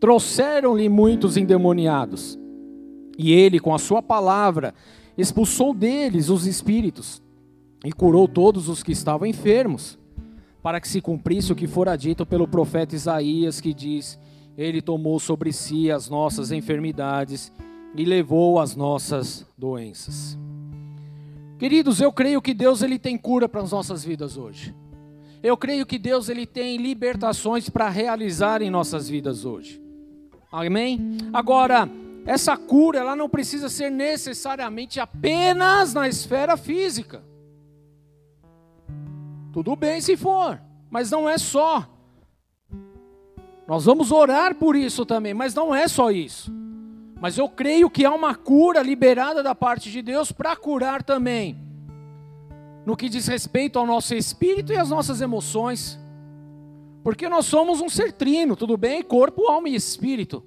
Trouxeram-lhe 0.00 0.88
muitos 0.88 1.36
endemoniados, 1.36 2.36
e 3.18 3.32
ele, 3.32 3.58
com 3.58 3.74
a 3.74 3.78
sua 3.78 4.02
palavra, 4.02 4.74
expulsou 5.16 5.72
deles 5.72 6.28
os 6.28 6.46
espíritos, 6.46 7.22
e 7.84 7.92
curou 7.92 8.26
todos 8.26 8.68
os 8.68 8.82
que 8.82 8.92
estavam 8.92 9.26
enfermos, 9.26 9.98
para 10.62 10.80
que 10.80 10.88
se 10.88 11.00
cumprisse 11.00 11.52
o 11.52 11.56
que 11.56 11.66
fora 11.66 11.96
dito 11.96 12.26
pelo 12.26 12.48
profeta 12.48 12.94
Isaías, 12.94 13.60
que 13.60 13.72
diz: 13.72 14.18
Ele 14.58 14.82
tomou 14.82 15.20
sobre 15.20 15.52
si 15.52 15.90
as 15.90 16.08
nossas 16.08 16.50
enfermidades 16.50 17.52
e 17.94 18.04
levou 18.04 18.58
as 18.58 18.74
nossas 18.74 19.46
doenças. 19.56 20.36
Queridos, 21.58 22.00
eu 22.00 22.12
creio 22.12 22.42
que 22.42 22.52
Deus 22.52 22.82
ele 22.82 22.98
tem 22.98 23.16
cura 23.16 23.48
para 23.48 23.62
as 23.62 23.72
nossas 23.72 24.04
vidas 24.04 24.36
hoje. 24.36 24.74
Eu 25.42 25.56
creio 25.56 25.86
que 25.86 25.98
Deus 25.98 26.28
ele 26.28 26.46
tem 26.46 26.76
libertações 26.76 27.70
para 27.70 27.88
realizar 27.88 28.60
em 28.60 28.68
nossas 28.68 29.08
vidas 29.08 29.44
hoje. 29.44 29.80
Amém? 30.50 31.16
Agora, 31.32 31.88
essa 32.26 32.56
cura 32.56 32.98
ela 32.98 33.14
não 33.14 33.28
precisa 33.28 33.68
ser 33.68 33.88
necessariamente 33.88 34.98
apenas 34.98 35.94
na 35.94 36.08
esfera 36.08 36.56
física. 36.56 37.22
Tudo 39.52 39.76
bem 39.76 40.00
se 40.00 40.16
for, 40.16 40.60
mas 40.90 41.08
não 41.10 41.28
é 41.28 41.38
só. 41.38 41.88
Nós 43.66 43.84
vamos 43.84 44.10
orar 44.10 44.56
por 44.56 44.74
isso 44.74 45.06
também, 45.06 45.32
mas 45.32 45.54
não 45.54 45.72
é 45.72 45.86
só 45.86 46.10
isso. 46.10 46.52
Mas 47.20 47.38
eu 47.38 47.48
creio 47.48 47.88
que 47.88 48.04
há 48.04 48.12
uma 48.12 48.34
cura 48.34 48.82
liberada 48.82 49.42
da 49.42 49.54
parte 49.54 49.90
de 49.90 50.02
Deus 50.02 50.30
para 50.32 50.54
curar 50.56 51.02
também, 51.02 51.56
no 52.84 52.96
que 52.96 53.08
diz 53.08 53.26
respeito 53.26 53.78
ao 53.78 53.86
nosso 53.86 54.14
espírito 54.14 54.72
e 54.72 54.76
às 54.76 54.90
nossas 54.90 55.20
emoções. 55.20 55.98
Porque 57.02 57.28
nós 57.28 57.46
somos 57.46 57.80
um 57.80 57.88
ser 57.88 58.12
trino, 58.12 58.56
tudo 58.56 58.76
bem? 58.76 59.00
Corpo, 59.00 59.48
alma 59.48 59.68
e 59.68 59.76
espírito. 59.76 60.44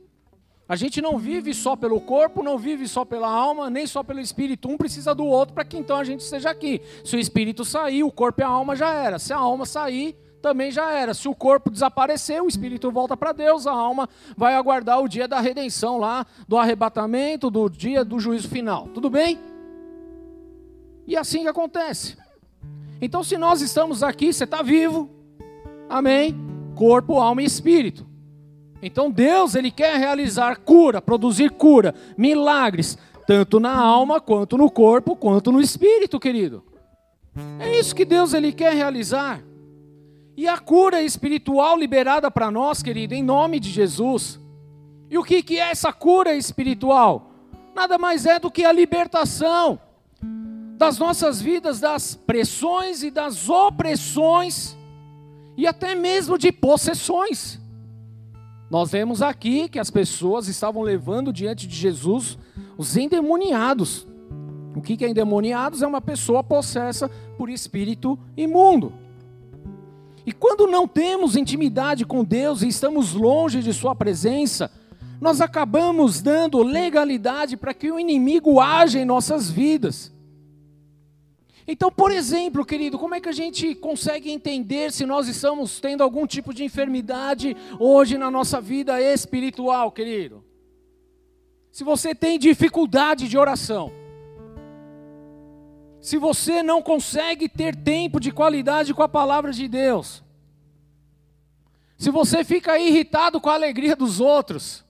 A 0.69 0.75
gente 0.75 1.01
não 1.01 1.17
vive 1.17 1.51
só 1.51 1.75
pelo 1.75 1.99
corpo, 1.99 2.43
não 2.43 2.55
vive 2.55 2.87
só 2.87 3.03
pela 3.03 3.27
alma, 3.27 3.71
nem 3.71 3.87
só 3.87 4.03
pelo 4.03 4.19
espírito. 4.19 4.69
Um 4.69 4.77
precisa 4.77 5.15
do 5.15 5.25
outro 5.25 5.55
para 5.55 5.65
que 5.65 5.75
então 5.75 5.97
a 5.97 6.03
gente 6.03 6.19
esteja 6.19 6.51
aqui. 6.51 6.79
Se 7.03 7.15
o 7.15 7.19
espírito 7.19 7.65
sair, 7.65 8.03
o 8.03 8.11
corpo 8.11 8.41
e 8.41 8.43
a 8.43 8.47
alma 8.47 8.75
já 8.75 8.93
era. 8.93 9.17
Se 9.17 9.33
a 9.33 9.37
alma 9.37 9.65
sair, 9.65 10.15
também 10.43 10.69
já 10.69 10.91
era. 10.91 11.15
Se 11.15 11.27
o 11.27 11.33
corpo 11.33 11.71
desaparecer, 11.71 12.39
o 12.43 12.47
espírito 12.47 12.91
volta 12.91 13.17
para 13.17 13.31
Deus, 13.31 13.65
a 13.65 13.71
alma 13.71 14.07
vai 14.37 14.53
aguardar 14.53 15.01
o 15.01 15.09
dia 15.09 15.27
da 15.27 15.39
redenção 15.39 15.97
lá, 15.97 16.23
do 16.47 16.55
arrebatamento, 16.55 17.49
do 17.49 17.67
dia 17.67 18.05
do 18.05 18.19
juízo 18.19 18.47
final. 18.47 18.89
Tudo 18.93 19.09
bem? 19.09 19.39
E 21.07 21.17
assim 21.17 21.41
que 21.41 21.47
acontece. 21.47 22.15
Então, 23.01 23.23
se 23.23 23.39
nós 23.39 23.61
estamos 23.61 24.03
aqui, 24.03 24.31
você 24.31 24.43
está 24.43 24.61
vivo, 24.61 25.09
amém? 25.89 26.35
Corpo, 26.75 27.19
alma 27.19 27.41
e 27.41 27.45
espírito. 27.45 28.08
Então, 28.81 29.11
Deus, 29.11 29.55
Ele 29.55 29.71
quer 29.71 29.97
realizar 29.97 30.57
cura, 30.57 31.01
produzir 31.01 31.51
cura, 31.51 31.93
milagres, 32.17 32.97
tanto 33.27 33.59
na 33.59 33.75
alma, 33.75 34.21
quanto 34.21 34.57
no 34.57 34.71
corpo, 34.71 35.15
quanto 35.15 35.51
no 35.51 35.59
espírito, 35.59 36.19
querido. 36.19 36.63
É 37.59 37.77
isso 37.77 37.95
que 37.95 38.05
Deus 38.05 38.33
Ele 38.33 38.51
quer 38.51 38.73
realizar. 38.73 39.41
E 40.35 40.47
a 40.47 40.57
cura 40.57 41.01
espiritual 41.01 41.77
liberada 41.77 42.31
para 42.31 42.49
nós, 42.49 42.81
querido, 42.81 43.13
em 43.13 43.21
nome 43.21 43.59
de 43.59 43.69
Jesus. 43.69 44.39
E 45.09 45.17
o 45.17 45.23
que, 45.23 45.43
que 45.43 45.59
é 45.59 45.71
essa 45.71 45.91
cura 45.91 46.33
espiritual? 46.35 47.31
Nada 47.75 47.97
mais 47.97 48.25
é 48.25 48.39
do 48.39 48.49
que 48.49 48.63
a 48.63 48.71
libertação 48.71 49.79
das 50.77 50.97
nossas 50.97 51.41
vidas 51.41 51.81
das 51.81 52.15
pressões 52.15 53.03
e 53.03 53.11
das 53.11 53.49
opressões 53.49 54.77
e 55.57 55.67
até 55.67 55.93
mesmo 55.93 56.37
de 56.37 56.53
possessões. 56.53 57.59
Nós 58.69 58.91
vemos 58.91 59.21
aqui 59.21 59.67
que 59.67 59.79
as 59.79 59.89
pessoas 59.89 60.47
estavam 60.47 60.83
levando 60.83 61.33
diante 61.33 61.67
de 61.67 61.75
Jesus 61.75 62.37
os 62.77 62.95
endemoniados. 62.95 64.07
O 64.75 64.81
que 64.81 65.03
é 65.03 65.09
endemoniados? 65.09 65.81
É 65.81 65.87
uma 65.87 66.01
pessoa 66.01 66.43
possessa 66.43 67.09
por 67.37 67.49
espírito 67.49 68.17
imundo. 68.37 68.93
E 70.25 70.31
quando 70.31 70.67
não 70.67 70.87
temos 70.87 71.35
intimidade 71.35 72.05
com 72.05 72.23
Deus 72.23 72.61
e 72.61 72.67
estamos 72.67 73.13
longe 73.13 73.63
de 73.63 73.73
Sua 73.73 73.95
presença, 73.95 74.71
nós 75.19 75.41
acabamos 75.41 76.21
dando 76.21 76.61
legalidade 76.61 77.57
para 77.57 77.73
que 77.73 77.91
o 77.91 77.99
inimigo 77.99 78.59
age 78.59 78.99
em 78.99 79.05
nossas 79.05 79.49
vidas. 79.49 80.13
Então, 81.71 81.91
por 81.91 82.11
exemplo, 82.11 82.65
querido, 82.65 82.97
como 82.97 83.13
é 83.13 83.21
que 83.21 83.29
a 83.29 83.31
gente 83.31 83.75
consegue 83.75 84.31
entender 84.31 84.91
se 84.91 85.05
nós 85.05 85.27
estamos 85.27 85.79
tendo 85.79 86.01
algum 86.01 86.25
tipo 86.25 86.51
de 86.51 86.63
enfermidade 86.63 87.55
hoje 87.79 88.17
na 88.17 88.31
nossa 88.31 88.59
vida 88.59 88.99
espiritual, 88.99 89.91
querido? 89.91 90.43
Se 91.71 91.83
você 91.83 92.15
tem 92.15 92.39
dificuldade 92.39 93.27
de 93.27 93.37
oração, 93.37 93.91
se 96.01 96.17
você 96.17 96.63
não 96.63 96.81
consegue 96.81 97.47
ter 97.47 97.75
tempo 97.75 98.19
de 98.19 98.31
qualidade 98.31 98.91
com 98.91 99.03
a 99.03 99.07
palavra 99.07 99.51
de 99.51 99.67
Deus, 99.67 100.23
se 101.99 102.09
você 102.09 102.43
fica 102.43 102.79
irritado 102.79 103.39
com 103.39 103.47
a 103.47 103.53
alegria 103.53 103.95
dos 103.95 104.19
outros, 104.19 104.83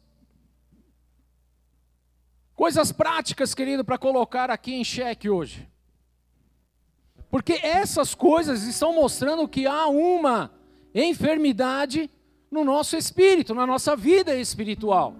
coisas 2.56 2.94
práticas, 2.94 3.54
querido, 3.54 3.84
para 3.84 3.98
colocar 3.98 4.50
aqui 4.50 4.76
em 4.76 4.84
xeque 4.86 5.30
hoje. 5.30 5.69
Porque 7.30 7.54
essas 7.54 8.15
coisas 8.15 8.63
estão 8.63 8.94
mostrando 8.94 9.48
que 9.48 9.68
há 9.68 9.88
uma 9.88 10.52
enfermidade 10.94 12.10
no 12.50 12.63
nosso 12.63 12.98
espírito, 12.98 13.54
na 13.54 13.68
nossa 13.68 13.96
vida 13.96 14.36
espiritual. 14.36 15.15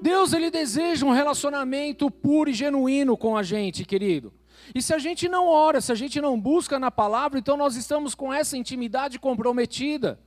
Deus 0.00 0.32
ele 0.32 0.50
deseja 0.50 1.06
um 1.06 1.12
relacionamento 1.12 2.10
puro 2.10 2.50
e 2.50 2.54
genuíno 2.54 3.16
com 3.16 3.36
a 3.36 3.42
gente, 3.42 3.84
querido. 3.84 4.32
E 4.74 4.82
se 4.82 4.92
a 4.92 4.98
gente 4.98 5.28
não 5.28 5.46
ora, 5.46 5.80
se 5.80 5.90
a 5.90 5.94
gente 5.94 6.20
não 6.20 6.38
busca 6.38 6.78
na 6.78 6.90
palavra, 6.90 7.38
então 7.38 7.56
nós 7.56 7.76
estamos 7.76 8.14
com 8.14 8.32
essa 8.32 8.56
intimidade 8.56 9.18
comprometida. 9.18 10.18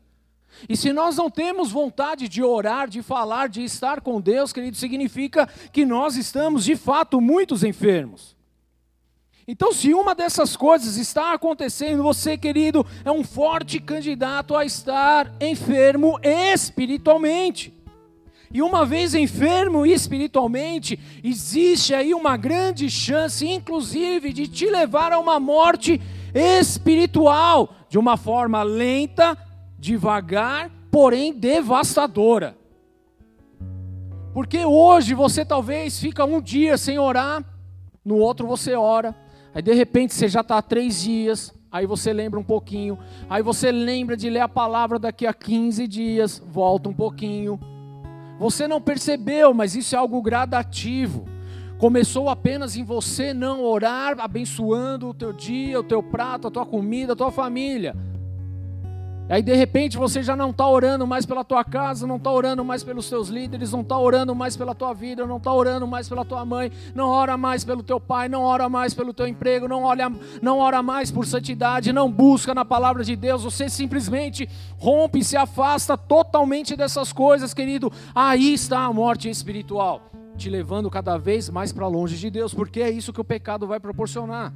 E 0.68 0.76
se 0.76 0.92
nós 0.92 1.16
não 1.16 1.30
temos 1.30 1.72
vontade 1.72 2.28
de 2.28 2.44
orar, 2.44 2.90
de 2.90 3.02
falar, 3.02 3.48
de 3.48 3.64
estar 3.64 4.02
com 4.02 4.20
Deus, 4.20 4.52
querido, 4.52 4.76
significa 4.76 5.48
que 5.72 5.86
nós 5.86 6.18
estamos 6.18 6.66
de 6.66 6.76
fato 6.76 7.22
muitos 7.22 7.64
enfermos. 7.64 8.36
Então, 9.48 9.74
se 9.74 9.94
uma 9.94 10.14
dessas 10.14 10.56
coisas 10.56 10.98
está 10.98 11.34
acontecendo, 11.34 12.04
você, 12.04 12.38
querido, 12.38 12.86
é 13.04 13.12
um 13.12 13.24
forte 13.24 13.80
candidato 13.80 14.56
a 14.56 14.64
estar 14.64 15.32
enfermo 15.42 16.20
espiritualmente. 16.24 17.74
E 18.54 18.62
uma 18.62 18.86
vez 18.86 19.16
enfermo 19.16 19.86
espiritualmente, 19.86 21.00
existe 21.24 21.94
aí 21.94 22.14
uma 22.14 22.36
grande 22.36 22.90
chance, 22.90 23.48
inclusive, 23.48 24.34
de 24.34 24.48
te 24.48 24.70
levar 24.70 25.14
a 25.14 25.20
uma 25.20 25.40
morte 25.40 26.02
espiritual, 26.34 27.74
de 27.90 27.98
uma 27.98 28.18
forma 28.18 28.62
lenta, 28.62 29.38
devagar, 29.80 30.70
porém 30.92 31.34
devastadora. 31.34 32.58
Porque 34.34 34.66
hoje 34.66 35.14
você 35.14 35.46
talvez 35.46 36.00
fica 36.00 36.26
um 36.26 36.42
dia 36.42 36.78
sem 36.78 37.00
orar, 37.00 37.44
no 38.04 38.18
outro 38.18 38.48
você 38.48 38.76
ora, 38.76 39.16
aí 39.54 39.62
de 39.62 39.74
repente 39.74 40.14
você 40.14 40.28
já 40.28 40.42
está 40.42 40.62
três 40.62 41.02
dias, 41.02 41.54
aí 41.72 41.86
você 41.86 42.12
lembra 42.12 42.40
um 42.40 42.44
pouquinho, 42.44 42.98
aí 43.30 43.42
você 43.42 43.72
lembra 43.72 44.18
de 44.18 44.30
ler 44.30 44.42
a 44.42 44.50
palavra 44.50 45.00
daqui 45.00 45.26
a 45.26 45.34
15 45.34 45.88
dias, 45.88 46.42
volta 46.52 46.90
um 46.90 46.94
pouquinho. 46.94 47.60
Você 48.40 48.68
não 48.68 48.82
percebeu, 48.82 49.54
mas 49.54 49.76
isso 49.76 49.96
é 49.96 49.98
algo 49.98 50.22
gradativo. 50.22 51.26
Começou 51.78 52.30
apenas 52.30 52.76
em 52.76 52.84
você 52.84 53.34
não 53.34 53.64
orar, 53.64 54.20
abençoando 54.20 55.10
o 55.10 55.14
teu 55.14 55.34
dia, 55.34 55.80
o 55.80 55.84
teu 55.84 56.02
prato, 56.04 56.48
a 56.48 56.52
tua 56.52 56.66
comida, 56.66 57.14
a 57.14 57.16
tua 57.16 57.32
família. 57.32 57.96
Aí 59.32 59.42
de 59.42 59.56
repente 59.56 59.98
você 59.98 60.22
já 60.22 60.36
não 60.36 60.50
está 60.50 60.68
orando 60.68 61.08
mais 61.08 61.26
pela 61.26 61.42
tua 61.42 61.64
casa, 61.64 62.06
não 62.06 62.18
está 62.18 62.30
orando 62.30 62.66
mais 62.66 62.84
pelos 62.84 63.08
teus 63.08 63.30
líderes, 63.30 63.72
não 63.72 63.80
está 63.80 63.98
orando 63.98 64.36
mais 64.36 64.58
pela 64.58 64.76
tua 64.76 64.94
vida, 64.94 65.26
não 65.26 65.38
está 65.38 65.54
orando 65.54 65.88
mais 65.88 66.10
pela 66.10 66.26
tua 66.26 66.44
mãe, 66.44 66.70
não 66.94 67.08
ora 67.08 67.38
mais 67.38 67.64
pelo 67.64 67.82
teu 67.82 67.98
pai, 67.98 68.28
não 68.28 68.42
ora 68.42 68.68
mais 68.68 68.94
pelo 68.94 69.14
teu 69.14 69.26
emprego, 69.26 69.70
não, 69.70 69.84
olha, 69.84 70.12
não 70.42 70.60
ora 70.60 70.84
mais 70.84 71.12
por 71.12 71.26
santidade, 71.26 71.94
não 71.94 72.12
busca 72.12 72.54
na 72.54 72.66
palavra 72.66 73.06
de 73.06 73.16
Deus, 73.16 73.46
você 73.46 73.70
simplesmente 73.70 74.50
rompe 74.78 75.24
se 75.24 75.38
afasta 75.38 75.98
totalmente 75.98 76.76
dessas 76.76 77.14
coisas, 77.14 77.54
querido. 77.54 77.90
Aí 78.14 78.54
está 78.54 78.80
a 78.84 78.92
morte 78.92 79.30
espiritual, 79.30 80.12
te 80.36 80.50
levando 80.50 80.90
cada 80.90 81.18
vez 81.18 81.50
mais 81.50 81.72
para 81.72 81.88
longe 81.88 82.18
de 82.18 82.30
Deus, 82.30 82.54
porque 82.54 82.82
é 82.82 82.90
isso 82.90 83.14
que 83.14 83.22
o 83.22 83.24
pecado 83.24 83.66
vai 83.66 83.80
proporcionar. 83.80 84.52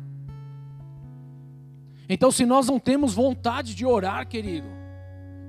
Então, 2.07 2.31
se 2.31 2.45
nós 2.45 2.67
não 2.67 2.79
temos 2.79 3.13
vontade 3.13 3.73
de 3.73 3.85
orar, 3.85 4.27
querido, 4.27 4.67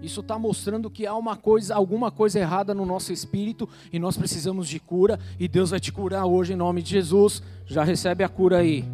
isso 0.00 0.20
está 0.20 0.38
mostrando 0.38 0.90
que 0.90 1.06
há 1.06 1.14
uma 1.14 1.36
coisa, 1.36 1.74
alguma 1.74 2.10
coisa 2.10 2.38
errada 2.38 2.74
no 2.74 2.84
nosso 2.84 3.12
espírito 3.12 3.68
e 3.92 3.98
nós 3.98 4.16
precisamos 4.16 4.68
de 4.68 4.78
cura 4.78 5.18
e 5.38 5.48
Deus 5.48 5.70
vai 5.70 5.80
te 5.80 5.92
curar 5.92 6.26
hoje 6.26 6.52
em 6.52 6.56
nome 6.56 6.82
de 6.82 6.90
Jesus. 6.90 7.42
Já 7.66 7.82
recebe 7.82 8.22
a 8.22 8.28
cura 8.28 8.58
aí. 8.58 8.84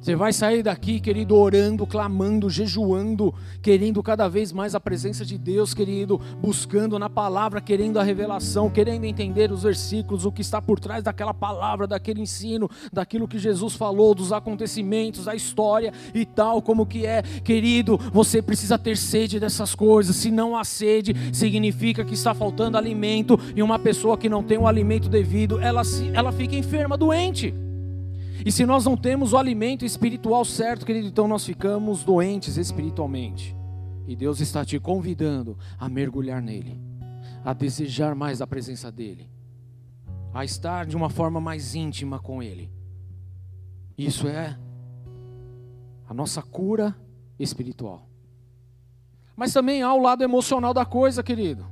Você 0.00 0.16
vai 0.16 0.32
sair 0.32 0.62
daqui, 0.62 0.98
querido, 0.98 1.36
orando, 1.36 1.86
clamando, 1.86 2.48
jejuando, 2.48 3.34
querendo 3.60 4.02
cada 4.02 4.28
vez 4.28 4.50
mais 4.50 4.74
a 4.74 4.80
presença 4.80 5.26
de 5.26 5.36
Deus, 5.36 5.74
querido, 5.74 6.18
buscando 6.40 6.98
na 6.98 7.10
palavra, 7.10 7.60
querendo 7.60 7.98
a 7.98 8.02
revelação, 8.02 8.70
querendo 8.70 9.04
entender 9.04 9.52
os 9.52 9.62
versículos, 9.62 10.24
o 10.24 10.32
que 10.32 10.40
está 10.40 10.62
por 10.62 10.80
trás 10.80 11.04
daquela 11.04 11.34
palavra, 11.34 11.86
daquele 11.86 12.22
ensino, 12.22 12.66
daquilo 12.90 13.28
que 13.28 13.38
Jesus 13.38 13.74
falou, 13.74 14.14
dos 14.14 14.32
acontecimentos, 14.32 15.26
da 15.26 15.34
história 15.34 15.92
e 16.14 16.24
tal, 16.24 16.62
como 16.62 16.86
que 16.86 17.04
é, 17.04 17.20
querido, 17.22 17.98
você 18.10 18.40
precisa 18.40 18.78
ter 18.78 18.96
sede 18.96 19.38
dessas 19.38 19.74
coisas. 19.74 20.16
Se 20.16 20.30
não 20.30 20.56
há 20.56 20.64
sede, 20.64 21.14
significa 21.30 22.06
que 22.06 22.14
está 22.14 22.32
faltando 22.32 22.78
alimento 22.78 23.38
e 23.54 23.62
uma 23.62 23.78
pessoa 23.78 24.16
que 24.16 24.30
não 24.30 24.42
tem 24.42 24.56
o 24.56 24.66
alimento 24.66 25.10
devido, 25.10 25.60
ela, 25.60 25.82
ela 26.14 26.32
fica 26.32 26.56
enferma, 26.56 26.96
doente. 26.96 27.54
E 28.44 28.50
se 28.50 28.64
nós 28.64 28.84
não 28.84 28.96
temos 28.96 29.32
o 29.32 29.36
alimento 29.36 29.84
espiritual 29.84 30.44
certo, 30.44 30.86
querido, 30.86 31.08
então 31.08 31.28
nós 31.28 31.44
ficamos 31.44 32.04
doentes 32.04 32.56
espiritualmente. 32.56 33.56
E 34.06 34.16
Deus 34.16 34.40
está 34.40 34.64
te 34.64 34.78
convidando 34.78 35.56
a 35.78 35.88
mergulhar 35.88 36.40
nele, 36.40 36.80
a 37.44 37.52
desejar 37.52 38.14
mais 38.14 38.40
a 38.40 38.46
presença 38.46 38.90
dele, 38.90 39.30
a 40.32 40.44
estar 40.44 40.86
de 40.86 40.96
uma 40.96 41.10
forma 41.10 41.40
mais 41.40 41.74
íntima 41.74 42.18
com 42.18 42.42
ele. 42.42 42.70
Isso 43.96 44.26
é 44.26 44.58
a 46.08 46.14
nossa 46.14 46.42
cura 46.42 46.96
espiritual. 47.38 48.08
Mas 49.36 49.52
também 49.52 49.82
há 49.82 49.92
o 49.94 50.02
lado 50.02 50.24
emocional 50.24 50.74
da 50.74 50.84
coisa, 50.84 51.22
querido. 51.22 51.66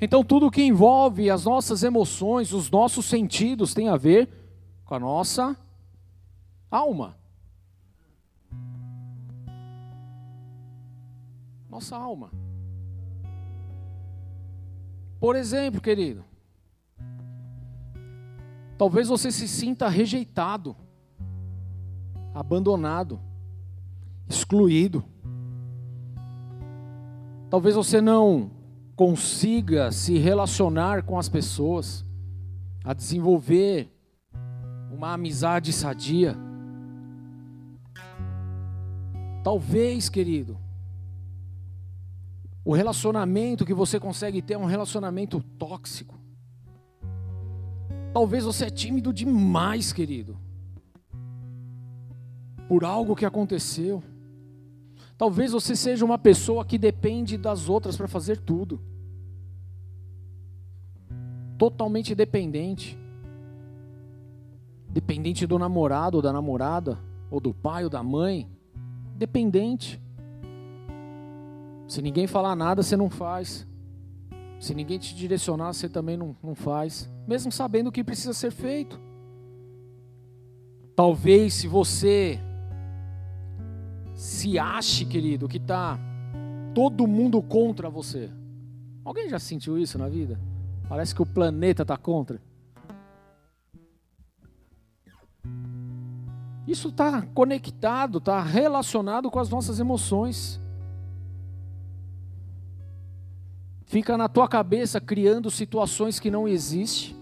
Então, 0.00 0.24
tudo 0.24 0.50
que 0.50 0.62
envolve 0.62 1.30
as 1.30 1.44
nossas 1.44 1.82
emoções, 1.82 2.52
os 2.52 2.70
nossos 2.70 3.06
sentidos, 3.06 3.72
tem 3.72 3.88
a 3.88 3.96
ver 3.96 4.28
com 4.88 4.94
a 4.94 4.98
nossa 4.98 5.54
alma. 6.70 7.14
Nossa 11.68 11.94
alma. 11.94 12.30
Por 15.20 15.36
exemplo, 15.36 15.78
querido, 15.78 16.24
talvez 18.78 19.08
você 19.08 19.30
se 19.30 19.46
sinta 19.46 19.90
rejeitado, 19.90 20.74
abandonado, 22.34 23.20
excluído. 24.26 25.04
Talvez 27.50 27.74
você 27.74 28.00
não 28.00 28.50
consiga 28.96 29.92
se 29.92 30.16
relacionar 30.16 31.02
com 31.02 31.18
as 31.18 31.28
pessoas, 31.28 32.06
a 32.82 32.94
desenvolver 32.94 33.97
uma 34.98 35.12
amizade 35.12 35.72
sadia. 35.72 36.36
Talvez, 39.44 40.08
querido, 40.08 40.58
o 42.64 42.74
relacionamento 42.74 43.64
que 43.64 43.72
você 43.72 44.00
consegue 44.00 44.42
ter 44.42 44.54
é 44.54 44.58
um 44.58 44.64
relacionamento 44.64 45.40
tóxico. 45.56 46.18
Talvez 48.12 48.42
você 48.44 48.64
é 48.64 48.70
tímido 48.70 49.12
demais, 49.12 49.92
querido, 49.92 50.36
por 52.66 52.84
algo 52.84 53.14
que 53.14 53.24
aconteceu. 53.24 54.02
Talvez 55.16 55.52
você 55.52 55.76
seja 55.76 56.04
uma 56.04 56.18
pessoa 56.18 56.64
que 56.64 56.76
depende 56.76 57.38
das 57.38 57.68
outras 57.68 57.96
para 57.96 58.08
fazer 58.08 58.38
tudo. 58.38 58.80
Totalmente 61.56 62.16
dependente 62.16 62.98
dependente 64.88 65.46
do 65.46 65.58
namorado 65.58 66.16
ou 66.16 66.22
da 66.22 66.32
namorada, 66.32 66.98
ou 67.30 67.40
do 67.40 67.52
pai 67.52 67.84
ou 67.84 67.90
da 67.90 68.02
mãe, 68.02 68.48
dependente. 69.16 70.00
Se 71.86 72.02
ninguém 72.02 72.26
falar 72.26 72.54
nada, 72.54 72.82
você 72.82 72.96
não 72.96 73.10
faz. 73.10 73.66
Se 74.58 74.74
ninguém 74.74 74.98
te 74.98 75.14
direcionar, 75.14 75.72
você 75.72 75.88
também 75.88 76.16
não, 76.16 76.36
não 76.42 76.54
faz, 76.54 77.08
mesmo 77.26 77.52
sabendo 77.52 77.88
o 77.88 77.92
que 77.92 78.02
precisa 78.02 78.32
ser 78.32 78.50
feito. 78.50 79.00
Talvez 80.96 81.54
se 81.54 81.68
você 81.68 82.40
se 84.14 84.58
ache, 84.58 85.04
querido, 85.04 85.46
que 85.46 85.58
está 85.58 85.98
todo 86.74 87.06
mundo 87.06 87.40
contra 87.40 87.88
você. 87.88 88.30
Alguém 89.04 89.28
já 89.28 89.38
sentiu 89.38 89.78
isso 89.78 89.96
na 89.96 90.08
vida? 90.08 90.38
Parece 90.88 91.14
que 91.14 91.22
o 91.22 91.26
planeta 91.26 91.82
está 91.82 91.96
contra. 91.96 92.40
Isso 96.68 96.88
está 96.88 97.22
conectado, 97.22 98.18
está 98.18 98.42
relacionado 98.42 99.30
com 99.30 99.38
as 99.38 99.48
nossas 99.48 99.80
emoções. 99.80 100.60
Fica 103.86 104.18
na 104.18 104.28
tua 104.28 104.46
cabeça 104.46 105.00
criando 105.00 105.50
situações 105.50 106.20
que 106.20 106.30
não 106.30 106.46
existem. 106.46 107.16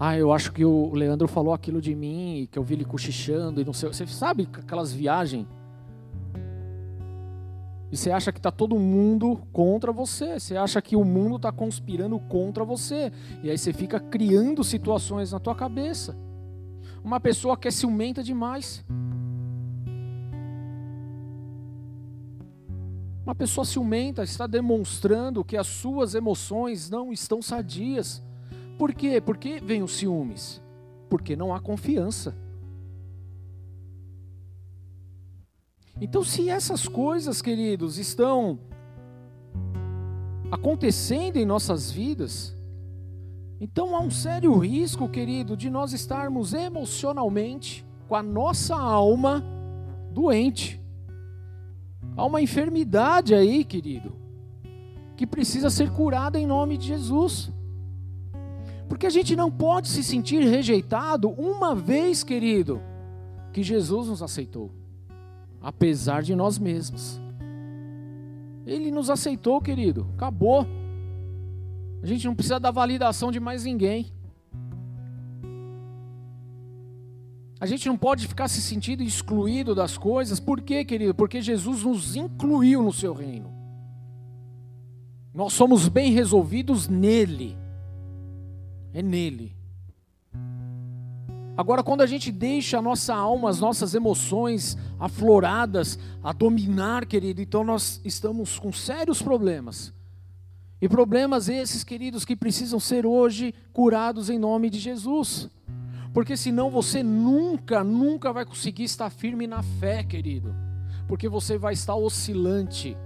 Ah, 0.00 0.16
eu 0.16 0.32
acho 0.32 0.50
que 0.50 0.64
o 0.64 0.94
Leandro 0.94 1.28
falou 1.28 1.52
aquilo 1.52 1.78
de 1.78 1.94
mim, 1.94 2.48
que 2.50 2.58
eu 2.58 2.64
vi 2.64 2.72
ele 2.72 2.86
cochichando 2.86 3.60
e 3.60 3.66
não 3.66 3.74
sei. 3.74 3.90
Você 3.90 4.06
sabe 4.06 4.48
aquelas 4.50 4.90
viagens? 4.90 5.46
E 7.92 7.98
você 7.98 8.10
acha 8.10 8.32
que 8.32 8.38
está 8.38 8.50
todo 8.50 8.78
mundo 8.78 9.42
contra 9.52 9.92
você. 9.92 10.40
Você 10.40 10.56
acha 10.56 10.80
que 10.80 10.96
o 10.96 11.04
mundo 11.04 11.36
está 11.36 11.52
conspirando 11.52 12.18
contra 12.18 12.64
você. 12.64 13.12
E 13.42 13.50
aí 13.50 13.58
você 13.58 13.74
fica 13.74 14.00
criando 14.00 14.64
situações 14.64 15.32
na 15.32 15.38
tua 15.38 15.54
cabeça 15.54 16.16
uma 17.04 17.20
pessoa 17.20 17.56
que 17.56 17.68
é 17.68 17.70
ciumenta 17.70 18.22
demais. 18.22 18.82
Uma 23.22 23.34
pessoa 23.34 23.64
ciumenta 23.64 24.24
está 24.24 24.46
demonstrando 24.46 25.44
que 25.44 25.56
as 25.56 25.66
suas 25.66 26.14
emoções 26.14 26.88
não 26.88 27.12
estão 27.12 27.42
sadias, 27.42 28.22
Por 28.76 28.92
quê? 28.92 29.20
Por 29.20 29.36
que 29.36 29.60
vem 29.60 29.84
os 29.84 29.92
ciúmes? 29.92 30.60
Porque 31.08 31.36
não 31.36 31.54
há 31.54 31.60
confiança. 31.60 32.34
Então, 36.00 36.24
se 36.24 36.50
essas 36.50 36.88
coisas, 36.88 37.40
queridos, 37.40 37.98
estão 37.98 38.58
acontecendo 40.50 41.36
em 41.36 41.44
nossas 41.44 41.88
vidas, 41.88 42.56
então 43.64 43.96
há 43.96 44.00
um 44.00 44.10
sério 44.10 44.58
risco, 44.58 45.08
querido, 45.08 45.56
de 45.56 45.70
nós 45.70 45.94
estarmos 45.94 46.52
emocionalmente 46.52 47.82
com 48.06 48.14
a 48.14 48.22
nossa 48.22 48.76
alma 48.76 49.42
doente. 50.10 50.78
Há 52.14 52.26
uma 52.26 52.42
enfermidade 52.42 53.34
aí, 53.34 53.64
querido, 53.64 54.14
que 55.16 55.26
precisa 55.26 55.70
ser 55.70 55.90
curada 55.90 56.38
em 56.38 56.46
nome 56.46 56.76
de 56.76 56.88
Jesus. 56.88 57.50
Porque 58.86 59.06
a 59.06 59.10
gente 59.10 59.34
não 59.34 59.50
pode 59.50 59.88
se 59.88 60.04
sentir 60.04 60.46
rejeitado 60.46 61.30
uma 61.30 61.74
vez, 61.74 62.22
querido, 62.22 62.82
que 63.50 63.62
Jesus 63.62 64.08
nos 64.08 64.22
aceitou, 64.22 64.72
apesar 65.58 66.22
de 66.22 66.34
nós 66.34 66.58
mesmos. 66.58 67.18
Ele 68.66 68.90
nos 68.90 69.08
aceitou, 69.08 69.58
querido, 69.58 70.06
acabou. 70.14 70.66
A 72.04 72.06
gente 72.06 72.26
não 72.26 72.34
precisa 72.34 72.60
da 72.60 72.70
validação 72.70 73.32
de 73.32 73.40
mais 73.40 73.64
ninguém. 73.64 74.12
A 77.58 77.64
gente 77.64 77.88
não 77.88 77.96
pode 77.96 78.28
ficar 78.28 78.46
se 78.46 78.60
sentindo 78.60 79.02
excluído 79.02 79.74
das 79.74 79.96
coisas. 79.96 80.38
Por 80.38 80.60
quê, 80.60 80.84
querido? 80.84 81.14
Porque 81.14 81.40
Jesus 81.40 81.82
nos 81.82 82.14
incluiu 82.14 82.82
no 82.82 82.92
seu 82.92 83.14
reino. 83.14 83.50
Nós 85.32 85.54
somos 85.54 85.88
bem 85.88 86.12
resolvidos 86.12 86.88
nele. 86.88 87.56
É 88.92 89.00
nele. 89.00 89.56
Agora, 91.56 91.82
quando 91.82 92.02
a 92.02 92.06
gente 92.06 92.30
deixa 92.30 92.80
a 92.80 92.82
nossa 92.82 93.14
alma, 93.14 93.48
as 93.48 93.60
nossas 93.60 93.94
emoções 93.94 94.76
afloradas 95.00 95.98
a 96.22 96.34
dominar, 96.34 97.06
querido, 97.06 97.40
então 97.40 97.64
nós 97.64 97.98
estamos 98.04 98.58
com 98.58 98.70
sérios 98.70 99.22
problemas. 99.22 99.90
E 100.80 100.88
problemas 100.88 101.48
esses, 101.48 101.84
queridos, 101.84 102.24
que 102.24 102.36
precisam 102.36 102.78
ser 102.78 103.06
hoje 103.06 103.54
curados 103.72 104.28
em 104.28 104.38
nome 104.38 104.68
de 104.68 104.78
Jesus. 104.78 105.48
Porque 106.12 106.36
senão 106.36 106.70
você 106.70 107.02
nunca, 107.02 107.82
nunca 107.82 108.32
vai 108.32 108.44
conseguir 108.44 108.84
estar 108.84 109.10
firme 109.10 109.46
na 109.46 109.62
fé, 109.62 110.02
querido. 110.04 110.54
Porque 111.08 111.28
você 111.28 111.58
vai 111.58 111.74
estar 111.74 111.94
oscilante. 111.94 112.96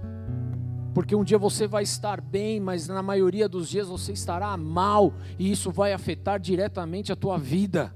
Porque 0.93 1.15
um 1.15 1.23
dia 1.23 1.37
você 1.37 1.67
vai 1.67 1.83
estar 1.83 2.19
bem, 2.19 2.59
mas 2.59 2.87
na 2.87 3.01
maioria 3.01 3.47
dos 3.47 3.69
dias 3.69 3.87
você 3.87 4.11
estará 4.11 4.55
mal, 4.57 5.13
e 5.37 5.51
isso 5.51 5.71
vai 5.71 5.93
afetar 5.93 6.39
diretamente 6.39 7.11
a 7.11 7.15
tua 7.15 7.37
vida. 7.37 7.93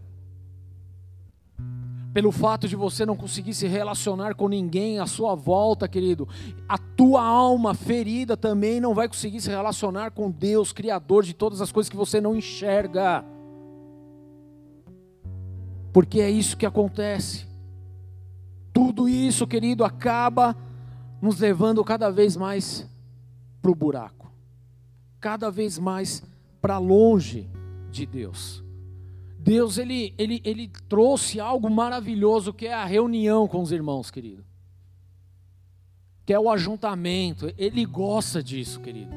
Pelo 2.14 2.32
fato 2.32 2.68
de 2.68 2.76
você 2.76 3.05
não 3.05 3.16
conseguir 3.16 3.53
se 3.53 3.68
relacionar 3.68 4.36
com 4.36 4.47
ninguém 4.47 4.99
à 4.99 5.07
sua 5.07 5.34
volta, 5.34 5.88
querido, 5.88 6.28
a 6.70 6.78
tua 6.78 7.24
alma 7.24 7.74
ferida 7.74 8.38
também 8.38 8.80
não 8.80 8.93
vai 8.93 9.07
conseguir 9.07 9.41
se 9.41 9.49
relacionar 9.49 10.11
com 10.11 10.30
Deus, 10.30 10.72
Criador 10.72 11.24
de 11.24 11.34
todas 11.34 11.59
as 11.59 11.72
coisas 11.72 11.89
que 11.89 11.97
você 11.97 12.22
não 12.22 12.36
enxerga 12.36 13.26
porque 15.93 16.20
é 16.20 16.30
isso 16.30 16.57
que 16.57 16.66
acontece. 16.66 17.45
Tudo 18.74 19.07
isso, 19.07 19.45
querido, 19.45 19.86
acaba 19.86 20.57
nos 21.22 21.39
levando 21.39 21.84
cada 21.84 22.09
vez 22.09 22.36
mais 22.36 22.89
para 23.61 23.72
o 23.72 23.76
buraco, 23.76 24.30
cada 25.20 25.51
vez 25.51 25.78
mais 25.78 26.24
para 26.59 26.80
longe 26.80 27.47
de 27.91 28.07
Deus. 28.07 28.62
Deus 29.44 29.78
ele, 29.78 30.14
ele, 30.18 30.41
ele 30.46 30.72
trouxe 30.88 31.38
algo 31.38 31.70
maravilhoso 31.70 32.54
que 32.54 32.66
é 32.66 32.74
a 32.74 32.86
reunião 32.86 33.46
com 33.46 33.62
os 33.62 33.74
irmãos, 33.74 34.10
querido. 34.10 34.41
Que 36.26 36.34
é 36.34 36.39
o 36.39 36.50
ajuntamento. 36.50 37.54
Ele 37.58 37.84
gosta 37.84 38.41
disso, 38.41 38.80
querido. 38.80 39.12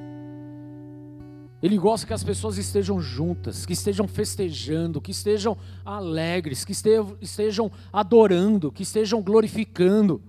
Ele 1.62 1.78
gosta 1.78 2.08
que 2.08 2.12
as 2.12 2.24
pessoas 2.24 2.58
estejam 2.58 3.00
juntas, 3.00 3.64
que 3.64 3.72
estejam 3.72 4.08
festejando, 4.08 5.00
que 5.00 5.12
estejam 5.12 5.56
alegres, 5.84 6.64
que 6.64 6.72
estejam 7.22 7.70
adorando, 7.92 8.72
que 8.72 8.82
estejam 8.82 9.22
glorificando. 9.22 10.20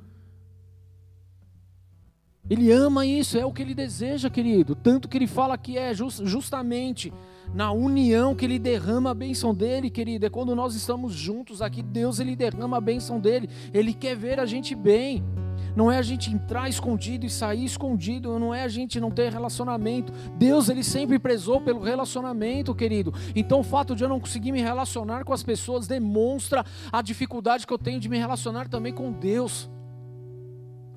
Ele 2.47 2.71
ama 2.71 3.03
isso, 3.03 3.35
é 3.35 3.45
o 3.45 3.51
que 3.51 3.63
ele 3.63 3.73
deseja, 3.73 4.29
querido. 4.29 4.75
Tanto 4.75 5.09
que 5.09 5.17
ele 5.17 5.27
fala 5.27 5.57
que 5.57 5.75
é 5.75 5.91
justamente 5.95 7.11
na 7.53 7.71
união 7.71 8.35
que 8.35 8.45
ele 8.45 8.59
derrama 8.59 9.11
a 9.11 9.13
bênção 9.13 9.53
dele, 9.53 9.89
querido. 9.89 10.25
É 10.25 10.29
quando 10.29 10.55
nós 10.55 10.75
estamos 10.75 11.13
juntos 11.13 11.61
aqui, 11.61 11.81
Deus 11.81 12.19
ele 12.19 12.35
derrama 12.35 12.77
a 12.77 12.81
bênção 12.81 13.19
dele. 13.19 13.49
Ele 13.73 13.93
quer 13.93 14.15
ver 14.15 14.39
a 14.39 14.45
gente 14.45 14.75
bem 14.75 15.23
não 15.77 15.91
é 15.91 15.97
a 15.99 16.01
gente 16.01 16.33
entrar 16.33 16.67
escondido 16.67 17.23
e 17.23 17.29
sair 17.29 17.63
escondido, 17.63 18.39
não 18.39 18.51
é 18.51 18.63
a 18.63 18.67
gente 18.67 18.99
não 18.99 19.11
ter 19.11 19.31
relacionamento. 19.31 20.11
Deus, 20.35 20.69
ele 20.69 20.83
sempre 20.83 21.19
prezou 21.19 21.61
pelo 21.61 21.79
relacionamento, 21.79 22.73
querido. 22.73 23.13
Então 23.35 23.59
o 23.59 23.63
fato 23.63 23.95
de 23.95 24.03
eu 24.03 24.09
não 24.09 24.19
conseguir 24.19 24.51
me 24.51 24.59
relacionar 24.59 25.23
com 25.23 25.33
as 25.33 25.43
pessoas 25.43 25.85
demonstra 25.85 26.65
a 26.91 26.99
dificuldade 27.03 27.67
que 27.67 27.71
eu 27.71 27.77
tenho 27.77 27.99
de 27.99 28.09
me 28.09 28.17
relacionar 28.17 28.67
também 28.67 28.91
com 28.91 29.11
Deus. 29.11 29.69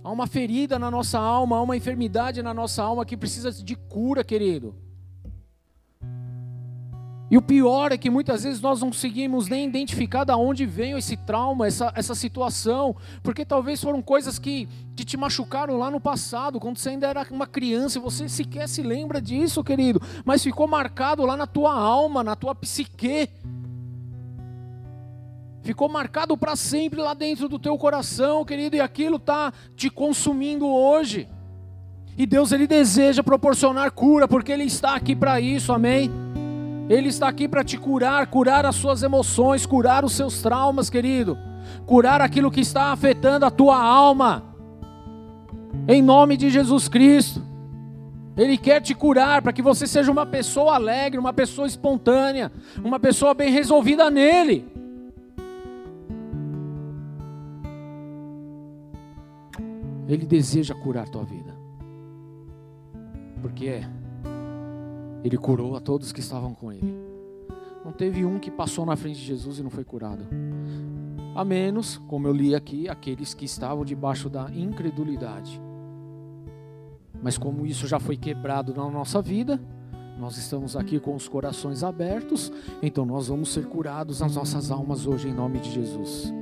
Há 0.03 0.11
uma 0.11 0.27
ferida 0.27 0.79
na 0.79 0.91
nossa 0.91 1.19
alma, 1.19 1.59
há 1.59 1.63
uma 1.63 1.77
enfermidade 1.77 2.43
na 2.43 2.55
nossa 2.55 2.83
alma 2.83 3.05
que 3.05 3.19
precisa 3.19 3.53
de 3.53 3.77
cura, 3.77 4.25
querido. 4.25 4.75
E 7.31 7.39
o 7.39 7.43
pior 7.43 7.93
é 7.93 7.97
que 7.97 8.11
muitas 8.11 8.43
vezes 8.43 8.61
nós 8.61 8.81
não 8.81 8.89
conseguimos 8.89 9.47
nem 9.47 9.69
identificar 9.69 10.25
de 10.25 10.33
onde 10.33 10.67
veio 10.67 10.99
esse 10.99 11.17
trauma, 11.17 11.69
essa, 11.69 11.93
essa 11.95 12.13
situação, 12.13 12.97
porque 13.23 13.45
talvez 13.45 13.81
foram 13.81 14.03
coisas 14.03 14.37
que, 14.37 14.69
que 14.97 15.05
te 15.05 15.17
machucaram 15.17 15.79
lá 15.79 15.93
no 15.93 16.01
passado, 16.01 16.59
quando 16.59 16.79
você 16.79 16.89
ainda 16.89 17.07
era 17.07 17.25
uma 17.31 17.47
criança, 17.47 17.99
e 17.99 18.01
você 18.01 18.29
sequer 18.29 18.69
se 18.69 18.83
lembra 18.83 19.23
disso, 19.23 19.63
querido, 19.63 20.03
mas 20.25 20.43
ficou 20.43 20.67
marcado 20.67 21.25
lá 21.25 21.37
na 21.37 21.47
tua 21.47 21.73
alma, 21.73 22.25
na 22.25 22.35
tua 22.35 22.53
psique. 22.53 23.29
Ficou 25.63 25.89
marcado 25.89 26.37
para 26.37 26.57
sempre 26.57 27.01
lá 27.01 27.15
dentro 27.15 27.49
do 27.49 27.61
teu 27.61 27.79
coração, 27.79 28.45
querido, 28.45 28.75
e 28.75 28.81
aquilo 28.81 29.17
está 29.17 29.53
te 29.77 29.89
consumindo 29.89 30.67
hoje. 30.67 31.29
E 32.19 32.27
Deus 32.27 32.51
ele 32.51 32.67
deseja 32.67 33.23
proporcionar 33.23 33.93
cura, 33.93 34.27
porque 34.27 34.51
Ele 34.51 34.65
está 34.65 34.97
aqui 34.97 35.15
para 35.15 35.41
isso, 35.41 35.73
amém? 35.73 36.11
Ele 36.91 37.09
está 37.09 37.29
aqui 37.29 37.47
para 37.47 37.63
te 37.63 37.79
curar, 37.79 38.27
curar 38.27 38.67
as 38.67 38.75
suas 38.75 39.05
emoções, 39.05 39.65
curar 39.65 40.05
os 40.05 40.11
seus 40.11 40.43
traumas, 40.43 40.91
querido. 40.91 41.39
Curar 41.87 42.21
aquilo 42.21 42.51
que 42.51 42.61
está 42.61 42.91
afetando 42.91 43.47
a 43.47 43.51
tua 43.51 43.81
alma. 43.81 44.43
Em 45.87 46.03
nome 46.03 46.37
de 46.37 46.51
Jesus 46.51 46.89
Cristo. 46.89 47.41
Ele 48.37 48.59
quer 48.59 48.81
te 48.81 48.93
curar 48.93 49.41
para 49.41 49.53
que 49.53 49.63
você 49.63 49.87
seja 49.87 50.11
uma 50.11 50.27
pessoa 50.27 50.75
alegre, 50.75 51.17
uma 51.17 51.33
pessoa 51.33 51.69
espontânea, 51.69 52.51
uma 52.83 52.99
pessoa 52.99 53.35
bem 53.35 53.53
resolvida 53.53 54.11
nele. 54.11 54.67
Ele 60.09 60.27
deseja 60.27 60.75
curar 60.75 61.09
tua 61.09 61.23
vida. 61.23 61.55
Porque 63.41 63.67
é 63.67 64.00
ele 65.23 65.37
curou 65.37 65.77
a 65.77 65.81
todos 65.81 66.13
que 66.13 66.21
estavam 66.21 66.55
com 66.55 66.73
ele. 66.73 66.95
Não 67.85 67.93
teve 67.93 68.25
um 68.25 68.39
que 68.39 68.51
passou 68.51 68.85
na 68.85 68.97
frente 68.97 69.19
de 69.19 69.27
Jesus 69.27 69.59
e 69.59 69.63
não 69.63 69.71
foi 69.71 69.85
curado. 69.85 70.25
A 71.35 71.45
menos, 71.45 71.99
como 72.09 72.27
eu 72.27 72.33
li 72.33 72.55
aqui, 72.55 72.89
aqueles 72.89 73.35
que 73.35 73.45
estavam 73.45 73.85
debaixo 73.85 74.29
da 74.29 74.51
incredulidade. 74.51 75.61
Mas 77.23 77.39
como 77.39 77.67
isso 77.67 77.87
já 77.87 77.99
foi 77.99 78.17
quebrado 78.17 78.75
na 78.75 78.89
nossa 78.91 79.21
vida, 79.23 79.61
nós 80.19 80.37
estamos 80.37 80.77
aqui 80.77 81.01
com 81.01 81.15
os 81.15 81.29
corações 81.29 81.83
abertos, 81.83 82.53
então 82.83 83.07
nós 83.07 83.29
vamos 83.29 83.53
ser 83.53 83.67
curados 83.67 84.21
nas 84.21 84.37
nossas 84.37 84.71
almas 84.71 85.07
hoje 85.07 85.29
em 85.29 85.33
nome 85.33 85.59
de 85.61 85.71
Jesus. 85.71 86.33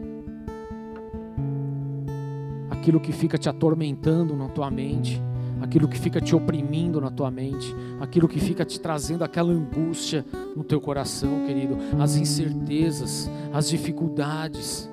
Aquilo 2.71 2.99
que 2.99 3.13
fica 3.13 3.39
te 3.39 3.49
atormentando 3.49 4.35
na 4.35 4.49
tua 4.49 4.71
mente, 4.71 5.23
aquilo 5.61 5.89
que 5.89 5.99
fica 5.99 6.21
te 6.21 6.35
oprimindo 6.35 7.01
na 7.01 7.11
tua 7.11 7.31
mente, 7.31 7.75
aquilo 8.01 8.29
que 8.29 8.41
fica 8.41 8.65
te 8.65 8.81
trazendo 8.81 9.25
aquela 9.25 9.53
angústia 9.53 10.25
no 10.57 10.65
teu 10.65 10.81
coração, 10.81 11.47
querido, 11.47 11.77
as 11.99 12.17
incertezas, 12.17 13.31
as 13.53 13.69
dificuldades. 13.69 14.91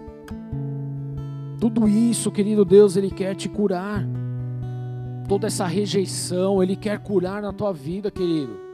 Tudo 1.59 1.87
isso, 1.87 2.31
querido 2.31 2.65
Deus, 2.65 2.97
Ele 2.97 3.09
quer 3.09 3.35
te 3.35 3.47
curar. 3.47 4.05
Toda 5.27 5.47
essa 5.47 5.65
rejeição, 5.65 6.61
Ele 6.61 6.75
quer 6.75 6.99
curar 6.99 7.41
na 7.41 7.51
tua 7.51 7.71
vida, 7.71 8.11
querido. 8.11 8.64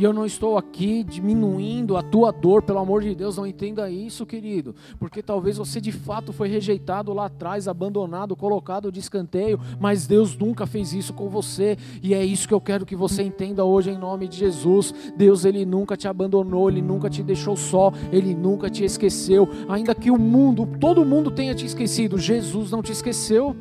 E 0.00 0.02
eu 0.02 0.14
não 0.14 0.24
estou 0.24 0.56
aqui 0.56 1.04
diminuindo 1.04 1.94
a 1.94 2.02
tua 2.02 2.32
dor, 2.32 2.62
pelo 2.62 2.78
amor 2.78 3.02
de 3.02 3.14
Deus, 3.14 3.36
não 3.36 3.46
entenda 3.46 3.90
isso, 3.90 4.24
querido. 4.24 4.74
Porque 4.98 5.22
talvez 5.22 5.58
você 5.58 5.78
de 5.78 5.92
fato 5.92 6.32
foi 6.32 6.48
rejeitado 6.48 7.12
lá 7.12 7.26
atrás, 7.26 7.68
abandonado, 7.68 8.34
colocado 8.34 8.90
de 8.90 8.98
escanteio, 8.98 9.60
mas 9.78 10.06
Deus 10.06 10.34
nunca 10.34 10.66
fez 10.66 10.94
isso 10.94 11.12
com 11.12 11.28
você. 11.28 11.76
E 12.02 12.14
é 12.14 12.24
isso 12.24 12.48
que 12.48 12.54
eu 12.54 12.62
quero 12.62 12.86
que 12.86 12.96
você 12.96 13.22
entenda 13.22 13.62
hoje 13.62 13.90
em 13.90 13.98
nome 13.98 14.26
de 14.26 14.38
Jesus. 14.38 14.94
Deus, 15.18 15.44
ele 15.44 15.66
nunca 15.66 15.98
te 15.98 16.08
abandonou, 16.08 16.70
ele 16.70 16.80
nunca 16.80 17.10
te 17.10 17.22
deixou 17.22 17.54
só, 17.54 17.92
ele 18.10 18.34
nunca 18.34 18.70
te 18.70 18.82
esqueceu. 18.82 19.46
Ainda 19.68 19.94
que 19.94 20.10
o 20.10 20.18
mundo, 20.18 20.66
todo 20.80 21.04
mundo 21.04 21.30
tenha 21.30 21.54
te 21.54 21.66
esquecido, 21.66 22.16
Jesus 22.16 22.70
não 22.70 22.82
te 22.82 22.92
esqueceu. 22.92 23.54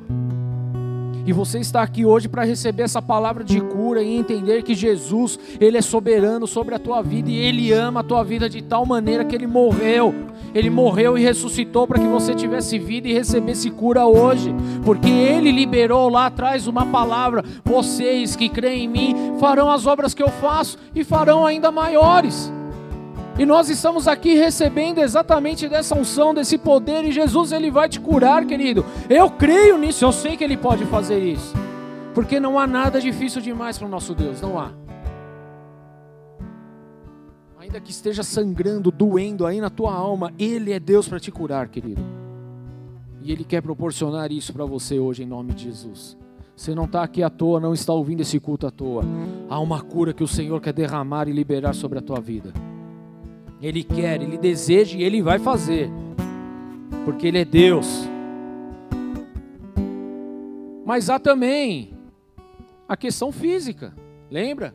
E 1.26 1.34
você 1.34 1.59
está 1.59 1.82
aqui 1.82 2.05
hoje 2.05 2.28
para 2.28 2.43
receber 2.43 2.84
essa 2.84 3.01
palavra 3.01 3.43
de 3.43 3.59
cura 3.61 4.01
e 4.01 4.15
entender 4.15 4.63
que 4.63 4.74
Jesus, 4.74 5.39
ele 5.59 5.78
é 5.78 5.82
soberano 5.82 6.47
sobre 6.47 6.76
a 6.76 6.80
tua 6.80 7.01
vida 7.01 7.30
e 7.30 7.38
ele 7.38 7.72
ama 7.72 7.99
a 7.99 8.03
tua 8.03 8.24
vida 8.24 8.49
de 8.49 8.61
tal 8.61 8.86
maneira 8.86 9.26
que 9.26 9.36
ele 9.36 9.47
morreu. 9.47 10.13
Ele 10.53 10.70
morreu 10.70 11.17
e 11.17 11.22
ressuscitou 11.22 11.86
para 11.86 11.99
que 11.99 12.07
você 12.07 12.34
tivesse 12.34 12.80
vida 12.80 13.07
e 13.07 13.13
recebesse 13.13 13.70
cura 13.70 14.05
hoje, 14.05 14.53
porque 14.84 15.09
ele 15.09 15.51
liberou 15.51 16.09
lá 16.09 16.26
atrás 16.26 16.65
uma 16.65 16.86
palavra: 16.88 17.43
vocês 17.63 18.36
que 18.36 18.49
creem 18.49 18.86
em 18.86 18.88
mim 18.88 19.15
farão 19.39 19.70
as 19.70 19.86
obras 19.86 20.13
que 20.13 20.24
eu 20.24 20.30
faço 20.30 20.78
e 20.95 21.03
farão 21.03 21.45
ainda 21.45 21.72
maiores. 21.72 22.51
E 23.40 23.46
nós 23.46 23.70
estamos 23.70 24.06
aqui 24.06 24.34
recebendo 24.34 24.98
exatamente 24.98 25.70
dessa 25.70 25.98
unção, 25.98 26.34
desse 26.34 26.58
poder, 26.58 27.06
e 27.06 27.12
Jesus 27.14 27.54
ele 27.54 27.72
vai 27.72 27.88
te 27.88 27.98
curar, 27.98 28.46
querido. 28.46 28.84
Eu 29.10 29.32
creio 29.32 29.78
nisso, 29.78 30.04
eu 30.04 30.12
sei 30.12 30.36
que 30.36 30.44
ele 30.44 30.58
pode 30.58 30.84
fazer 30.84 31.24
isso. 31.24 31.56
Porque 32.14 32.38
não 32.38 32.60
há 32.60 32.68
nada 32.68 33.00
difícil 33.00 33.42
demais 33.42 33.78
para 33.78 33.88
o 33.88 33.90
nosso 33.90 34.14
Deus, 34.14 34.42
não 34.42 34.60
há. 34.60 34.74
Ainda 37.62 37.80
que 37.80 37.92
esteja 37.92 38.24
sangrando, 38.24 38.92
doendo 38.92 39.46
aí 39.46 39.62
na 39.62 39.70
tua 39.70 39.94
alma, 39.94 40.34
ele 40.38 40.74
é 40.74 40.80
Deus 40.80 41.08
para 41.08 41.18
te 41.18 41.32
curar, 41.32 41.70
querido. 41.70 42.02
E 43.22 43.32
ele 43.32 43.46
quer 43.46 43.62
proporcionar 43.62 44.34
isso 44.34 44.52
para 44.52 44.66
você 44.66 45.00
hoje 45.00 45.24
em 45.24 45.26
nome 45.26 45.54
de 45.54 45.64
Jesus. 45.64 46.18
Você 46.58 46.76
não 46.76 46.84
está 46.84 47.04
aqui 47.04 47.24
à 47.24 47.30
toa, 47.30 47.62
não 47.62 47.74
está 47.74 47.94
ouvindo 47.94 48.20
esse 48.20 48.38
culto 48.38 48.68
à 48.68 48.72
toa. 48.72 49.06
Há 49.50 49.58
uma 49.62 49.80
cura 49.80 50.12
que 50.12 50.26
o 50.26 50.28
Senhor 50.28 50.60
quer 50.60 50.74
derramar 50.74 51.30
e 51.30 51.32
liberar 51.32 51.74
sobre 51.74 52.00
a 52.00 52.02
tua 52.02 52.20
vida. 52.20 52.52
Ele 53.62 53.84
quer, 53.84 54.22
ele 54.22 54.38
deseja 54.38 54.97
e 54.97 55.03
ele 55.03 55.22
vai 55.22 55.38
fazer, 55.38 55.89
porque 57.03 57.28
ele 57.28 57.39
é 57.39 57.45
Deus. 57.45 57.88
Mas 60.86 61.10
há 61.10 61.20
também 61.20 61.93
a 62.88 62.95
questão 62.95 63.34
física, 63.34 63.93
lembra? 64.32 64.74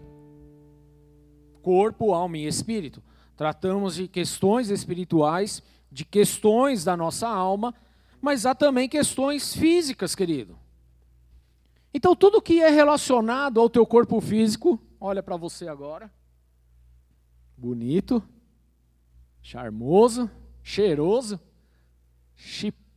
Corpo, 1.62 2.12
alma 2.12 2.36
e 2.36 2.46
espírito. 2.46 3.02
Tratamos 3.36 3.94
de 3.94 4.06
questões 4.06 4.68
espirituais, 4.68 5.62
de 5.90 6.04
questões 6.04 6.84
da 6.84 6.94
nossa 6.94 7.26
alma, 7.26 7.74
mas 8.20 8.44
há 8.44 8.54
também 8.54 8.86
questões 8.86 9.56
físicas, 9.56 10.14
querido. 10.14 10.58
Então, 11.92 12.14
tudo 12.14 12.42
que 12.42 12.60
é 12.60 12.68
relacionado 12.68 13.58
ao 13.58 13.70
teu 13.70 13.86
corpo 13.86 14.20
físico, 14.20 14.78
olha 15.00 15.22
para 15.22 15.36
você 15.36 15.68
agora. 15.68 16.12
Bonito 17.56 18.22
charmoso, 19.44 20.28
cheiroso, 20.62 21.38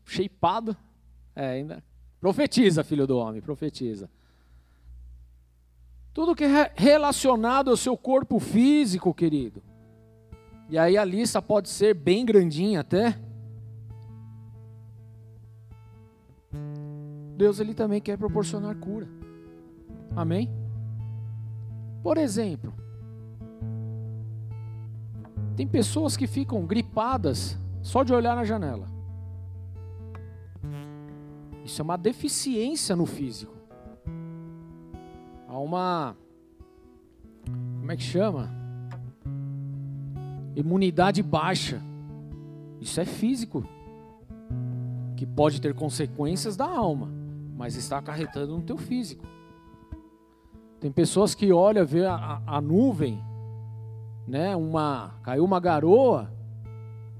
shapeado. 0.05 0.75
É, 1.35 1.49
ainda. 1.49 1.83
Profetiza, 2.19 2.83
filho 2.83 3.05
do 3.05 3.17
homem, 3.17 3.41
profetiza. 3.41 4.09
Tudo 6.13 6.33
que 6.33 6.45
é 6.45 6.71
relacionado 6.75 7.69
ao 7.69 7.77
seu 7.77 7.95
corpo 7.95 8.39
físico, 8.39 9.13
querido. 9.13 9.61
E 10.69 10.77
aí 10.79 10.97
a 10.97 11.05
lista 11.05 11.41
pode 11.41 11.69
ser 11.69 11.93
bem 11.93 12.25
grandinha 12.25 12.79
até. 12.79 13.19
Deus 17.35 17.59
ele 17.59 17.75
também 17.75 18.01
quer 18.01 18.17
proporcionar 18.17 18.75
cura. 18.77 19.07
Amém? 20.15 20.49
Por 22.01 22.17
exemplo, 22.17 22.73
tem 25.57 25.67
pessoas 25.67 26.15
que 26.15 26.27
ficam 26.27 26.63
gripadas 26.67 27.57
só 27.81 28.03
de 28.03 28.13
olhar 28.13 28.35
na 28.35 28.45
janela. 28.45 28.87
Isso 31.65 31.81
é 31.81 31.83
uma 31.83 31.97
deficiência 31.97 32.95
no 32.95 33.07
físico. 33.07 33.53
Há 35.47 35.57
uma. 35.57 36.15
Como 37.79 37.91
é 37.91 37.97
que 37.97 38.03
chama? 38.03 38.51
Imunidade 40.55 41.23
baixa. 41.23 41.81
Isso 42.79 43.01
é 43.01 43.05
físico. 43.05 43.65
Que 45.15 45.25
pode 45.25 45.59
ter 45.59 45.73
consequências 45.73 46.55
da 46.55 46.69
alma, 46.69 47.09
mas 47.57 47.75
está 47.75 47.97
acarretando 47.97 48.55
no 48.55 48.61
teu 48.61 48.77
físico. 48.77 49.25
Tem 50.79 50.91
pessoas 50.91 51.33
que 51.33 51.51
olham, 51.51 51.83
vê 51.83 52.05
a, 52.05 52.13
a, 52.13 52.57
a 52.57 52.61
nuvem 52.61 53.19
né, 54.27 54.55
uma 54.55 55.15
caiu 55.23 55.45
uma 55.45 55.59
garoa, 55.59 56.31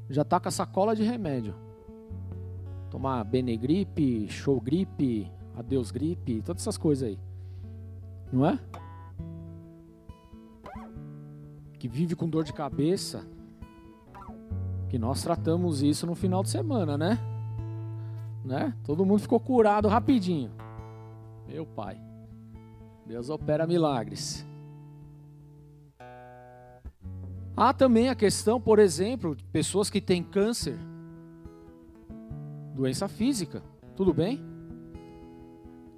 já 0.10 0.24
tá 0.24 0.40
com 0.40 0.50
a 0.50 0.52
sacola 0.52 0.96
de 0.96 1.04
remédio. 1.04 1.56
Tomar 2.90 3.24
Benegripe, 3.24 4.28
Show 4.30 4.60
Gripe, 4.60 5.32
Adeus 5.56 5.92
Gripe, 5.92 6.42
todas 6.42 6.64
essas 6.64 6.78
coisas 6.78 7.10
aí. 7.10 7.20
Não 8.32 8.46
é? 8.46 8.60
Que 11.80 11.88
vive 11.88 12.16
com 12.16 12.30
dor 12.30 12.44
de 12.44 12.54
cabeça. 12.54 13.26
Que 14.90 14.98
nós 14.98 15.22
tratamos 15.22 15.84
isso 15.84 16.08
no 16.08 16.16
final 16.16 16.42
de 16.42 16.50
semana, 16.50 16.98
né? 16.98 17.20
Né? 18.44 18.74
Todo 18.86 19.06
mundo 19.06 19.20
ficou 19.20 19.40
curado 19.40 19.90
rapidinho. 19.90 20.52
Meu 21.46 21.66
pai. 21.66 22.02
Deus 23.06 23.30
opera 23.30 23.68
milagres. 23.68 24.47
Há 27.60 27.74
também 27.74 28.08
a 28.08 28.14
questão, 28.14 28.62
por 28.62 28.78
exemplo, 28.78 29.36
de 29.36 29.44
pessoas 29.46 29.90
que 29.90 30.00
têm 30.00 30.22
câncer, 30.22 30.78
doença 32.76 33.08
física, 33.08 33.64
tudo 33.96 34.14
bem? 34.14 34.40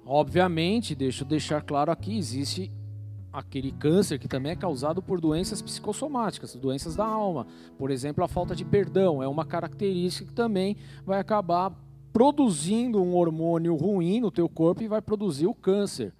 Obviamente, 0.06 0.94
deixa 0.94 1.22
eu 1.22 1.28
deixar 1.28 1.60
claro 1.60 1.92
aqui, 1.92 2.16
existe 2.16 2.72
aquele 3.30 3.72
câncer 3.72 4.18
que 4.18 4.26
também 4.26 4.52
é 4.52 4.56
causado 4.56 5.02
por 5.02 5.20
doenças 5.20 5.60
psicossomáticas, 5.60 6.54
doenças 6.54 6.96
da 6.96 7.04
alma. 7.04 7.46
Por 7.76 7.90
exemplo, 7.90 8.24
a 8.24 8.28
falta 8.28 8.56
de 8.56 8.64
perdão 8.64 9.22
é 9.22 9.28
uma 9.28 9.44
característica 9.44 10.28
que 10.28 10.34
também 10.34 10.78
vai 11.04 11.20
acabar 11.20 11.78
produzindo 12.10 13.02
um 13.02 13.14
hormônio 13.14 13.76
ruim 13.76 14.18
no 14.18 14.30
teu 14.30 14.48
corpo 14.48 14.82
e 14.82 14.88
vai 14.88 15.02
produzir 15.02 15.46
o 15.46 15.54
câncer. 15.54 16.14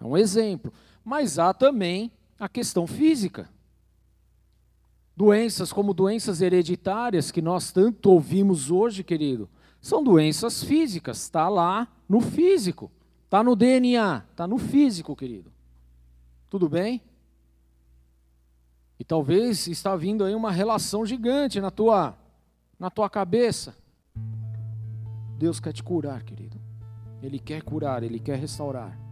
É 0.00 0.06
um 0.06 0.16
exemplo. 0.16 0.72
Mas 1.04 1.38
há 1.38 1.52
também 1.52 2.10
a 2.38 2.48
questão 2.48 2.86
física. 2.86 3.54
Doenças 5.16 5.72
como 5.72 5.94
doenças 5.94 6.42
hereditárias, 6.42 7.30
que 7.30 7.40
nós 7.40 7.72
tanto 7.72 8.10
ouvimos 8.10 8.70
hoje, 8.70 9.02
querido, 9.02 9.48
são 9.80 10.04
doenças 10.04 10.62
físicas, 10.62 11.22
está 11.22 11.48
lá 11.48 11.88
no 12.08 12.20
físico, 12.20 12.90
está 13.24 13.42
no 13.42 13.56
DNA, 13.56 14.24
está 14.30 14.46
no 14.46 14.58
físico, 14.58 15.16
querido. 15.16 15.50
Tudo 16.50 16.68
bem? 16.68 17.00
E 18.98 19.04
talvez 19.04 19.66
está 19.66 19.96
vindo 19.96 20.24
aí 20.24 20.34
uma 20.34 20.50
relação 20.50 21.06
gigante 21.06 21.60
na 21.60 21.70
tua, 21.70 22.16
na 22.78 22.90
tua 22.90 23.08
cabeça. 23.08 23.74
Deus 25.38 25.60
quer 25.60 25.72
te 25.72 25.82
curar, 25.82 26.22
querido. 26.22 26.60
Ele 27.22 27.38
quer 27.38 27.62
curar, 27.62 28.02
ele 28.02 28.18
quer 28.18 28.38
restaurar. 28.38 29.05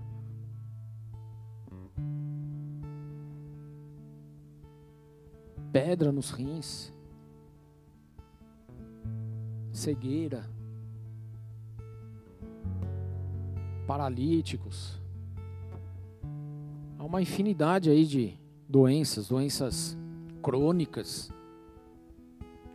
Pedra 5.74 6.12
nos 6.12 6.30
rins, 6.30 6.92
cegueira, 9.72 10.48
paralíticos. 13.84 15.02
Há 16.96 17.02
uma 17.02 17.20
infinidade 17.20 17.90
aí 17.90 18.06
de 18.06 18.38
doenças, 18.68 19.26
doenças 19.26 19.98
crônicas, 20.40 21.28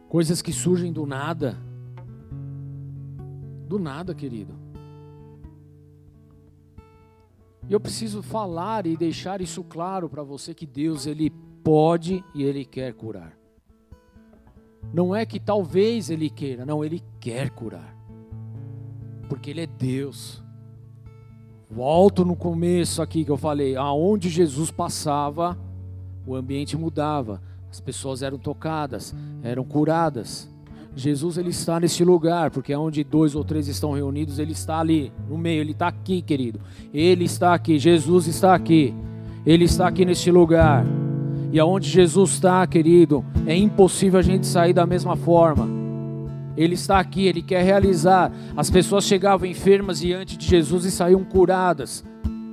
coisas 0.09 0.41
que 0.41 0.51
surgem 0.51 0.91
do 0.91 1.05
nada. 1.05 1.57
Do 3.65 3.79
nada, 3.79 4.13
querido. 4.13 4.53
E 7.69 7.71
eu 7.71 7.79
preciso 7.79 8.21
falar 8.21 8.85
e 8.85 8.97
deixar 8.97 9.39
isso 9.39 9.63
claro 9.63 10.09
para 10.09 10.21
você 10.21 10.53
que 10.53 10.65
Deus 10.65 11.05
ele 11.05 11.31
pode 11.69 12.25
e 12.33 12.41
Ele 12.41 12.65
quer 12.65 12.95
curar. 12.95 13.37
Não 14.91 15.15
é 15.15 15.23
que 15.23 15.39
talvez 15.39 16.09
Ele 16.09 16.27
queira, 16.27 16.65
não, 16.65 16.83
Ele 16.83 16.99
quer 17.19 17.51
curar. 17.51 17.95
Porque 19.29 19.51
Ele 19.51 19.61
é 19.61 19.67
Deus. 19.67 20.43
Volto 21.69 22.25
no 22.25 22.35
começo 22.35 23.03
aqui 23.03 23.23
que 23.23 23.29
eu 23.29 23.37
falei, 23.37 23.75
aonde 23.75 24.29
Jesus 24.29 24.71
passava, 24.71 25.55
o 26.25 26.33
ambiente 26.33 26.75
mudava, 26.75 27.39
as 27.69 27.79
pessoas 27.79 28.23
eram 28.23 28.39
tocadas, 28.39 29.13
eram 29.43 29.63
curadas. 29.63 30.49
Jesus 30.95 31.37
ele 31.37 31.51
está 31.51 31.79
neste 31.79 32.03
lugar, 32.03 32.49
porque 32.49 32.73
é 32.73 32.77
onde 32.79 33.03
dois 33.03 33.35
ou 33.35 33.43
três 33.43 33.67
estão 33.67 33.91
reunidos, 33.91 34.39
ele 34.39 34.53
está 34.53 34.79
ali 34.79 35.13
no 35.29 35.37
meio, 35.37 35.61
ele 35.61 35.73
está 35.73 35.87
aqui, 35.87 36.23
querido. 36.23 36.59
Ele 36.91 37.25
está 37.25 37.53
aqui, 37.53 37.77
Jesus 37.77 38.25
está 38.25 38.55
aqui. 38.55 38.91
Ele 39.45 39.65
está 39.65 39.87
aqui 39.87 40.03
neste 40.03 40.31
lugar. 40.31 40.83
E 41.51 41.59
aonde 41.59 41.89
Jesus 41.89 42.33
está, 42.33 42.65
querido, 42.67 43.25
é 43.45 43.55
impossível 43.55 44.19
a 44.19 44.23
gente 44.23 44.45
sair 44.45 44.73
da 44.73 44.85
mesma 44.85 45.15
forma. 45.15 45.67
Ele 46.55 46.75
está 46.75 46.99
aqui, 46.99 47.25
ele 47.25 47.41
quer 47.41 47.63
realizar. 47.63 48.31
As 48.55 48.69
pessoas 48.69 49.05
chegavam 49.05 49.47
enfermas 49.47 49.99
diante 50.01 50.37
de 50.37 50.45
Jesus 50.45 50.85
e 50.85 50.91
saíam 50.91 51.23
curadas. 51.23 52.03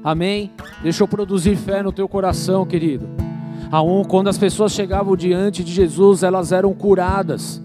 Amém? 0.04 0.52
Deixa 0.82 1.02
eu 1.02 1.08
produzir 1.08 1.56
fé 1.56 1.82
no 1.82 1.92
teu 1.92 2.08
coração, 2.08 2.64
querido. 2.64 3.08
Quando 4.08 4.28
as 4.28 4.38
pessoas 4.38 4.72
chegavam 4.72 5.16
diante 5.16 5.64
de 5.64 5.72
Jesus, 5.72 6.22
elas 6.22 6.52
eram 6.52 6.72
curadas 6.72 7.60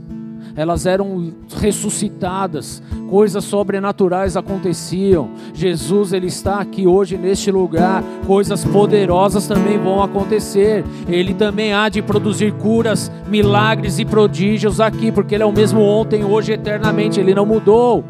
elas 0.56 0.86
eram 0.86 1.34
ressuscitadas, 1.60 2.82
coisas 3.10 3.44
sobrenaturais 3.44 4.36
aconteciam. 4.38 5.30
Jesus 5.54 6.14
ele 6.14 6.28
está 6.28 6.60
aqui 6.60 6.88
hoje 6.88 7.18
neste 7.18 7.52
lugar, 7.52 8.04
coisas 8.26 8.64
poderosas 8.66 9.48
também 9.48 9.78
vão 9.78 10.02
acontecer. 10.02 10.84
Ele 11.08 11.34
também 11.34 11.74
há 11.74 11.90
de 11.90 12.02
produzir 12.02 12.54
curas, 12.54 13.12
milagres 13.28 14.00
e 14.00 14.06
prodígios 14.06 14.80
aqui, 14.80 15.12
porque 15.12 15.36
ele 15.36 15.44
é 15.44 15.46
o 15.46 15.52
mesmo 15.52 15.82
ontem, 15.82 16.24
hoje, 16.24 16.54
eternamente, 16.54 17.20
ele 17.20 17.34
não 17.34 17.46
mudou. 17.46 18.04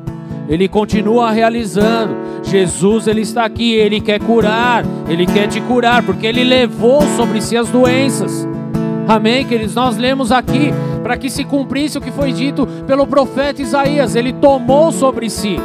Ele 0.47 0.67
continua 0.67 1.31
realizando. 1.31 2.15
Jesus 2.43 3.07
ele 3.07 3.21
está 3.21 3.45
aqui, 3.45 3.73
ele 3.73 4.01
quer 4.01 4.19
curar, 4.19 4.83
ele 5.07 5.25
quer 5.25 5.47
te 5.47 5.61
curar, 5.61 6.03
porque 6.03 6.25
ele 6.25 6.43
levou 6.43 7.01
sobre 7.15 7.41
si 7.41 7.55
as 7.55 7.69
doenças. 7.69 8.47
Amém, 9.07 9.45
queridos? 9.45 9.75
Nós 9.75 9.97
lemos 9.97 10.31
aqui 10.31 10.71
para 11.03 11.17
que 11.17 11.29
se 11.29 11.43
cumprisse 11.43 11.97
o 11.97 12.01
que 12.01 12.11
foi 12.11 12.31
dito 12.31 12.65
pelo 12.87 13.05
profeta 13.05 13.61
Isaías. 13.61 14.15
Ele 14.15 14.31
tomou 14.31 14.91
sobre 14.91 15.29
si. 15.29 15.57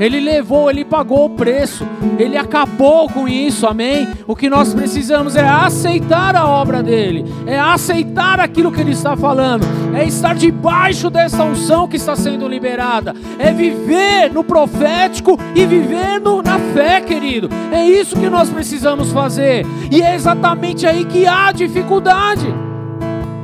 Ele 0.00 0.20
levou, 0.20 0.70
ele 0.70 0.84
pagou 0.84 1.24
o 1.24 1.30
preço, 1.30 1.84
ele 2.20 2.36
acabou 2.36 3.08
com 3.08 3.26
isso, 3.26 3.66
amém? 3.66 4.06
O 4.28 4.36
que 4.36 4.48
nós 4.48 4.72
precisamos 4.72 5.34
é 5.34 5.42
aceitar 5.42 6.36
a 6.36 6.46
obra 6.46 6.84
dele, 6.84 7.24
é 7.44 7.58
aceitar 7.58 8.38
aquilo 8.38 8.70
que 8.70 8.80
ele 8.80 8.92
está 8.92 9.16
falando, 9.16 9.66
é 9.92 10.04
estar 10.04 10.36
debaixo 10.36 11.10
dessa 11.10 11.42
unção 11.42 11.88
que 11.88 11.96
está 11.96 12.14
sendo 12.14 12.46
liberada, 12.46 13.12
é 13.40 13.52
viver 13.52 14.32
no 14.32 14.44
profético 14.44 15.36
e 15.52 15.66
viver 15.66 16.20
no, 16.20 16.42
na 16.42 16.60
fé, 16.72 17.00
querido. 17.00 17.50
É 17.72 17.84
isso 17.84 18.14
que 18.14 18.30
nós 18.30 18.48
precisamos 18.48 19.10
fazer, 19.10 19.66
e 19.90 20.00
é 20.00 20.14
exatamente 20.14 20.86
aí 20.86 21.04
que 21.06 21.26
há 21.26 21.50
dificuldade 21.50 22.67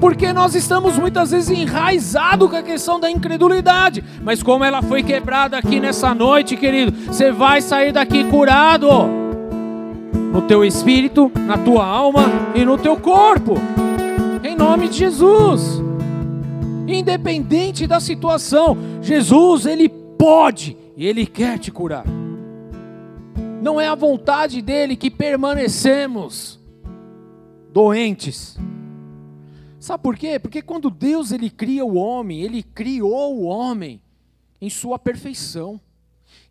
porque 0.04 0.34
nós 0.34 0.54
estamos 0.54 0.98
muitas 0.98 1.30
vezes 1.30 1.48
enraizados 1.58 2.50
com 2.50 2.56
a 2.56 2.62
questão 2.62 3.00
da 3.00 3.10
incredulidade. 3.10 4.04
Mas 4.22 4.42
como 4.42 4.62
ela 4.62 4.82
foi 4.82 5.02
quebrada 5.02 5.56
aqui 5.56 5.80
nessa 5.80 6.14
noite, 6.14 6.58
querido, 6.58 6.92
você 7.06 7.32
vai 7.32 7.62
sair 7.62 7.90
daqui 7.90 8.22
curado 8.24 8.86
no 10.30 10.42
teu 10.42 10.62
espírito, 10.62 11.32
na 11.46 11.56
tua 11.56 11.86
alma 11.86 12.24
e 12.54 12.66
no 12.66 12.76
teu 12.76 12.98
corpo. 12.98 13.54
Em 14.42 14.54
nome 14.54 14.88
de 14.88 14.98
Jesus. 14.98 15.82
Independente 16.86 17.86
da 17.86 17.98
situação, 17.98 18.76
Jesus, 19.00 19.64
ele 19.64 19.88
pode 19.88 20.76
e 20.98 21.06
ele 21.06 21.24
quer 21.24 21.58
te 21.58 21.70
curar. 21.70 22.04
Não 23.62 23.80
é 23.80 23.88
a 23.88 23.94
vontade 23.94 24.60
dele 24.60 24.96
que 24.96 25.10
permanecemos 25.10 26.60
doentes 27.72 28.58
Sabe 29.84 30.02
por 30.02 30.16
quê? 30.16 30.38
Porque 30.38 30.62
quando 30.62 30.88
Deus 30.88 31.30
ele 31.30 31.50
cria 31.50 31.84
o 31.84 31.96
homem, 31.96 32.40
ele 32.40 32.62
criou 32.62 33.36
o 33.36 33.42
homem 33.42 34.00
em 34.58 34.70
sua 34.70 34.98
perfeição. 34.98 35.78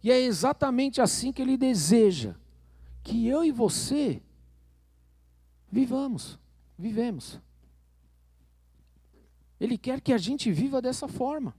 E 0.04 0.12
é 0.12 0.20
exatamente 0.20 1.02
assim 1.02 1.34
que 1.34 1.42
ele 1.42 1.58
deseja 1.58 2.36
que 3.02 3.28
eu 3.28 3.44
e 3.44 3.52
você 3.52 4.22
vivamos, 5.72 6.38
vivemos. 6.78 7.42
Ele 9.60 9.80
quer 9.80 10.00
que 10.00 10.14
a 10.14 10.18
gente 10.20 10.52
viva 10.52 10.80
dessa 10.80 11.08
forma. 11.08 11.56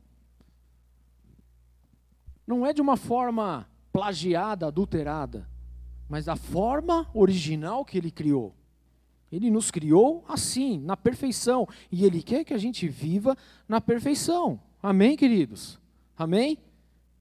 Não 2.47 2.64
é 2.64 2.72
de 2.72 2.81
uma 2.81 2.97
forma 2.97 3.68
plagiada, 3.93 4.68
adulterada, 4.68 5.51
mas 6.09 6.27
da 6.27 6.37
forma 6.37 7.11
original 7.12 7.85
que 7.85 7.99
ele 7.99 8.12
criou. 8.12 8.55
Ele 9.35 9.51
nos 9.51 9.70
criou 9.70 10.24
assim, 10.28 10.78
na 10.78 10.97
perfeição. 10.97 11.66
E 11.91 12.05
Ele 12.05 12.22
quer 12.22 12.45
que 12.45 12.55
a 12.55 12.59
gente 12.59 12.87
viva 12.87 13.37
na 13.68 13.80
perfeição. 13.80 14.61
Amém, 14.80 15.16
queridos? 15.16 15.80
Amém? 16.16 16.57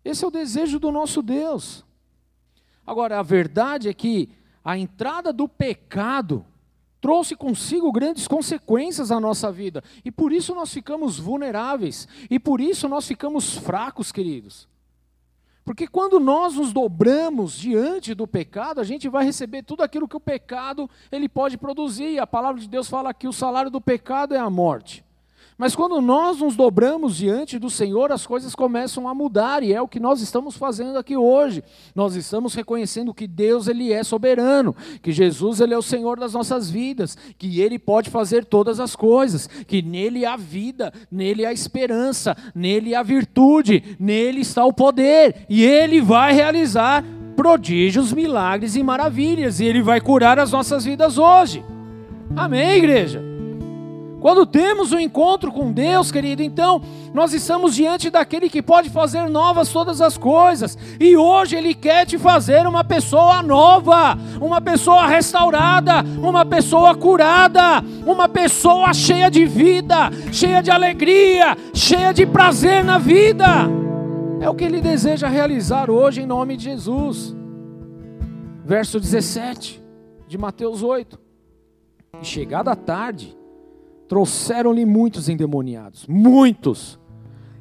Esse 0.05 0.24
é 0.24 0.28
o 0.28 0.32
desejo 0.32 0.80
do 0.80 0.91
nosso 0.91 1.24
Deus. 1.24 1.84
Agora, 2.86 3.20
a 3.20 3.24
verdade 3.24 3.89
é 3.89 3.93
que 3.93 4.30
a 4.64 4.78
entrada 4.78 5.34
do 5.34 5.47
pecado 5.47 6.45
trouxe 7.01 7.36
consigo 7.36 7.91
grandes 7.91 8.28
consequências 8.28 9.11
à 9.11 9.20
nossa 9.20 9.51
vida. 9.51 9.84
E 10.05 10.11
por 10.11 10.32
isso 10.32 10.53
nós 10.53 10.72
ficamos 10.72 11.18
vulneráveis. 11.18 12.07
E 12.30 12.39
por 12.39 12.61
isso 12.61 12.88
nós 12.88 13.07
ficamos 13.07 13.57
fracos, 13.57 14.11
queridos. 14.11 14.68
Porque 15.66 15.88
quando 15.88 16.20
nós 16.20 16.55
nos 16.55 16.74
dobramos 16.74 17.57
diante 17.57 18.14
do 18.14 18.28
pecado, 18.28 18.82
a 18.82 18.84
gente 18.84 19.07
vai 19.07 19.24
receber 19.24 19.64
tudo 19.64 19.82
aquilo 19.82 20.07
que 20.07 20.18
o 20.18 20.20
pecado 20.20 20.89
ele 21.11 21.30
pode 21.30 21.57
produzir. 21.57 22.20
A 22.20 22.28
palavra 22.28 22.59
de 22.59 22.68
Deus 22.68 22.89
fala 22.89 23.14
que 23.14 23.28
o 23.28 23.34
salário 23.34 23.72
do 23.72 23.80
pecado 23.80 24.36
é 24.36 24.39
a 24.39 24.49
morte. 24.49 25.05
Mas 25.58 25.76
quando 25.76 26.01
nós 26.01 26.39
nos 26.39 26.56
dobramos 26.56 27.16
diante 27.16 27.60
do 27.60 27.70
Senhor, 27.70 28.12
as 28.12 28.26
coisas 28.26 28.56
começam 28.56 29.08
a 29.08 29.14
mudar, 29.14 29.64
e 29.64 29.74
é 29.74 29.82
o 29.82 29.88
que 29.88 29.99
nós 29.99 30.22
estamos 30.22 30.56
fazendo 30.56 30.97
aqui 30.97 31.16
hoje. 31.16 31.64
Nós 31.95 32.16
estamos 32.16 32.54
reconhecendo 32.54 33.14
que 33.14 33.28
Deus 33.28 33.68
ele 33.68 33.93
é 33.93 34.04
soberano, 34.04 34.76
que 35.01 35.12
Jesus 35.12 35.60
ele 35.60 35.74
é 35.74 35.78
o 35.78 35.82
Senhor 35.82 36.20
das 36.20 36.34
nossas 36.34 36.70
vidas, 36.70 37.18
que 37.38 37.62
ele 37.62 37.78
pode 37.78 38.10
fazer 38.10 38.45
todas 38.45 38.80
as 38.80 38.95
coisas, 38.95 39.47
que 39.68 39.82
nele 39.82 40.26
há 40.26 40.36
vida, 40.36 40.91
nele 41.12 41.45
há 41.45 41.54
esperança, 41.54 42.36
nele 42.54 42.95
há 42.95 43.04
virtude, 43.04 43.95
nele 43.99 44.41
está 44.41 44.66
o 44.66 44.74
poder, 44.74 45.45
e 45.49 45.64
ele 45.64 46.01
vai 46.01 46.34
realizar 46.34 47.04
prodígios, 47.36 48.14
milagres 48.14 48.76
e 48.76 48.84
maravilhas, 48.84 49.60
e 49.60 49.66
ele 49.66 49.82
vai 49.82 49.99
curar 49.99 50.39
as 50.39 50.51
nossas 50.51 50.86
vidas 50.86 51.18
hoje. 51.18 51.64
Amém, 52.36 52.78
igreja. 52.78 53.33
Quando 54.24 54.46
temos 54.46 54.94
um 54.94 55.00
encontro 55.00 55.52
com 55.52 55.70
Deus, 55.70 56.10
querido, 56.10 56.42
então 56.42 56.82
nós 57.14 57.34
estamos 57.34 57.76
diante 57.76 58.10
daquele 58.10 58.50
que 58.50 58.62
pode 58.62 58.90
fazer 58.90 59.30
novas 59.30 59.68
todas 59.68 60.00
as 60.00 60.18
coisas. 60.18 60.78
E 60.98 61.18
hoje 61.18 61.58
Ele 61.58 61.74
quer 61.74 62.06
te 62.06 62.18
fazer 62.18 62.66
uma 62.66 62.86
pessoa 62.86 63.44
nova, 63.44 64.18
uma 64.40 64.62
pessoa 64.62 65.08
restaurada, 65.08 65.96
uma 66.22 66.46
pessoa 66.46 66.96
curada, 66.96 67.84
uma 68.06 68.30
pessoa 68.30 68.94
cheia 68.94 69.30
de 69.30 69.46
vida, 69.46 70.10
cheia 70.32 70.64
de 70.64 70.72
alegria, 70.72 71.58
cheia 71.74 72.14
de 72.14 72.26
prazer 72.26 72.82
na 72.82 72.98
vida. 72.98 73.46
É 74.40 74.50
o 74.50 74.56
que 74.56 74.64
Ele 74.64 74.80
deseja 74.80 75.28
realizar 75.28 75.92
hoje 75.92 76.22
em 76.22 76.26
nome 76.26 76.56
de 76.56 76.64
Jesus. 76.64 77.36
Verso 78.64 79.02
17 79.02 79.84
de 80.30 80.38
Mateus 80.38 80.82
8. 80.82 81.20
E 82.22 82.26
chegada 82.26 82.72
a 82.72 82.76
tarde, 82.78 83.36
Trouxeram-lhe 84.08 84.86
muitos 84.86 85.30
endemoniados, 85.30 86.06
muitos. 86.08 86.99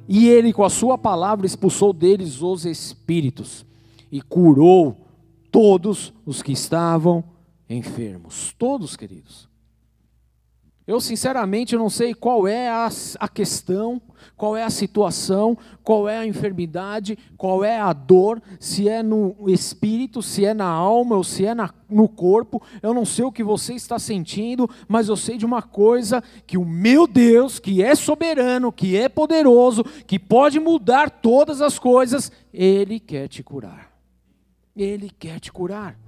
E 0.09 0.29
ele, 0.29 0.53
com 0.53 0.65
a 0.65 0.71
sua 0.71 0.99
palavra, 0.99 1.47
expulsou 1.47 1.93
deles 1.93 2.43
os 2.43 2.67
espíritos 2.67 3.65
e 4.11 4.21
curou 4.21 4.97
todos 5.51 6.13
os 6.27 6.43
que 6.43 6.53
estavam 6.53 7.25
enfermos. 7.69 8.55
Todos, 8.59 8.97
queridos. 8.97 9.49
Eu, 10.87 11.01
sinceramente, 11.01 11.77
não 11.77 11.89
sei 11.89 12.13
qual 12.13 12.49
é 12.49 12.69
a, 12.69 12.89
a, 13.21 13.29
questão, 13.29 14.03
qual 14.37 14.57
é 14.57 14.63
a 14.63 14.71
situação, 14.71 15.57
qual 15.83 16.09
é 16.09 16.19
a 16.19 16.27
enfermidade, 16.27 17.19
qual 17.37 17.65
é 17.65 17.79
a 17.79 17.93
dor, 17.93 18.43
se 18.59 18.89
é 18.89 19.03
no 19.03 19.35
espírito, 19.49 20.23
se 20.23 20.45
é 20.45 20.55
na 20.55 20.67
alma 20.67 21.17
ou 21.17 21.25
se 21.25 21.45
é 21.45 21.55
na, 21.55 21.73
no 21.89 22.09
corpo. 22.09 22.63
Eu 22.83 22.95
não 22.95 23.05
sei 23.05 23.25
o 23.25 23.33
que 23.33 23.43
você 23.43 23.75
está 23.75 23.99
sentindo, 23.99 24.69
mas 24.89 25.09
eu 25.09 25.17
sei 25.17 25.37
de 25.37 25.47
uma 25.47 25.63
coisa: 25.63 26.23
que 26.47 26.59
o 26.59 26.65
meu 26.65 27.07
Deus, 27.07 27.59
que 27.59 27.83
é 27.83 27.95
soberano, 27.95 28.73
que 28.73 28.97
é 28.97 29.09
poderoso, 29.09 29.85
que 30.07 30.19
pode 30.19 30.59
mudar 30.59 31.11
todas 31.11 31.61
as 31.61 31.79
coisas, 31.79 32.31
Ele 32.53 32.99
quer 32.99 33.29
te 33.29 33.43
curar. 33.43 33.93
Ele 34.75 35.11
quer 35.11 35.39
te 35.39 35.53
curar. 35.53 35.99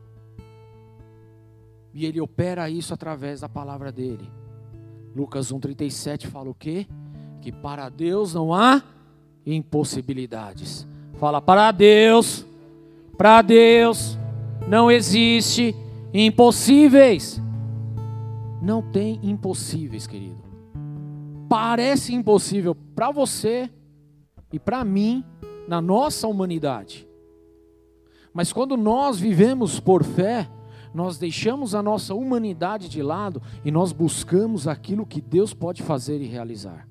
E 1.92 2.04
Ele 2.06 2.20
opera 2.20 2.68
isso 2.68 2.92
através 2.92 3.40
da 3.40 3.48
palavra 3.48 3.92
dele. 3.92 4.28
Lucas 5.14 5.52
1,37 5.52 6.26
fala 6.26 6.50
o 6.50 6.54
quê? 6.54 6.88
Que 7.44 7.52
para 7.52 7.90
Deus 7.90 8.32
não 8.32 8.54
há 8.54 8.82
impossibilidades. 9.44 10.86
Fala, 11.20 11.42
para 11.42 11.70
Deus, 11.72 12.46
para 13.18 13.42
Deus 13.42 14.16
não 14.66 14.90
existe 14.90 15.76
impossíveis. 16.14 17.38
Não 18.62 18.80
tem 18.80 19.20
impossíveis, 19.22 20.06
querido. 20.06 20.42
Parece 21.46 22.14
impossível 22.14 22.74
para 22.74 23.10
você 23.10 23.68
e 24.50 24.58
para 24.58 24.82
mim, 24.82 25.22
na 25.68 25.82
nossa 25.82 26.26
humanidade. 26.26 27.06
Mas 28.32 28.54
quando 28.54 28.74
nós 28.74 29.20
vivemos 29.20 29.78
por 29.78 30.02
fé, 30.02 30.48
nós 30.94 31.18
deixamos 31.18 31.74
a 31.74 31.82
nossa 31.82 32.14
humanidade 32.14 32.88
de 32.88 33.02
lado 33.02 33.42
e 33.62 33.70
nós 33.70 33.92
buscamos 33.92 34.66
aquilo 34.66 35.04
que 35.04 35.20
Deus 35.20 35.52
pode 35.52 35.82
fazer 35.82 36.22
e 36.22 36.26
realizar. 36.26 36.88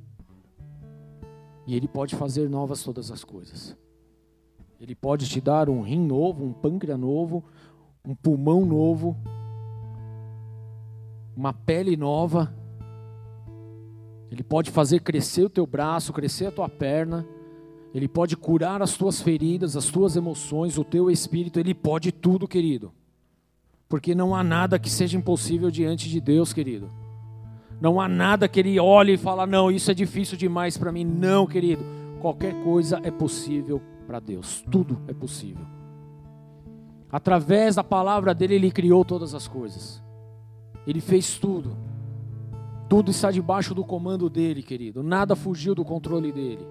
E 1.65 1.75
Ele 1.75 1.87
pode 1.87 2.15
fazer 2.15 2.49
novas 2.49 2.83
todas 2.83 3.11
as 3.11 3.23
coisas. 3.23 3.75
Ele 4.79 4.95
pode 4.95 5.29
te 5.29 5.39
dar 5.39 5.69
um 5.69 5.81
rim 5.81 6.05
novo, 6.05 6.43
um 6.43 6.51
pâncreas 6.51 6.99
novo, 6.99 7.43
um 8.05 8.13
pulmão 8.13 8.65
novo, 8.65 9.15
uma 11.35 11.53
pele 11.53 11.95
nova. 11.95 12.53
Ele 14.29 14.43
pode 14.43 14.71
fazer 14.71 14.99
crescer 14.99 15.43
o 15.43 15.49
teu 15.49 15.65
braço, 15.65 16.11
crescer 16.11 16.47
a 16.47 16.51
tua 16.51 16.67
perna. 16.67 17.25
Ele 17.93 18.07
pode 18.07 18.35
curar 18.35 18.81
as 18.81 18.97
tuas 18.97 19.21
feridas, 19.21 19.77
as 19.77 19.85
tuas 19.85 20.15
emoções, 20.15 20.77
o 20.77 20.83
teu 20.83 21.09
espírito. 21.09 21.59
Ele 21.59 21.73
pode 21.73 22.11
tudo, 22.11 22.47
querido. 22.47 22.91
Porque 23.87 24.15
não 24.15 24.35
há 24.35 24.43
nada 24.43 24.79
que 24.79 24.89
seja 24.89 25.17
impossível 25.17 25.69
diante 25.69 26.09
de 26.09 26.19
Deus, 26.19 26.51
querido. 26.51 26.91
Não 27.83 27.99
há 27.99 28.07
nada 28.07 28.47
que 28.47 28.61
ele 28.61 28.79
olhe 28.79 29.15
e 29.15 29.17
fala: 29.17 29.45
"Não, 29.45 29.69
isso 29.69 29.91
é 29.91 29.93
difícil 29.93 30.37
demais 30.37 30.77
para 30.77 30.89
mim". 30.89 31.03
Não, 31.03 31.45
querido. 31.45 31.83
Qualquer 32.21 32.53
coisa 32.63 33.01
é 33.03 33.11
possível 33.11 33.81
para 34.07 34.21
Deus. 34.21 34.63
Tudo 34.71 35.01
é 35.05 35.13
possível. 35.13 35.65
Através 37.11 37.75
da 37.75 37.83
palavra 37.83 38.33
dele 38.33 38.55
ele 38.55 38.71
criou 38.71 39.03
todas 39.03 39.35
as 39.35 39.49
coisas. 39.49 40.01
Ele 40.87 41.01
fez 41.01 41.37
tudo. 41.37 41.75
Tudo 42.87 43.11
está 43.11 43.29
debaixo 43.29 43.75
do 43.75 43.83
comando 43.83 44.29
dele, 44.29 44.63
querido. 44.63 45.03
Nada 45.03 45.35
fugiu 45.35 45.75
do 45.75 45.83
controle 45.83 46.31
dele. 46.31 46.65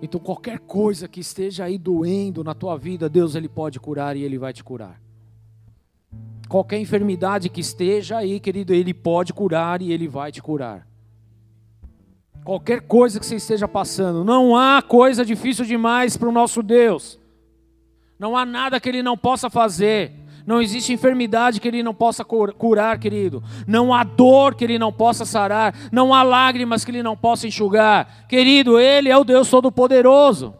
Então 0.00 0.18
qualquer 0.18 0.58
coisa 0.60 1.06
que 1.06 1.20
esteja 1.20 1.64
aí 1.64 1.76
doendo 1.76 2.42
na 2.42 2.54
tua 2.54 2.78
vida, 2.78 3.10
Deus 3.10 3.34
ele 3.34 3.46
pode 3.46 3.78
curar 3.78 4.16
e 4.16 4.22
ele 4.22 4.38
vai 4.38 4.54
te 4.54 4.64
curar. 4.64 4.98
Qualquer 6.48 6.78
enfermidade 6.78 7.48
que 7.48 7.60
esteja 7.60 8.16
aí, 8.16 8.40
querido, 8.40 8.72
ele 8.72 8.94
pode 8.94 9.34
curar 9.34 9.82
e 9.82 9.92
ele 9.92 10.08
vai 10.08 10.32
te 10.32 10.40
curar. 10.40 10.86
Qualquer 12.42 12.80
coisa 12.80 13.20
que 13.20 13.26
você 13.26 13.36
esteja 13.36 13.68
passando, 13.68 14.24
não 14.24 14.56
há 14.56 14.80
coisa 14.80 15.24
difícil 15.24 15.66
demais 15.66 16.16
para 16.16 16.28
o 16.28 16.32
nosso 16.32 16.62
Deus. 16.62 17.18
Não 18.18 18.34
há 18.34 18.46
nada 18.46 18.80
que 18.80 18.88
ele 18.88 19.02
não 19.02 19.18
possa 19.18 19.50
fazer. 19.50 20.12
Não 20.46 20.62
existe 20.62 20.94
enfermidade 20.94 21.60
que 21.60 21.68
ele 21.68 21.82
não 21.82 21.92
possa 21.92 22.24
curar, 22.24 22.98
querido. 22.98 23.42
Não 23.66 23.92
há 23.92 24.02
dor 24.02 24.54
que 24.54 24.64
ele 24.64 24.78
não 24.78 24.90
possa 24.90 25.26
sarar. 25.26 25.74
Não 25.92 26.14
há 26.14 26.22
lágrimas 26.22 26.86
que 26.86 26.90
ele 26.90 27.02
não 27.02 27.14
possa 27.14 27.46
enxugar. 27.46 28.26
Querido, 28.26 28.78
ele 28.78 29.10
é 29.10 29.16
o 29.18 29.24
Deus 29.24 29.50
Todo-Poderoso. 29.50 30.54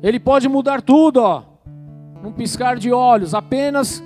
Ele 0.00 0.20
pode 0.20 0.48
mudar 0.48 0.80
tudo, 0.80 1.20
ó. 1.20 1.42
Num 2.22 2.30
piscar 2.30 2.78
de 2.78 2.92
olhos, 2.92 3.34
apenas 3.34 4.00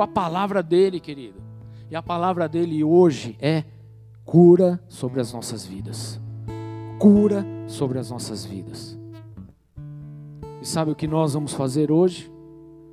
com 0.00 0.04
a 0.04 0.08
palavra 0.08 0.62
dele, 0.62 0.98
querido. 0.98 1.42
E 1.90 1.94
a 1.94 2.02
palavra 2.02 2.48
dele 2.48 2.82
hoje 2.82 3.36
é 3.38 3.64
cura 4.24 4.82
sobre 4.88 5.20
as 5.20 5.30
nossas 5.30 5.66
vidas. 5.66 6.18
Cura 6.98 7.44
sobre 7.66 7.98
as 7.98 8.10
nossas 8.10 8.42
vidas. 8.42 8.98
E 10.62 10.66
sabe 10.66 10.90
o 10.90 10.94
que 10.94 11.06
nós 11.06 11.34
vamos 11.34 11.52
fazer 11.52 11.92
hoje? 11.92 12.32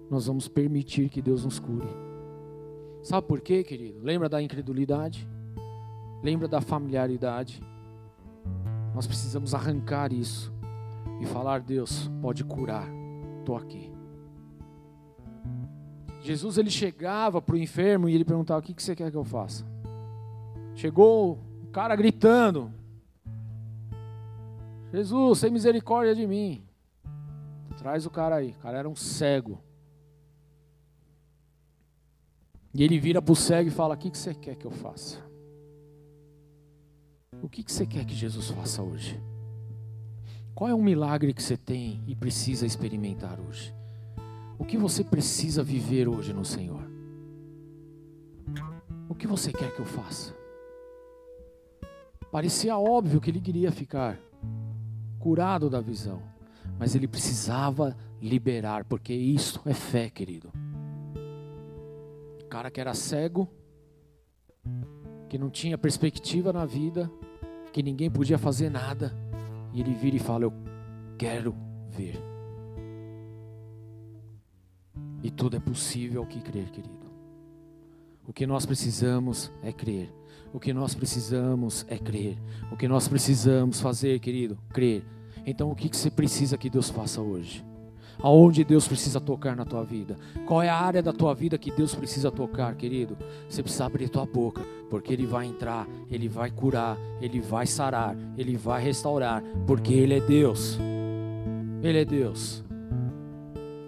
nós 0.09 0.27
vamos 0.27 0.47
permitir 0.47 1.09
que 1.09 1.21
Deus 1.21 1.43
nos 1.43 1.59
cure. 1.59 1.87
Sabe 3.03 3.27
por 3.27 3.41
quê, 3.41 3.63
querido? 3.63 3.99
Lembra 4.01 4.29
da 4.29 4.41
incredulidade? 4.41 5.27
Lembra 6.23 6.47
da 6.47 6.61
familiaridade? 6.61 7.61
Nós 8.95 9.05
precisamos 9.05 9.53
arrancar 9.53 10.13
isso 10.13 10.53
e 11.21 11.25
falar: 11.25 11.59
Deus, 11.59 12.09
pode 12.21 12.43
curar, 12.45 12.87
estou 13.39 13.57
aqui. 13.57 13.96
Jesus 16.27 16.57
ele 16.57 16.69
chegava 16.69 17.41
para 17.41 17.55
o 17.55 17.57
enfermo 17.57 18.09
e 18.09 18.13
ele 18.13 18.25
perguntava: 18.25 18.59
O 18.59 18.61
que, 18.61 18.73
que 18.73 18.83
você 18.83 18.93
quer 18.93 19.09
que 19.09 19.15
eu 19.15 19.23
faça? 19.23 19.65
Chegou 20.75 21.39
o 21.63 21.67
cara 21.71 21.95
gritando: 21.95 22.69
Jesus, 24.91 25.39
tem 25.39 25.49
misericórdia 25.49 26.13
de 26.13 26.27
mim. 26.27 26.65
Traz 27.77 28.05
o 28.05 28.09
cara 28.09 28.35
aí. 28.35 28.49
O 28.49 28.59
cara 28.59 28.79
era 28.79 28.89
um 28.89 28.95
cego. 28.95 29.63
E 32.73 32.83
ele 32.83 32.99
vira 32.99 33.21
para 33.21 33.31
o 33.31 33.35
cego 33.35 33.69
e 33.69 33.71
fala: 33.71 33.95
O 33.95 33.97
que, 33.97 34.11
que 34.11 34.17
você 34.17 34.35
quer 34.35 34.55
que 34.57 34.67
eu 34.67 34.71
faça? 34.71 35.25
O 37.41 37.47
que, 37.47 37.63
que 37.63 37.71
você 37.71 37.85
quer 37.85 38.03
que 38.03 38.13
Jesus 38.13 38.49
faça 38.49 38.83
hoje? 38.83 39.17
Qual 40.53 40.69
é 40.69 40.73
o 40.73 40.81
milagre 40.81 41.33
que 41.33 41.41
você 41.41 41.55
tem 41.55 42.03
e 42.05 42.13
precisa 42.13 42.65
experimentar 42.65 43.39
hoje? 43.39 43.76
O 44.57 44.65
que 44.65 44.77
você 44.77 45.03
precisa 45.03 45.63
viver 45.63 46.07
hoje 46.07 46.33
no 46.33 46.43
Senhor? 46.43 46.81
O 49.07 49.15
que 49.15 49.27
você 49.27 49.51
quer 49.51 49.73
que 49.73 49.79
eu 49.79 49.85
faça? 49.85 50.35
Parecia 52.31 52.77
óbvio 52.77 53.21
que 53.21 53.29
ele 53.29 53.39
queria 53.39 53.71
ficar 53.71 54.19
curado 55.19 55.69
da 55.69 55.79
visão, 55.79 56.21
mas 56.77 56.95
ele 56.95 57.07
precisava 57.07 57.95
liberar, 58.21 58.83
porque 58.83 59.13
isso 59.13 59.61
é 59.65 59.73
fé, 59.73 60.09
querido 60.09 60.51
cara 62.47 62.71
que 62.71 62.81
era 62.81 62.93
cego, 62.93 63.47
que 65.29 65.37
não 65.37 65.49
tinha 65.49 65.77
perspectiva 65.77 66.51
na 66.51 66.65
vida, 66.65 67.11
que 67.71 67.83
ninguém 67.83 68.09
podia 68.09 68.37
fazer 68.37 68.69
nada, 68.71 69.13
e 69.73 69.81
ele 69.81 69.93
vira 69.93 70.15
e 70.15 70.19
fala: 70.19 70.45
Eu 70.45 70.53
quero 71.17 71.55
ver. 71.89 72.19
E 75.23 75.31
tudo 75.31 75.57
é 75.57 75.59
possível 75.59 76.21
ao 76.21 76.27
que 76.27 76.39
crer, 76.39 76.69
querido. 76.69 77.07
O 78.25 78.33
que 78.33 78.45
nós 78.45 78.65
precisamos 78.65 79.51
é 79.61 79.71
crer. 79.71 80.13
O 80.53 80.59
que 80.59 80.73
nós 80.73 80.93
precisamos 80.93 81.85
é 81.87 81.97
crer. 81.97 82.37
O 82.71 82.77
que 82.77 82.87
nós 82.87 83.07
precisamos 83.07 83.81
fazer, 83.81 84.19
querido, 84.19 84.57
crer. 84.69 85.03
Então, 85.45 85.71
o 85.71 85.75
que 85.75 85.95
você 85.95 86.11
precisa 86.11 86.57
que 86.57 86.69
Deus 86.69 86.89
faça 86.89 87.21
hoje? 87.21 87.65
aonde 88.21 88.63
Deus 88.63 88.87
precisa 88.87 89.19
tocar 89.19 89.55
na 89.55 89.65
tua 89.65 89.83
vida. 89.83 90.17
Qual 90.45 90.61
é 90.61 90.69
a 90.69 90.75
área 90.75 91.01
da 91.01 91.13
tua 91.13 91.33
vida 91.33 91.57
que 91.57 91.71
Deus 91.71 91.93
precisa 91.93 92.31
tocar, 92.31 92.75
querido? 92.75 93.17
Você 93.47 93.61
precisa 93.61 93.85
abrir 93.85 94.09
tua 94.09 94.25
boca, 94.25 94.63
porque 94.89 95.13
Ele 95.13 95.25
vai 95.25 95.45
entrar, 95.45 95.87
Ele 96.09 96.27
vai 96.27 96.49
curar, 96.51 96.97
Ele 97.21 97.39
vai 97.39 97.67
sarar, 97.67 98.15
Ele 98.37 98.57
vai 98.57 98.81
restaurar, 98.81 99.43
porque 99.65 99.93
Ele 99.93 100.15
é 100.15 100.19
Deus. 100.19 100.79
Ele 101.81 101.99
é 101.99 102.05
Deus. 102.05 102.63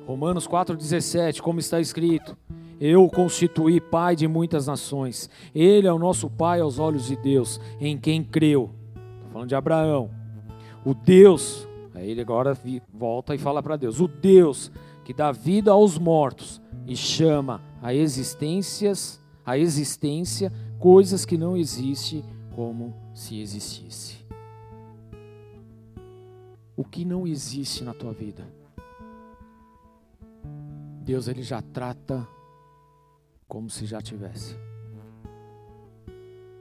Romanos 0.10 0.48
4,17, 0.48 1.40
como 1.40 1.60
está 1.60 1.80
escrito: 1.80 2.36
Eu 2.82 3.06
o 3.06 3.10
constituí 3.12 3.80
pai 3.80 4.16
de 4.16 4.28
muitas 4.28 4.66
nações. 4.66 5.30
Ele 5.54 5.86
é 5.86 5.94
o 5.94 6.00
nosso 6.00 6.28
pai 6.32 6.62
aos 6.62 6.80
olhos 6.80 7.06
de 7.06 7.16
Deus, 7.16 7.62
em 7.80 7.96
quem 7.96 8.24
creu. 8.24 8.72
Estou 8.96 9.32
falando 9.32 9.50
de 9.50 9.54
Abraão. 9.54 10.10
O 10.84 10.96
Deus 10.96 11.68
Aí 11.94 12.10
ele 12.10 12.22
agora 12.22 12.58
volta 12.92 13.36
e 13.36 13.38
fala 13.38 13.62
para 13.62 13.76
Deus: 13.76 14.00
o 14.00 14.08
Deus 14.08 14.72
que 15.06 15.14
dá 15.14 15.32
vida 15.32 15.70
aos 15.70 16.00
mortos 16.00 16.60
e 16.88 16.96
chama 16.96 17.62
a 17.80 17.94
existências, 17.94 19.22
a 19.46 19.60
existência 19.60 20.52
coisas 20.80 21.24
que 21.24 21.38
não 21.38 21.56
existem 21.56 22.24
como 22.56 22.96
se 23.14 23.40
existisse. 23.40 24.26
O 26.76 26.84
que 26.84 27.06
não 27.06 27.28
existe 27.28 27.84
na 27.84 27.94
tua 27.94 28.12
vida? 28.12 28.59
Deus 31.10 31.28
ele 31.28 31.42
já 31.42 31.60
trata 31.60 32.30
como 33.48 33.68
se 33.68 33.88
já 33.88 34.00
tivesse. 34.00 34.56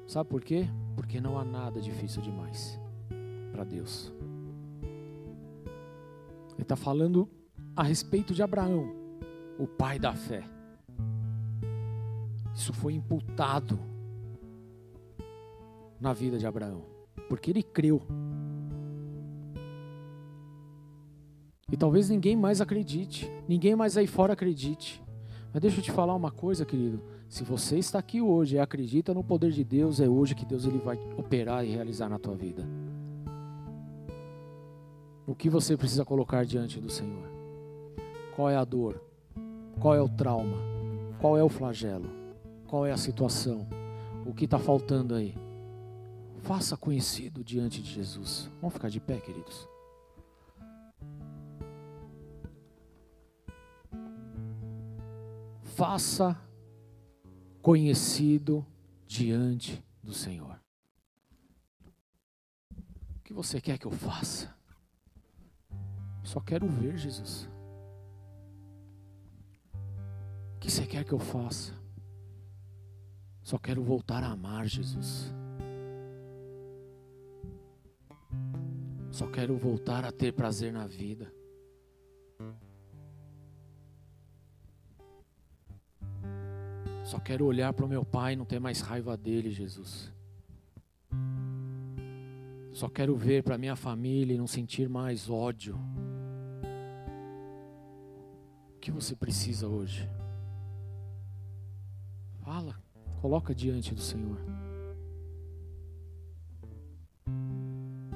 Sabe 0.06 0.30
por 0.30 0.42
quê? 0.42 0.66
Porque 0.96 1.20
não 1.20 1.38
há 1.38 1.44
nada 1.44 1.82
difícil 1.82 2.22
demais 2.22 2.80
para 3.52 3.62
Deus. 3.62 4.10
Ele 6.54 6.62
está 6.62 6.76
falando 6.76 7.28
a 7.76 7.82
respeito 7.82 8.32
de 8.32 8.42
Abraão, 8.42 8.90
o 9.58 9.66
pai 9.66 9.98
da 9.98 10.14
fé. 10.14 10.42
Isso 12.54 12.72
foi 12.72 12.94
imputado 12.94 13.78
na 16.00 16.14
vida 16.14 16.38
de 16.38 16.46
Abraão, 16.46 16.86
porque 17.28 17.50
ele 17.50 17.62
creu. 17.62 18.00
E 21.70 21.76
talvez 21.76 22.08
ninguém 22.08 22.34
mais 22.34 22.60
acredite, 22.60 23.30
ninguém 23.46 23.76
mais 23.76 23.96
aí 23.96 24.06
fora 24.06 24.32
acredite. 24.32 25.02
Mas 25.52 25.62
deixa 25.62 25.78
eu 25.78 25.82
te 25.82 25.92
falar 25.92 26.14
uma 26.14 26.30
coisa, 26.30 26.64
querido. 26.64 27.02
Se 27.28 27.44
você 27.44 27.78
está 27.78 27.98
aqui 27.98 28.22
hoje 28.22 28.56
e 28.56 28.58
acredita 28.58 29.12
no 29.12 29.22
poder 29.22 29.50
de 29.50 29.62
Deus, 29.62 30.00
é 30.00 30.08
hoje 30.08 30.34
que 30.34 30.46
Deus 30.46 30.64
ele 30.64 30.78
vai 30.78 30.98
operar 31.16 31.64
e 31.64 31.70
realizar 31.70 32.08
na 32.08 32.18
tua 32.18 32.34
vida. 32.34 32.66
O 35.26 35.34
que 35.34 35.50
você 35.50 35.76
precisa 35.76 36.06
colocar 36.06 36.46
diante 36.46 36.80
do 36.80 36.88
Senhor? 36.88 37.28
Qual 38.34 38.48
é 38.48 38.56
a 38.56 38.64
dor? 38.64 39.02
Qual 39.78 39.94
é 39.94 40.00
o 40.00 40.08
trauma? 40.08 40.56
Qual 41.20 41.36
é 41.36 41.44
o 41.44 41.50
flagelo? 41.50 42.08
Qual 42.66 42.86
é 42.86 42.92
a 42.92 42.96
situação? 42.96 43.66
O 44.24 44.32
que 44.32 44.46
está 44.46 44.58
faltando 44.58 45.14
aí? 45.14 45.34
Faça 46.38 46.78
conhecido 46.78 47.44
diante 47.44 47.82
de 47.82 47.92
Jesus. 47.92 48.50
Vamos 48.60 48.72
ficar 48.72 48.88
de 48.88 49.00
pé, 49.00 49.18
queridos. 49.18 49.68
Faça 55.78 56.36
conhecido 57.62 58.66
diante 59.06 59.80
do 60.02 60.12
Senhor. 60.12 60.60
O 62.72 63.22
que 63.22 63.32
você 63.32 63.60
quer 63.60 63.78
que 63.78 63.86
eu 63.86 63.92
faça? 63.92 64.52
Só 66.24 66.40
quero 66.40 66.66
ver 66.66 66.98
Jesus. 66.98 67.48
O 70.56 70.58
que 70.58 70.68
você 70.68 70.84
quer 70.84 71.04
que 71.04 71.12
eu 71.12 71.20
faça? 71.20 71.72
Só 73.40 73.56
quero 73.56 73.80
voltar 73.80 74.24
a 74.24 74.32
amar 74.32 74.66
Jesus. 74.66 75.32
Só 79.12 79.28
quero 79.28 79.56
voltar 79.56 80.04
a 80.04 80.10
ter 80.10 80.32
prazer 80.32 80.72
na 80.72 80.88
vida. 80.88 81.32
Só 87.08 87.18
quero 87.18 87.46
olhar 87.46 87.72
para 87.72 87.86
o 87.86 87.88
meu 87.88 88.04
pai 88.04 88.34
e 88.34 88.36
não 88.36 88.44
ter 88.44 88.60
mais 88.60 88.82
raiva 88.82 89.16
dele, 89.16 89.50
Jesus. 89.50 90.12
Só 92.70 92.86
quero 92.86 93.16
ver 93.16 93.42
para 93.42 93.56
minha 93.56 93.74
família 93.74 94.34
e 94.34 94.36
não 94.36 94.46
sentir 94.46 94.90
mais 94.90 95.30
ódio. 95.30 95.74
O 98.74 98.78
que 98.78 98.90
você 98.90 99.16
precisa 99.16 99.66
hoje? 99.66 100.06
Fala, 102.42 102.78
coloca 103.22 103.54
diante 103.54 103.94
do 103.94 104.02
Senhor. 104.02 104.38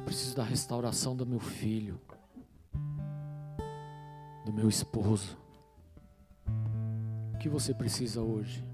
Preciso 0.04 0.36
da 0.36 0.44
restauração 0.44 1.16
do 1.16 1.24
meu 1.24 1.40
filho, 1.40 1.98
do 4.44 4.52
meu 4.52 4.68
esposo. 4.68 5.38
O 7.34 7.38
que 7.38 7.48
você 7.48 7.72
precisa 7.72 8.20
hoje? 8.20 8.70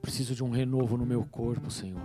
Preciso 0.00 0.34
de 0.34 0.42
um 0.42 0.50
renovo 0.50 0.96
no 0.96 1.06
meu 1.06 1.24
corpo, 1.24 1.70
Senhor. 1.70 2.02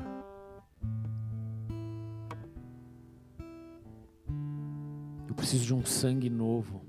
Eu 5.27 5.33
preciso 5.33 5.65
de 5.65 5.73
um 5.73 5.85
sangue 5.85 6.29
novo. 6.29 6.81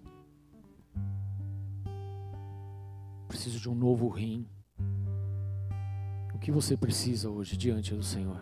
Preciso 3.29 3.59
de 3.61 3.69
um 3.69 3.75
novo 3.75 4.09
rim. 4.09 4.47
O 6.35 6.39
que 6.39 6.51
você 6.51 6.77
precisa 6.77 7.31
hoje 7.31 7.57
diante 7.57 7.95
do 7.95 8.03
Senhor? 8.03 8.41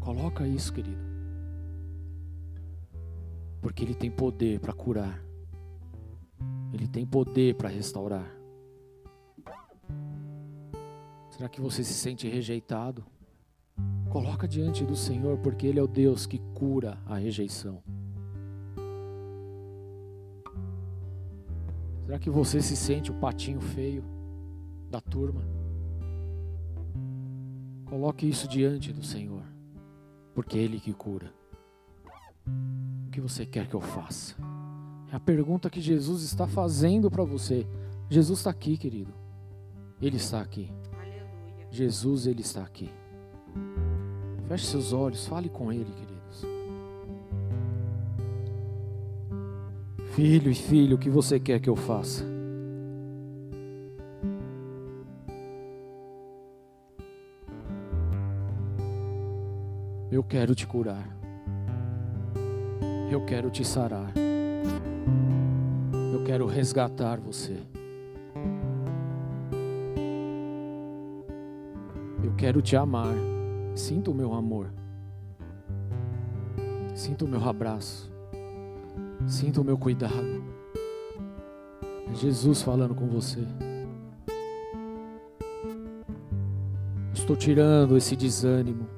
Coloca 0.00 0.46
isso, 0.46 0.72
querido. 0.72 1.02
Porque 3.60 3.84
Ele 3.84 3.94
tem 3.94 4.10
poder 4.10 4.58
para 4.60 4.72
curar. 4.72 5.22
Ele 6.72 6.88
tem 6.88 7.06
poder 7.06 7.54
para 7.54 7.68
restaurar. 7.68 8.41
Será 11.42 11.50
que 11.50 11.60
você 11.60 11.82
se 11.82 11.94
sente 11.94 12.28
rejeitado? 12.28 13.04
Coloca 14.10 14.46
diante 14.46 14.84
do 14.84 14.94
Senhor, 14.94 15.36
porque 15.38 15.66
Ele 15.66 15.80
é 15.80 15.82
o 15.82 15.88
Deus 15.88 16.24
que 16.24 16.38
cura 16.54 16.96
a 17.04 17.16
rejeição. 17.16 17.82
Será 22.06 22.16
que 22.20 22.30
você 22.30 22.62
se 22.62 22.76
sente 22.76 23.10
o 23.10 23.14
patinho 23.14 23.60
feio 23.60 24.04
da 24.88 25.00
turma? 25.00 25.42
Coloque 27.86 28.28
isso 28.28 28.46
diante 28.46 28.92
do 28.92 29.02
Senhor, 29.02 29.42
porque 30.36 30.56
Ele 30.56 30.78
que 30.78 30.92
cura. 30.92 31.34
O 33.08 33.10
que 33.10 33.20
você 33.20 33.44
quer 33.44 33.66
que 33.66 33.74
eu 33.74 33.80
faça? 33.80 34.36
É 35.10 35.16
a 35.16 35.20
pergunta 35.20 35.68
que 35.68 35.80
Jesus 35.80 36.22
está 36.22 36.46
fazendo 36.46 37.10
para 37.10 37.24
você. 37.24 37.66
Jesus 38.08 38.38
está 38.38 38.50
aqui, 38.50 38.76
querido. 38.76 39.12
Ele 40.00 40.18
está 40.18 40.40
aqui. 40.40 40.70
Jesus, 41.72 42.26
Ele 42.26 42.42
está 42.42 42.60
aqui. 42.62 42.90
Feche 44.46 44.66
seus 44.66 44.92
olhos, 44.92 45.26
fale 45.26 45.48
com 45.48 45.72
Ele, 45.72 45.90
queridos. 45.90 46.44
Filho 50.14 50.50
e 50.50 50.54
filho, 50.54 50.96
o 50.96 50.98
que 50.98 51.08
você 51.08 51.40
quer 51.40 51.58
que 51.60 51.70
eu 51.70 51.74
faça? 51.74 52.22
Eu 60.10 60.22
quero 60.22 60.54
te 60.54 60.66
curar. 60.66 61.08
Eu 63.10 63.24
quero 63.24 63.48
te 63.48 63.64
sarar. 63.64 64.12
Eu 66.12 66.22
quero 66.22 66.46
resgatar 66.46 67.18
você. 67.18 67.56
Quero 72.42 72.60
te 72.60 72.74
amar. 72.74 73.14
Sinta 73.72 74.10
o 74.10 74.14
meu 74.14 74.34
amor. 74.34 74.74
Sinta 76.92 77.24
o 77.24 77.28
meu 77.28 77.48
abraço. 77.48 78.12
Sinta 79.28 79.60
o 79.60 79.64
meu 79.64 79.78
cuidado. 79.78 80.42
É 82.10 82.14
Jesus 82.16 82.60
falando 82.60 82.96
com 82.96 83.06
você. 83.06 83.46
Estou 87.14 87.36
tirando 87.36 87.96
esse 87.96 88.16
desânimo. 88.16 88.88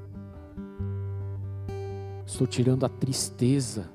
Estou 2.24 2.46
tirando 2.46 2.86
a 2.86 2.88
tristeza. 2.88 3.90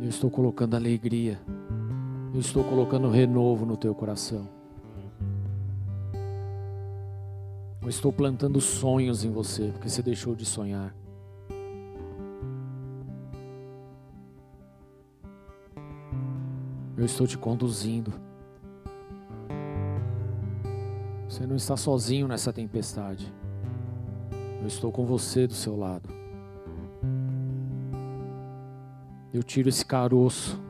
Eu 0.00 0.08
estou 0.08 0.30
colocando 0.30 0.76
alegria. 0.76 1.40
Eu 2.32 2.38
estou 2.38 2.62
colocando 2.62 3.10
renovo 3.10 3.66
no 3.66 3.76
teu 3.76 3.92
coração. 3.92 4.57
Eu 7.88 7.90
estou 7.90 8.12
plantando 8.12 8.60
sonhos 8.60 9.24
em 9.24 9.30
você, 9.30 9.68
porque 9.72 9.88
você 9.88 10.02
deixou 10.02 10.34
de 10.34 10.44
sonhar. 10.44 10.94
Eu 16.94 17.06
estou 17.06 17.26
te 17.26 17.38
conduzindo. 17.38 18.12
Você 21.26 21.46
não 21.46 21.56
está 21.56 21.78
sozinho 21.78 22.28
nessa 22.28 22.52
tempestade. 22.52 23.32
Eu 24.60 24.66
estou 24.66 24.92
com 24.92 25.06
você 25.06 25.46
do 25.46 25.54
seu 25.54 25.74
lado. 25.74 26.10
Eu 29.32 29.42
tiro 29.42 29.70
esse 29.70 29.86
caroço 29.86 30.60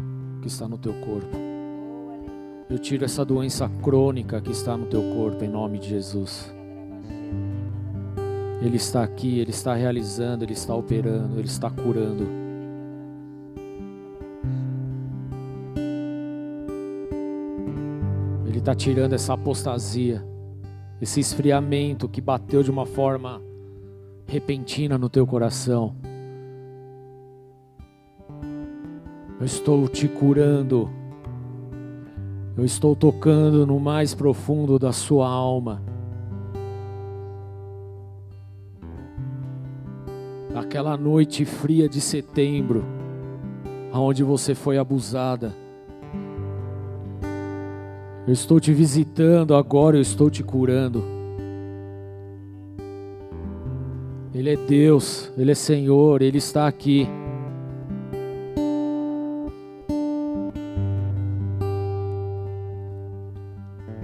que 0.41 0.47
está 0.47 0.69
no 0.69 0.79
teu 0.79 0.95
corpo. 1.01 1.37
Eu 2.71 2.79
tiro 2.79 3.05
essa 3.05 3.25
doença 3.25 3.69
crônica 3.83 4.41
que 4.41 4.53
está 4.53 4.77
no 4.77 4.87
teu 4.87 5.03
corpo, 5.16 5.43
em 5.43 5.49
nome 5.49 5.81
de 5.81 5.89
Jesus. 5.89 6.57
Ele 8.61 8.77
está 8.77 9.05
aqui, 9.05 9.39
Ele 9.39 9.51
está 9.51 9.75
realizando, 9.75 10.45
Ele 10.45 10.53
está 10.53 10.75
operando, 10.75 11.39
Ele 11.39 11.47
está 11.47 11.71
curando. 11.71 12.27
Ele 18.47 18.59
está 18.59 18.75
tirando 18.75 19.13
essa 19.13 19.35
apostasia, 19.35 20.25
esse 21.01 21.21
esfriamento 21.21 22.09
que 22.09 22.21
bateu 22.21 22.63
de 22.63 22.71
uma 22.71 22.85
forma 22.85 23.41
repentina 24.27 24.99
no 24.99 25.09
teu 25.09 25.27
coração. 25.27 25.95
Eu 29.39 29.47
estou 29.47 29.87
te 29.87 30.09
curando. 30.09 30.91
Eu 32.57 32.65
estou 32.65 32.97
tocando 32.97 33.65
no 33.65 33.79
mais 33.79 34.13
profundo 34.13 34.81
da 34.81 34.93
sua 34.93 35.29
alma. 35.29 35.81
Aquela 40.79 40.97
noite 40.97 41.45
fria 41.45 41.89
de 41.89 42.01
setembro, 42.01 42.85
aonde 43.93 44.22
você 44.22 44.55
foi 44.55 44.79
abusada. 44.79 45.53
Eu 48.24 48.33
estou 48.33 48.61
te 48.61 48.72
visitando 48.72 49.57
agora, 49.57 49.97
eu 49.97 50.01
estou 50.01 50.31
te 50.31 50.45
curando. 50.45 51.03
Ele 54.33 54.51
é 54.51 54.57
Deus, 54.57 55.33
Ele 55.37 55.51
é 55.51 55.55
Senhor, 55.57 56.22
Ele 56.22 56.39
está 56.39 56.68
aqui. 56.68 57.09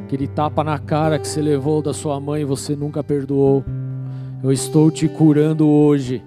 Aquele 0.03 0.27
tapa 0.27 0.64
na 0.64 0.81
cara 0.81 1.20
que 1.20 1.29
você 1.29 1.41
levou 1.41 1.81
da 1.81 1.95
sua 1.95 2.18
mãe 2.18 2.43
e 2.43 2.45
você 2.45 2.75
nunca 2.75 3.05
perdoou. 3.05 3.64
Eu 4.43 4.51
estou 4.51 4.91
te 4.91 5.07
curando 5.07 5.68
hoje. 5.68 6.20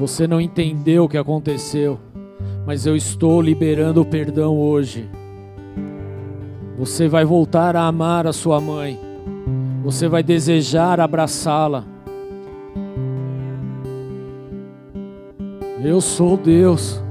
Você 0.00 0.26
não 0.26 0.40
entendeu 0.40 1.04
o 1.04 1.08
que 1.08 1.18
aconteceu, 1.18 2.00
Mas 2.66 2.86
eu 2.86 2.96
estou 2.96 3.42
liberando 3.42 4.00
o 4.00 4.04
perdão 4.04 4.56
hoje. 4.56 5.08
Você 6.78 7.06
vai 7.06 7.24
voltar 7.24 7.76
a 7.76 7.86
amar 7.86 8.26
a 8.26 8.32
sua 8.32 8.60
mãe. 8.60 8.98
Você 9.82 10.08
vai 10.08 10.22
desejar 10.22 11.00
abraçá-la. 11.00 11.84
Eu 15.84 16.00
sou 16.00 16.36
Deus. 16.36 17.02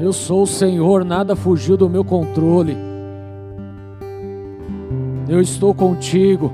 Eu 0.00 0.12
sou 0.12 0.42
o 0.42 0.46
Senhor, 0.46 1.04
nada 1.04 1.34
fugiu 1.34 1.76
do 1.76 1.88
meu 1.88 2.04
controle. 2.04 2.76
Eu 5.28 5.40
estou 5.40 5.72
contigo. 5.72 6.52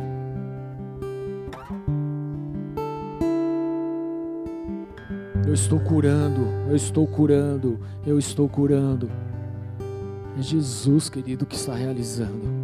Estou 5.59 5.81
curando, 5.81 6.47
eu 6.69 6.77
estou 6.77 7.07
curando, 7.07 7.81
eu 8.07 8.19
estou 8.19 8.49
curando. 8.49 9.11
É 10.39 10.43
Jesus, 10.43 11.11
querido, 11.11 11.45
que 11.45 11.57
está 11.57 11.75
realizando. 11.75 12.59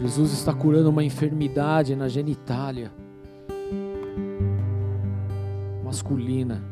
Jesus 0.00 0.32
está 0.32 0.54
curando 0.54 0.88
uma 0.88 1.04
enfermidade 1.04 1.94
na 1.94 2.08
genitália 2.08 2.90
masculina. 5.84 6.62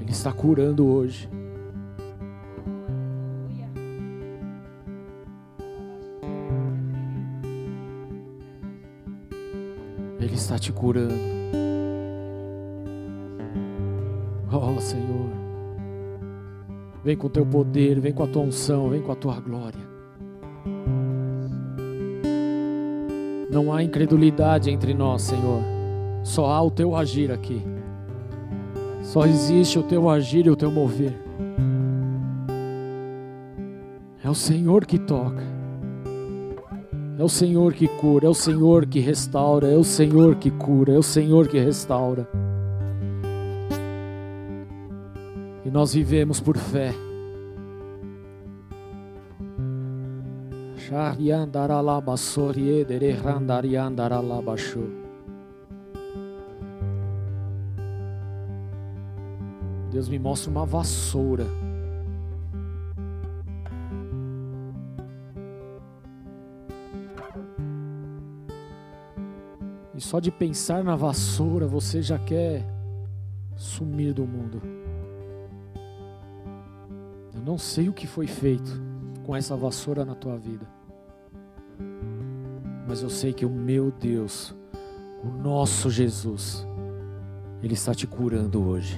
Ele 0.00 0.10
está 0.10 0.32
curando 0.32 0.86
hoje. 0.86 1.28
Ele 10.24 10.36
está 10.36 10.58
te 10.58 10.72
curando. 10.72 11.12
Oh, 14.50 14.80
Senhor. 14.80 15.28
Vem 17.04 17.14
com 17.14 17.26
o 17.26 17.30
teu 17.30 17.44
poder, 17.44 18.00
vem 18.00 18.10
com 18.10 18.22
a 18.22 18.26
tua 18.26 18.42
unção, 18.42 18.88
vem 18.88 19.02
com 19.02 19.12
a 19.12 19.14
tua 19.14 19.38
glória. 19.38 19.82
Não 23.50 23.70
há 23.70 23.82
incredulidade 23.82 24.70
entre 24.70 24.94
nós, 24.94 25.20
Senhor. 25.20 25.60
Só 26.22 26.46
há 26.46 26.62
o 26.62 26.70
teu 26.70 26.96
agir 26.96 27.30
aqui. 27.30 27.62
Só 29.02 29.26
existe 29.26 29.78
o 29.78 29.82
teu 29.82 30.08
agir 30.08 30.46
e 30.46 30.50
o 30.50 30.56
teu 30.56 30.70
mover. 30.70 31.14
É 34.22 34.30
o 34.30 34.34
Senhor 34.34 34.86
que 34.86 34.98
toca. 34.98 35.53
É 37.16 37.22
o 37.22 37.28
Senhor 37.28 37.72
que 37.72 37.86
cura, 37.86 38.26
é 38.26 38.28
o 38.28 38.34
Senhor 38.34 38.86
que 38.86 38.98
restaura, 38.98 39.68
é 39.68 39.76
o 39.76 39.84
Senhor 39.84 40.34
que 40.34 40.50
cura, 40.50 40.94
é 40.94 40.98
o 40.98 41.02
Senhor 41.02 41.46
que 41.46 41.58
restaura. 41.60 42.28
E 45.64 45.70
nós 45.70 45.94
vivemos 45.94 46.40
por 46.40 46.56
fé. 46.56 46.92
Deus 59.92 60.08
me 60.08 60.18
mostra 60.18 60.50
uma 60.50 60.66
vassoura. 60.66 61.46
Só 70.14 70.20
de 70.20 70.30
pensar 70.30 70.84
na 70.84 70.94
vassoura 70.94 71.66
você 71.66 72.00
já 72.00 72.16
quer 72.16 72.64
sumir 73.56 74.14
do 74.14 74.24
mundo. 74.24 74.62
Eu 77.34 77.40
não 77.44 77.58
sei 77.58 77.88
o 77.88 77.92
que 77.92 78.06
foi 78.06 78.28
feito 78.28 78.80
com 79.24 79.34
essa 79.34 79.56
vassoura 79.56 80.04
na 80.04 80.14
tua 80.14 80.38
vida. 80.38 80.64
Mas 82.86 83.02
eu 83.02 83.10
sei 83.10 83.32
que 83.32 83.44
o 83.44 83.50
meu 83.50 83.90
Deus, 83.90 84.54
o 85.20 85.26
nosso 85.26 85.90
Jesus, 85.90 86.64
Ele 87.60 87.74
está 87.74 87.92
te 87.92 88.06
curando 88.06 88.64
hoje. 88.64 88.96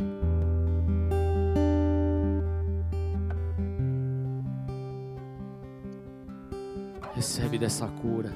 Recebe 7.14 7.56
dessa 7.56 7.86
cura. 7.86 8.30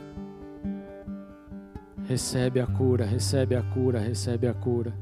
Recebe 2.10 2.58
a 2.58 2.66
cura, 2.66 3.04
recebe 3.04 3.54
a 3.54 3.62
cura, 3.62 4.00
recebe 4.00 4.48
a 4.48 4.52
cura. 4.52 4.92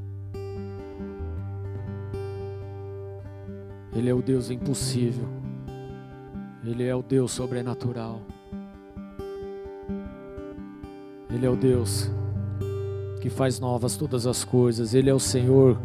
Ele 3.91 4.07
é 4.07 4.13
o 4.13 4.21
Deus 4.21 4.51
impossível. 4.51 5.27
Ele 6.63 6.85
é 6.85 6.95
o 6.95 7.01
Deus 7.01 7.31
sobrenatural. 7.31 8.21
Ele 11.33 11.47
é 11.47 11.49
o 11.49 11.55
Deus 11.55 12.11
que 13.21 13.29
faz 13.31 13.59
novas 13.59 13.97
todas 13.97 14.27
as 14.27 14.45
coisas. 14.45 14.93
Ele 14.93 15.09
é 15.09 15.13
o 15.13 15.19
Senhor 15.19 15.81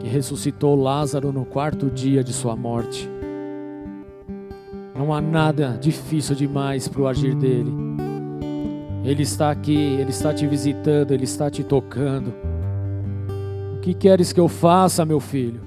que 0.00 0.08
ressuscitou 0.08 0.74
Lázaro 0.74 1.32
no 1.32 1.44
quarto 1.44 1.88
dia 1.88 2.24
de 2.24 2.32
sua 2.32 2.56
morte. 2.56 3.08
Não 4.96 5.14
há 5.14 5.20
nada 5.20 5.78
difícil 5.80 6.34
demais 6.34 6.88
para 6.88 7.02
o 7.02 7.06
agir 7.06 7.36
dele. 7.36 7.87
Ele 9.08 9.22
está 9.22 9.50
aqui, 9.50 9.74
Ele 9.74 10.10
está 10.10 10.34
te 10.34 10.46
visitando, 10.46 11.12
Ele 11.12 11.24
está 11.24 11.50
te 11.50 11.64
tocando. 11.64 12.34
O 13.74 13.80
que 13.80 13.94
queres 13.94 14.34
que 14.34 14.38
eu 14.38 14.48
faça, 14.48 15.02
meu 15.02 15.18
filho? 15.18 15.62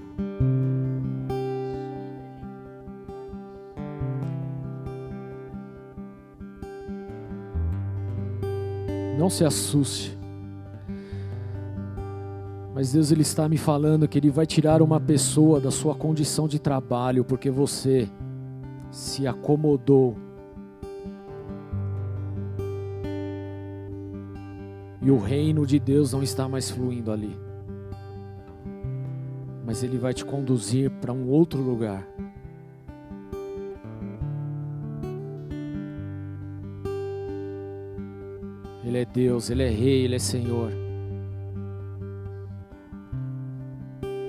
Não 9.18 9.28
se 9.28 9.44
assuste. 9.44 10.16
Mas 12.76 12.94
Deus 12.94 13.12
ele 13.12 13.24
está 13.24 13.50
me 13.50 13.58
falando 13.58 14.08
que 14.08 14.20
ele 14.20 14.30
vai 14.30 14.46
tirar 14.46 14.84
uma 14.84 15.00
pessoa 15.00 15.60
da 15.60 15.72
sua 15.72 15.96
condição 15.96 16.48
de 16.48 16.60
trabalho 16.60 17.24
porque 17.24 17.50
você 17.50 18.08
se 18.92 19.26
acomodou 19.26 20.16
E 25.02 25.10
o 25.10 25.18
reino 25.18 25.66
de 25.66 25.80
Deus 25.80 26.14
não 26.14 26.22
está 26.22 26.48
mais 26.48 26.70
fluindo 26.70 27.12
ali. 27.12 27.36
Mas 29.66 29.84
Ele 29.84 29.98
vai 29.98 30.14
te 30.14 30.24
conduzir 30.24 30.92
para 30.92 31.12
um 31.12 31.28
outro 31.28 31.60
lugar. 31.60 32.08
Ele 38.84 39.00
é 39.00 39.06
Deus, 39.06 39.50
Ele 39.50 39.64
é 39.64 39.70
Rei, 39.70 40.04
Ele 40.04 40.16
é 40.16 40.20
Senhor. 40.20 40.72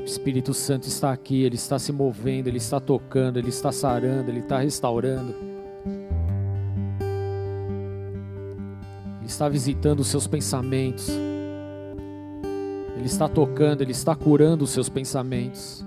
O 0.01 0.05
Espírito 0.05 0.55
Santo 0.55 0.87
está 0.87 1.13
aqui, 1.13 1.43
Ele 1.43 1.57
está 1.57 1.79
se 1.79 1.93
movendo, 1.93 2.47
Ele 2.47 2.59
está 2.59 2.81
tocando, 2.81 3.39
Ele 3.39 3.49
está 3.49 3.73
sarando, 3.73 4.31
Ele 4.31 4.41
está 4.41 4.59
restaurando. 4.59 5.52
Está 9.43 9.49
visitando 9.49 9.99
os 9.99 10.07
seus 10.07 10.29
pensamentos. 10.29 11.09
Ele 12.97 13.07
está 13.07 13.29
tocando, 13.29 13.83
Ele 13.83 13.91
está 13.91 14.15
curando 14.15 14.63
os 14.63 14.71
seus 14.71 14.89
pensamentos. 14.89 15.85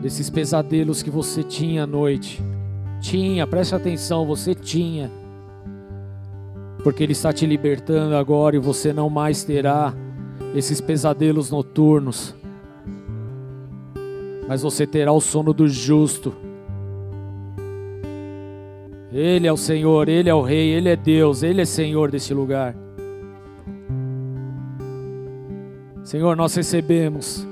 Desses 0.00 0.30
pesadelos 0.30 1.02
que 1.02 1.10
você 1.10 1.42
tinha 1.42 1.82
à 1.82 1.86
noite. 1.86 2.42
Tinha, 3.02 3.46
preste 3.46 3.74
atenção, 3.74 4.24
você 4.26 4.54
tinha. 4.54 5.10
Porque 6.82 7.02
Ele 7.02 7.12
está 7.12 7.30
te 7.30 7.44
libertando 7.44 8.16
agora 8.16 8.56
e 8.56 8.58
você 8.58 8.94
não 8.94 9.10
mais 9.10 9.44
terá 9.44 9.92
esses 10.54 10.80
pesadelos 10.80 11.50
noturnos. 11.50 12.34
Mas 14.48 14.62
você 14.62 14.86
terá 14.86 15.12
o 15.12 15.20
sono 15.20 15.52
do 15.52 15.68
justo 15.68 16.47
ele 19.18 19.48
é 19.48 19.52
o 19.52 19.56
Senhor, 19.56 20.08
Ele 20.08 20.30
é 20.30 20.34
o 20.34 20.42
Rei, 20.42 20.68
Ele 20.70 20.88
é 20.88 20.94
Deus, 20.94 21.42
Ele 21.42 21.60
é 21.60 21.64
Senhor 21.64 22.08
desse 22.08 22.32
lugar. 22.32 22.72
Senhor, 26.04 26.36
nós 26.36 26.54
recebemos 26.54 27.44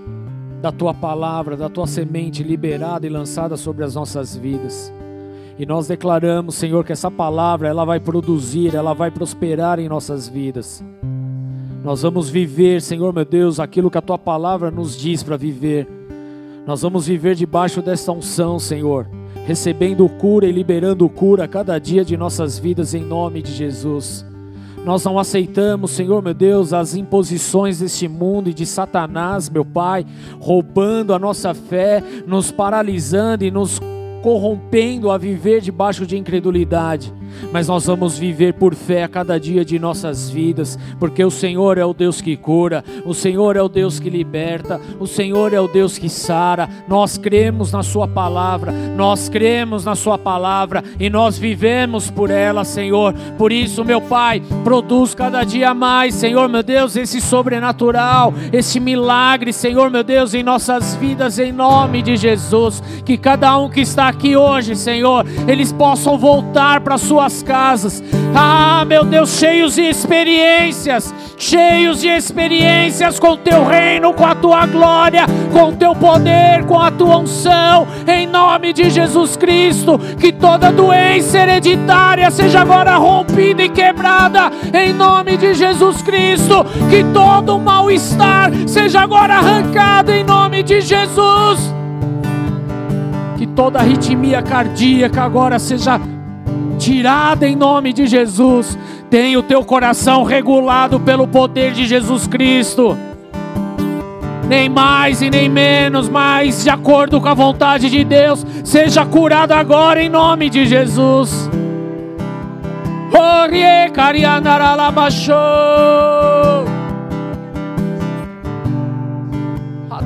da 0.62 0.70
Tua 0.70 0.94
palavra, 0.94 1.56
da 1.56 1.68
Tua 1.68 1.88
semente 1.88 2.44
liberada 2.44 3.04
e 3.04 3.10
lançada 3.10 3.56
sobre 3.56 3.82
as 3.82 3.96
nossas 3.96 4.36
vidas. 4.36 4.92
E 5.58 5.66
nós 5.66 5.88
declaramos, 5.88 6.54
Senhor, 6.54 6.84
que 6.84 6.92
essa 6.92 7.10
palavra 7.10 7.66
ela 7.66 7.84
vai 7.84 7.98
produzir, 7.98 8.72
ela 8.72 8.94
vai 8.94 9.10
prosperar 9.10 9.80
em 9.80 9.88
nossas 9.88 10.28
vidas. 10.28 10.84
Nós 11.82 12.02
vamos 12.02 12.30
viver, 12.30 12.80
Senhor 12.80 13.12
meu 13.12 13.24
Deus, 13.24 13.58
aquilo 13.58 13.90
que 13.90 13.98
a 13.98 14.02
tua 14.02 14.18
palavra 14.18 14.70
nos 14.70 14.96
diz 14.96 15.24
para 15.24 15.36
viver. 15.36 15.88
Nós 16.64 16.82
vamos 16.82 17.08
viver 17.08 17.34
debaixo 17.34 17.82
dessa 17.82 18.12
unção, 18.12 18.56
Senhor 18.60 19.15
recebendo 19.47 20.09
cura 20.09 20.44
e 20.44 20.53
liberando 20.53 21.09
cura 21.09 21.47
cada 21.47 21.78
dia 21.78 22.05
de 22.05 22.16
nossas 22.16 22.59
vidas 22.59 22.94
em 22.94 23.05
nome 23.05 23.40
de 23.40 23.53
Jesus. 23.53 24.26
Nós 24.84 25.05
não 25.05 25.18
aceitamos, 25.18 25.92
Senhor 25.92 26.22
meu 26.22 26.34
Deus, 26.34 26.72
as 26.72 26.94
imposições 26.94 27.78
deste 27.78 28.09
mundo 28.09 28.51
e 28.51 28.55
de 28.55 28.66
Satanás, 28.66 29.49
meu 29.49 29.64
Pai, 29.64 30.05
roubando 30.40 31.14
a 31.14 31.18
nossa 31.18 31.55
fé, 31.55 32.03
nos 32.26 32.51
paralisando 32.51 33.44
e 33.44 33.51
nos 33.51 33.80
corrompendo 34.22 35.10
a 35.10 35.18
viver 35.18 35.60
debaixo 35.60 36.06
de 36.06 36.16
incredulidade 36.16 37.12
mas 37.52 37.68
nós 37.68 37.86
vamos 37.86 38.18
viver 38.18 38.54
por 38.54 38.74
fé 38.74 39.04
a 39.04 39.08
cada 39.08 39.38
dia 39.38 39.64
de 39.64 39.78
nossas 39.78 40.30
vidas, 40.30 40.78
porque 40.98 41.24
o 41.24 41.30
Senhor 41.30 41.78
é 41.78 41.84
o 41.84 41.94
Deus 41.94 42.20
que 42.20 42.36
cura, 42.36 42.84
o 43.04 43.14
Senhor 43.14 43.56
é 43.56 43.62
o 43.62 43.68
Deus 43.68 43.98
que 43.98 44.10
liberta, 44.10 44.80
o 44.98 45.06
Senhor 45.06 45.52
é 45.52 45.60
o 45.60 45.68
Deus 45.68 45.98
que 45.98 46.08
sara. 46.08 46.68
Nós 46.88 47.16
cremos 47.18 47.72
na 47.72 47.82
Sua 47.82 48.06
palavra, 48.08 48.72
nós 48.72 49.28
cremos 49.28 49.84
na 49.84 49.94
Sua 49.94 50.18
palavra 50.18 50.82
e 50.98 51.08
nós 51.08 51.38
vivemos 51.38 52.10
por 52.10 52.30
ela, 52.30 52.64
Senhor. 52.64 53.14
Por 53.38 53.52
isso, 53.52 53.84
meu 53.84 54.00
Pai, 54.00 54.42
produz 54.64 55.14
cada 55.14 55.44
dia 55.44 55.74
mais, 55.74 56.14
Senhor, 56.14 56.48
meu 56.48 56.62
Deus, 56.62 56.96
esse 56.96 57.20
sobrenatural, 57.20 58.32
esse 58.52 58.80
milagre, 58.80 59.52
Senhor, 59.52 59.90
meu 59.90 60.02
Deus, 60.02 60.34
em 60.34 60.42
nossas 60.42 60.94
vidas, 60.94 61.38
em 61.38 61.52
nome 61.52 62.02
de 62.02 62.16
Jesus. 62.16 62.82
Que 63.04 63.16
cada 63.16 63.56
um 63.58 63.68
que 63.68 63.80
está 63.80 64.05
aqui 64.09 64.36
hoje, 64.36 64.76
Senhor, 64.76 65.24
eles 65.46 65.72
possam 65.72 66.16
voltar 66.18 66.80
para 66.80 66.98
suas 66.98 67.42
casas. 67.42 68.02
Ah, 68.34 68.84
meu 68.86 69.04
Deus, 69.04 69.38
cheios 69.38 69.74
de 69.74 69.82
experiências, 69.82 71.14
cheios 71.38 72.00
de 72.00 72.09
experiências 72.09 73.18
com 73.18 73.36
teu 73.36 73.64
reino, 73.64 74.12
com 74.12 74.26
a 74.26 74.34
tua 74.34 74.66
glória, 74.66 75.24
com 75.52 75.72
teu 75.72 75.94
poder, 75.94 76.64
com 76.66 76.80
a 76.80 76.90
tua 76.90 77.18
unção, 77.18 77.86
em 78.07 78.26
nome 78.26 78.72
de 78.72 78.90
Jesus 78.90 79.36
Cristo. 79.36 79.98
Que 80.18 80.32
toda 80.32 80.70
doença 80.70 81.38
hereditária 81.38 82.30
seja 82.30 82.61
agora 82.61 82.96
rompida 82.96 83.62
e 83.62 83.68
quebrada, 83.68 84.50
em 84.72 84.92
nome 84.92 85.36
de 85.36 85.54
Jesus 85.54 86.02
Cristo. 86.02 86.64
Que 86.90 87.04
todo 87.12 87.59
mal-estar 87.59 88.50
seja 88.66 89.00
agora 89.00 89.34
arrancado, 89.34 90.12
em 90.12 90.24
nome 90.24 90.62
de 90.62 90.80
Jesus. 90.80 91.75
Toda 93.57 93.78
arritmia 93.78 94.42
cardíaca 94.42 95.22
agora 95.22 95.59
seja 95.59 95.98
tirada 96.78 97.48
em 97.48 97.57
nome 97.57 97.90
de 97.90 98.07
Jesus. 98.07 98.78
Tenha 99.09 99.38
o 99.38 99.42
teu 99.42 99.64
coração 99.64 100.24
regulado 100.24 101.00
pelo 101.00 101.26
poder 101.26 101.72
de 101.72 101.86
Jesus 101.86 102.26
Cristo. 102.26 102.98
Nem 104.46 104.68
mais 104.68 105.22
e 105.22 105.30
nem 105.30 105.48
menos, 105.48 106.07
mas 106.07 106.64
de 106.64 106.70
acordo 106.70 107.18
com 107.18 107.28
a 107.28 107.34
vontade 107.34 107.88
de 107.88 108.04
Deus, 108.04 108.44
seja 108.62 109.07
curado 109.07 109.52
agora 109.52 110.02
em 110.02 110.11
nome 110.11 110.50
de 110.50 110.66
Jesus. 110.66 111.48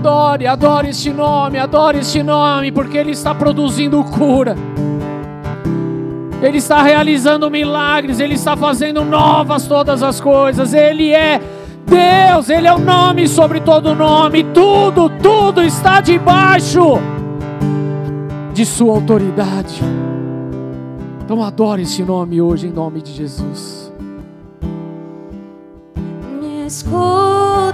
Adore, 0.00 0.46
adore 0.46 0.88
este 0.88 1.12
nome, 1.12 1.58
adore 1.58 1.98
este 1.98 2.22
nome, 2.22 2.72
porque 2.72 2.96
Ele 2.96 3.10
está 3.10 3.34
produzindo 3.34 4.02
cura. 4.02 4.56
Ele 6.40 6.56
está 6.56 6.82
realizando 6.82 7.50
milagres, 7.50 8.18
Ele 8.18 8.32
está 8.32 8.56
fazendo 8.56 9.04
novas 9.04 9.66
todas 9.66 10.02
as 10.02 10.18
coisas. 10.18 10.72
Ele 10.72 11.12
é 11.12 11.38
Deus, 11.84 12.48
Ele 12.48 12.66
é 12.66 12.72
o 12.72 12.78
nome 12.78 13.28
sobre 13.28 13.60
todo 13.60 13.94
nome. 13.94 14.42
Tudo, 14.42 15.10
tudo 15.22 15.60
está 15.62 16.00
debaixo 16.00 16.94
de 18.54 18.64
Sua 18.64 18.94
autoridade. 18.94 19.82
Então 21.22 21.44
adore 21.44 21.82
esse 21.82 22.02
nome 22.02 22.40
hoje 22.40 22.68
em 22.68 22.72
nome 22.72 23.02
de 23.02 23.12
Jesus. 23.12 23.92
Me 26.40 26.64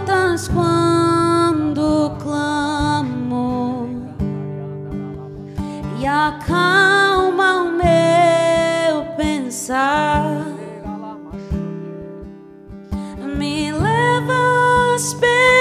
escutas 0.06 0.48
quando 0.48 2.16
clamo 2.22 3.88
e 5.98 6.06
acalma 6.06 7.62
o 7.62 7.72
meu 7.72 9.04
pensar. 9.16 10.46
Me 13.36 13.72
levas 13.72 15.14
pelo 15.14 15.55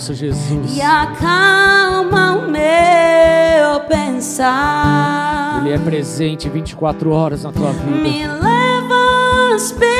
nosso 0.00 0.14
Jesus. 0.14 0.76
E 0.76 0.80
acalma 0.80 2.36
o 2.36 2.50
meu 2.50 3.80
pensar. 3.88 5.60
Ele 5.60 5.74
é 5.74 5.78
presente 5.78 6.48
24 6.48 7.10
horas 7.10 7.44
na 7.44 7.52
tua 7.52 7.70
vida. 7.72 7.96
Me 7.96 8.26
levas 8.26 9.72
pelo 9.72 9.99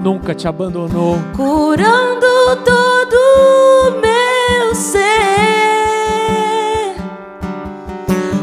nunca 0.00 0.34
te 0.34 0.48
abandonou. 0.48 1.18
Curando 1.36 2.56
todo 2.64 4.00
meu 4.00 4.74
ser. 4.74 5.00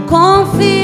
Confio 0.07 0.76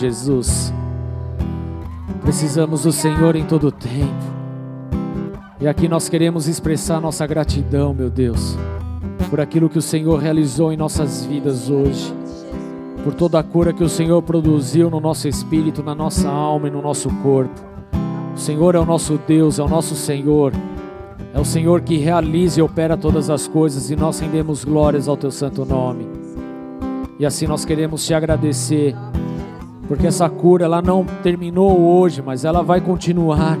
Jesus. 0.00 0.72
Precisamos 2.22 2.84
do 2.84 2.92
Senhor 2.92 3.36
em 3.36 3.44
todo 3.44 3.70
tempo. 3.70 4.30
E 5.60 5.68
aqui 5.68 5.88
nós 5.88 6.08
queremos 6.08 6.48
expressar 6.48 7.00
nossa 7.00 7.26
gratidão, 7.26 7.92
meu 7.92 8.08
Deus, 8.08 8.56
por 9.28 9.40
aquilo 9.40 9.68
que 9.68 9.78
o 9.78 9.82
Senhor 9.82 10.18
realizou 10.18 10.72
em 10.72 10.76
nossas 10.76 11.26
vidas 11.26 11.68
hoje, 11.68 12.14
por 13.04 13.12
toda 13.12 13.38
a 13.38 13.42
cura 13.42 13.74
que 13.74 13.84
o 13.84 13.88
Senhor 13.88 14.22
produziu 14.22 14.88
no 14.88 15.00
nosso 15.00 15.28
espírito, 15.28 15.82
na 15.82 15.94
nossa 15.94 16.30
alma 16.30 16.68
e 16.68 16.70
no 16.70 16.80
nosso 16.80 17.10
corpo. 17.22 17.60
O 18.34 18.38
Senhor 18.38 18.74
é 18.74 18.78
o 18.78 18.86
nosso 18.86 19.20
Deus, 19.26 19.58
é 19.58 19.62
o 19.62 19.68
nosso 19.68 19.94
Senhor. 19.94 20.54
É 21.34 21.38
o 21.38 21.44
Senhor 21.44 21.82
que 21.82 21.98
realiza 21.98 22.60
e 22.60 22.62
opera 22.62 22.96
todas 22.96 23.28
as 23.28 23.46
coisas 23.46 23.90
e 23.90 23.96
nós 23.96 24.18
rendemos 24.18 24.64
glórias 24.64 25.08
ao 25.08 25.16
teu 25.16 25.30
santo 25.30 25.64
nome. 25.64 26.08
E 27.18 27.26
assim 27.26 27.46
nós 27.46 27.66
queremos 27.66 28.06
te 28.06 28.14
agradecer, 28.14 28.96
porque 29.90 30.06
essa 30.06 30.28
cura 30.28 30.66
ela 30.66 30.80
não 30.80 31.04
terminou 31.20 31.80
hoje, 31.80 32.22
mas 32.24 32.44
ela 32.44 32.62
vai 32.62 32.80
continuar. 32.80 33.58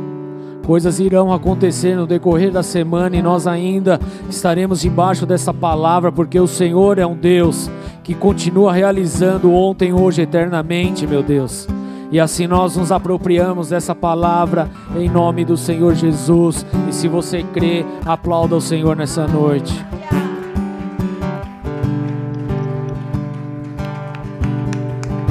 Coisas 0.64 1.00
irão 1.00 1.32
acontecer 1.32 1.96
no 1.96 2.06
decorrer 2.06 2.52
da 2.52 2.62
semana 2.62 3.16
e 3.16 3.20
nós 3.20 3.48
ainda 3.48 3.98
estaremos 4.28 4.80
debaixo 4.80 5.26
dessa 5.26 5.52
palavra, 5.52 6.12
porque 6.12 6.38
o 6.38 6.46
Senhor 6.46 7.00
é 7.00 7.04
um 7.04 7.16
Deus 7.16 7.68
que 8.04 8.14
continua 8.14 8.72
realizando 8.72 9.52
ontem, 9.52 9.92
hoje, 9.92 10.22
eternamente, 10.22 11.04
meu 11.04 11.20
Deus. 11.20 11.66
E 12.12 12.20
assim 12.20 12.46
nós 12.46 12.76
nos 12.76 12.92
apropriamos 12.92 13.70
dessa 13.70 13.92
palavra 13.92 14.70
em 14.94 15.08
nome 15.08 15.44
do 15.44 15.56
Senhor 15.56 15.96
Jesus. 15.96 16.64
E 16.88 16.94
se 16.94 17.08
você 17.08 17.42
crê, 17.42 17.84
aplauda 18.06 18.54
o 18.54 18.60
Senhor 18.60 18.94
nessa 18.94 19.26
noite. 19.26 19.84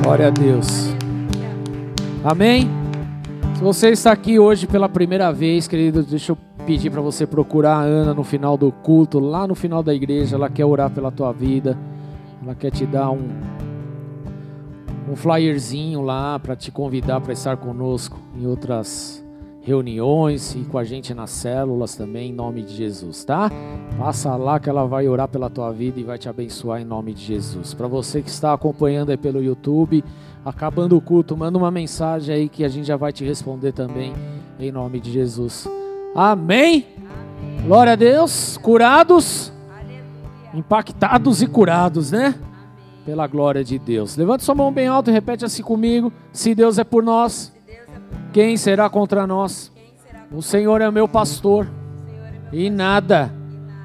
Glória 0.10 0.26
a 0.26 0.32
Deus. 0.32 0.89
Amém? 2.24 2.70
Se 3.56 3.64
você 3.64 3.90
está 3.92 4.12
aqui 4.12 4.38
hoje 4.38 4.68
pela 4.68 4.90
primeira 4.90 5.32
vez, 5.32 5.70
querido, 5.70 6.04
deixa 6.04 6.34
eu 6.34 6.38
pedir 6.66 6.90
para 6.90 7.00
você 7.00 7.26
procurar 7.26 7.78
a 7.78 7.82
Ana 7.82 8.14
no 8.14 8.26
final 8.26 8.58
do 8.58 8.72
culto, 8.72 9.20
lá 9.20 9.48
no 9.48 9.56
final 9.56 9.82
da 9.82 9.94
igreja. 9.94 10.36
Ela 10.36 10.50
quer 10.50 10.66
orar 10.66 10.90
pela 10.90 11.12
tua 11.12 11.32
vida. 11.32 11.78
Ela 12.44 12.54
quer 12.56 12.72
te 12.72 12.86
dar 12.86 13.10
um, 13.10 13.30
um 15.10 15.16
flyerzinho 15.16 16.02
lá 16.02 16.38
para 16.38 16.58
te 16.58 16.72
convidar 16.72 17.22
para 17.22 17.32
estar 17.32 17.56
conosco 17.56 18.20
em 18.38 18.46
outras 18.46 19.24
reuniões 19.70 20.56
e 20.56 20.62
com 20.62 20.80
a 20.80 20.84
gente 20.84 21.14
nas 21.14 21.30
células 21.30 21.96
também, 21.96 22.32
em 22.32 22.34
nome 22.34 22.64
de 22.64 22.76
Jesus, 22.76 23.24
tá? 23.24 23.52
Passa 24.00 24.36
lá 24.36 24.60
que 24.60 24.68
ela 24.68 24.88
vai 24.88 25.08
orar 25.08 25.28
pela 25.28 25.48
tua 25.48 25.72
vida 25.72 26.00
e 26.00 26.04
vai 26.04 26.18
te 26.18 26.28
abençoar 26.28 26.82
em 26.82 26.86
nome 26.86 27.14
de 27.14 27.24
Jesus. 27.24 27.76
Para 27.76 27.88
você 27.88 28.24
que 28.24 28.30
está 28.30 28.52
acompanhando 28.52 29.12
aí 29.12 29.18
pelo 29.18 29.44
YouTube, 29.44 30.04
acabando 30.44 30.98
o 30.98 31.02
culto, 31.02 31.38
manda 31.38 31.56
uma 31.56 31.70
mensagem 31.70 32.34
aí 32.34 32.50
que 32.50 32.64
a 32.64 32.68
gente 32.68 32.88
já 32.88 32.98
vai 32.98 33.14
te 33.14 33.24
responder 33.24 33.72
também 33.72 34.12
em 34.60 34.72
nome 34.72 35.00
de 35.00 35.12
Jesus. 35.12 35.68
Amém. 36.16 36.88
Glória 37.64 37.94
a 37.94 37.96
Deus. 37.96 38.58
Curados, 38.58 39.54
impactados 40.52 41.44
e 41.44 41.48
curados, 41.48 42.10
né? 42.10 42.34
Pela 43.06 43.28
glória 43.28 43.64
de 43.64 43.78
Deus. 43.78 44.18
Levante 44.18 44.44
sua 44.44 44.56
mão 44.56 44.72
bem 44.72 44.88
alto 44.88 45.12
e 45.12 45.14
repete 45.14 45.46
assim 45.46 45.62
comigo: 45.62 46.12
Se 46.34 46.56
Deus 46.56 46.80
é 46.80 46.84
por 46.84 47.04
nós, 47.04 47.54
quem 48.32 48.58
será 48.58 48.90
contra 48.90 49.26
nós? 49.26 49.72
O 50.32 50.42
Senhor 50.42 50.82
é 50.82 50.92
meu 50.92 51.08
pastor 51.08 51.68
e 52.52 52.70
nada 52.70 53.34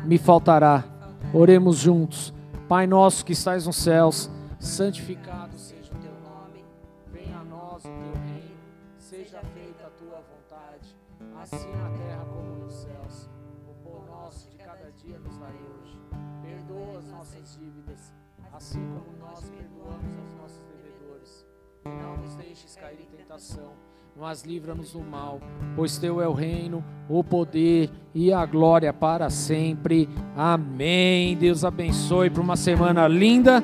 me 0.04 0.18
faltará. 0.18 0.84
Oremos 1.32 1.78
juntos. 1.78 2.32
Pai 2.68 2.86
nosso 2.86 3.24
que 3.24 3.32
estais 3.32 3.66
nos 3.66 3.76
céus, 3.76 4.30
santificado 4.58 5.56
seja 5.58 5.92
o 5.92 5.98
teu 5.98 6.12
nome. 6.22 6.64
Venha 7.12 7.38
a 7.38 7.44
nós 7.44 7.84
o 7.84 7.88
teu 7.88 8.12
reino. 8.24 8.56
Seja 8.98 9.40
feita 9.52 9.86
a 9.86 9.90
tua 9.90 10.22
vontade, 10.22 10.96
assim 11.42 11.70
na 11.72 11.90
terra 11.90 12.24
como 12.24 12.64
nos 12.64 12.72
céus. 12.74 13.28
O 13.68 13.74
pão 13.84 14.04
nosso 14.06 14.48
de 14.50 14.56
cada 14.56 14.90
dia 14.92 15.18
nos 15.18 15.36
dai 15.38 15.52
hoje. 15.52 16.00
Perdoa 16.42 16.98
as 16.98 17.08
nossas 17.10 17.58
dívidas, 17.58 18.14
assim 18.52 18.80
como 18.80 19.16
nós 19.18 19.44
perdoamos 19.50 20.18
aos 20.18 20.34
nossos 20.40 20.64
devedores. 20.64 21.46
E 21.84 21.88
não 21.88 22.16
nos 22.16 22.34
deixes 22.36 22.76
cair 22.76 23.00
em 23.00 23.16
tentação, 23.16 23.72
mas 24.16 24.44
livra-nos 24.44 24.92
do 24.92 25.00
mal, 25.00 25.40
pois 25.74 25.98
teu 25.98 26.20
é 26.20 26.28
o 26.28 26.32
reino, 26.32 26.84
o 27.08 27.24
poder 27.24 27.90
e 28.14 28.32
a 28.32 28.46
glória 28.46 28.92
para 28.92 29.28
sempre. 29.28 30.08
Amém. 30.36 31.36
Deus 31.36 31.64
abençoe 31.64 32.30
para 32.30 32.42
uma 32.42 32.56
semana 32.56 33.08
linda. 33.08 33.60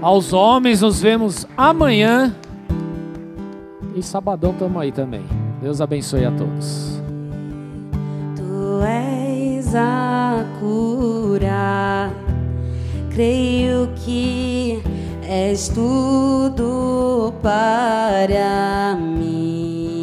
Aos 0.00 0.32
homens 0.32 0.82
nos 0.82 1.00
vemos 1.00 1.46
amanhã. 1.56 2.34
E 3.94 4.02
sabadão 4.02 4.52
estamos 4.52 4.80
aí 4.80 4.92
também. 4.92 5.24
Deus 5.60 5.80
abençoe 5.80 6.24
a 6.24 6.30
todos. 6.32 7.00
Tu 8.36 8.84
és 8.84 9.74
a 9.74 10.44
cura. 10.60 12.10
Creio 13.10 13.88
que 13.96 14.82
és 15.32 15.68
tudo 15.68 17.32
para 17.42 18.94
mim. 18.94 20.02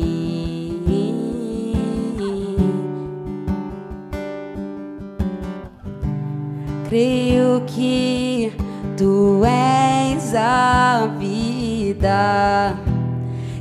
Creio 6.87 7.61
que 7.67 8.51
tu 8.97 9.43
és 9.45 10.33
a 10.33 11.07
vida. 11.19 12.75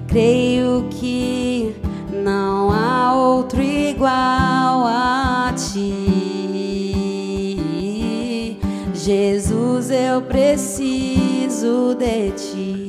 Creio 0.07 0.87
que 0.89 1.77
não 2.11 2.71
há 2.73 3.15
outro 3.15 3.61
igual 3.63 4.87
a 4.87 5.53
ti. 5.55 6.49
Jesus, 8.95 9.91
eu 9.91 10.23
preciso 11.49 11.95
de 11.95 12.31
ti. 12.33 12.88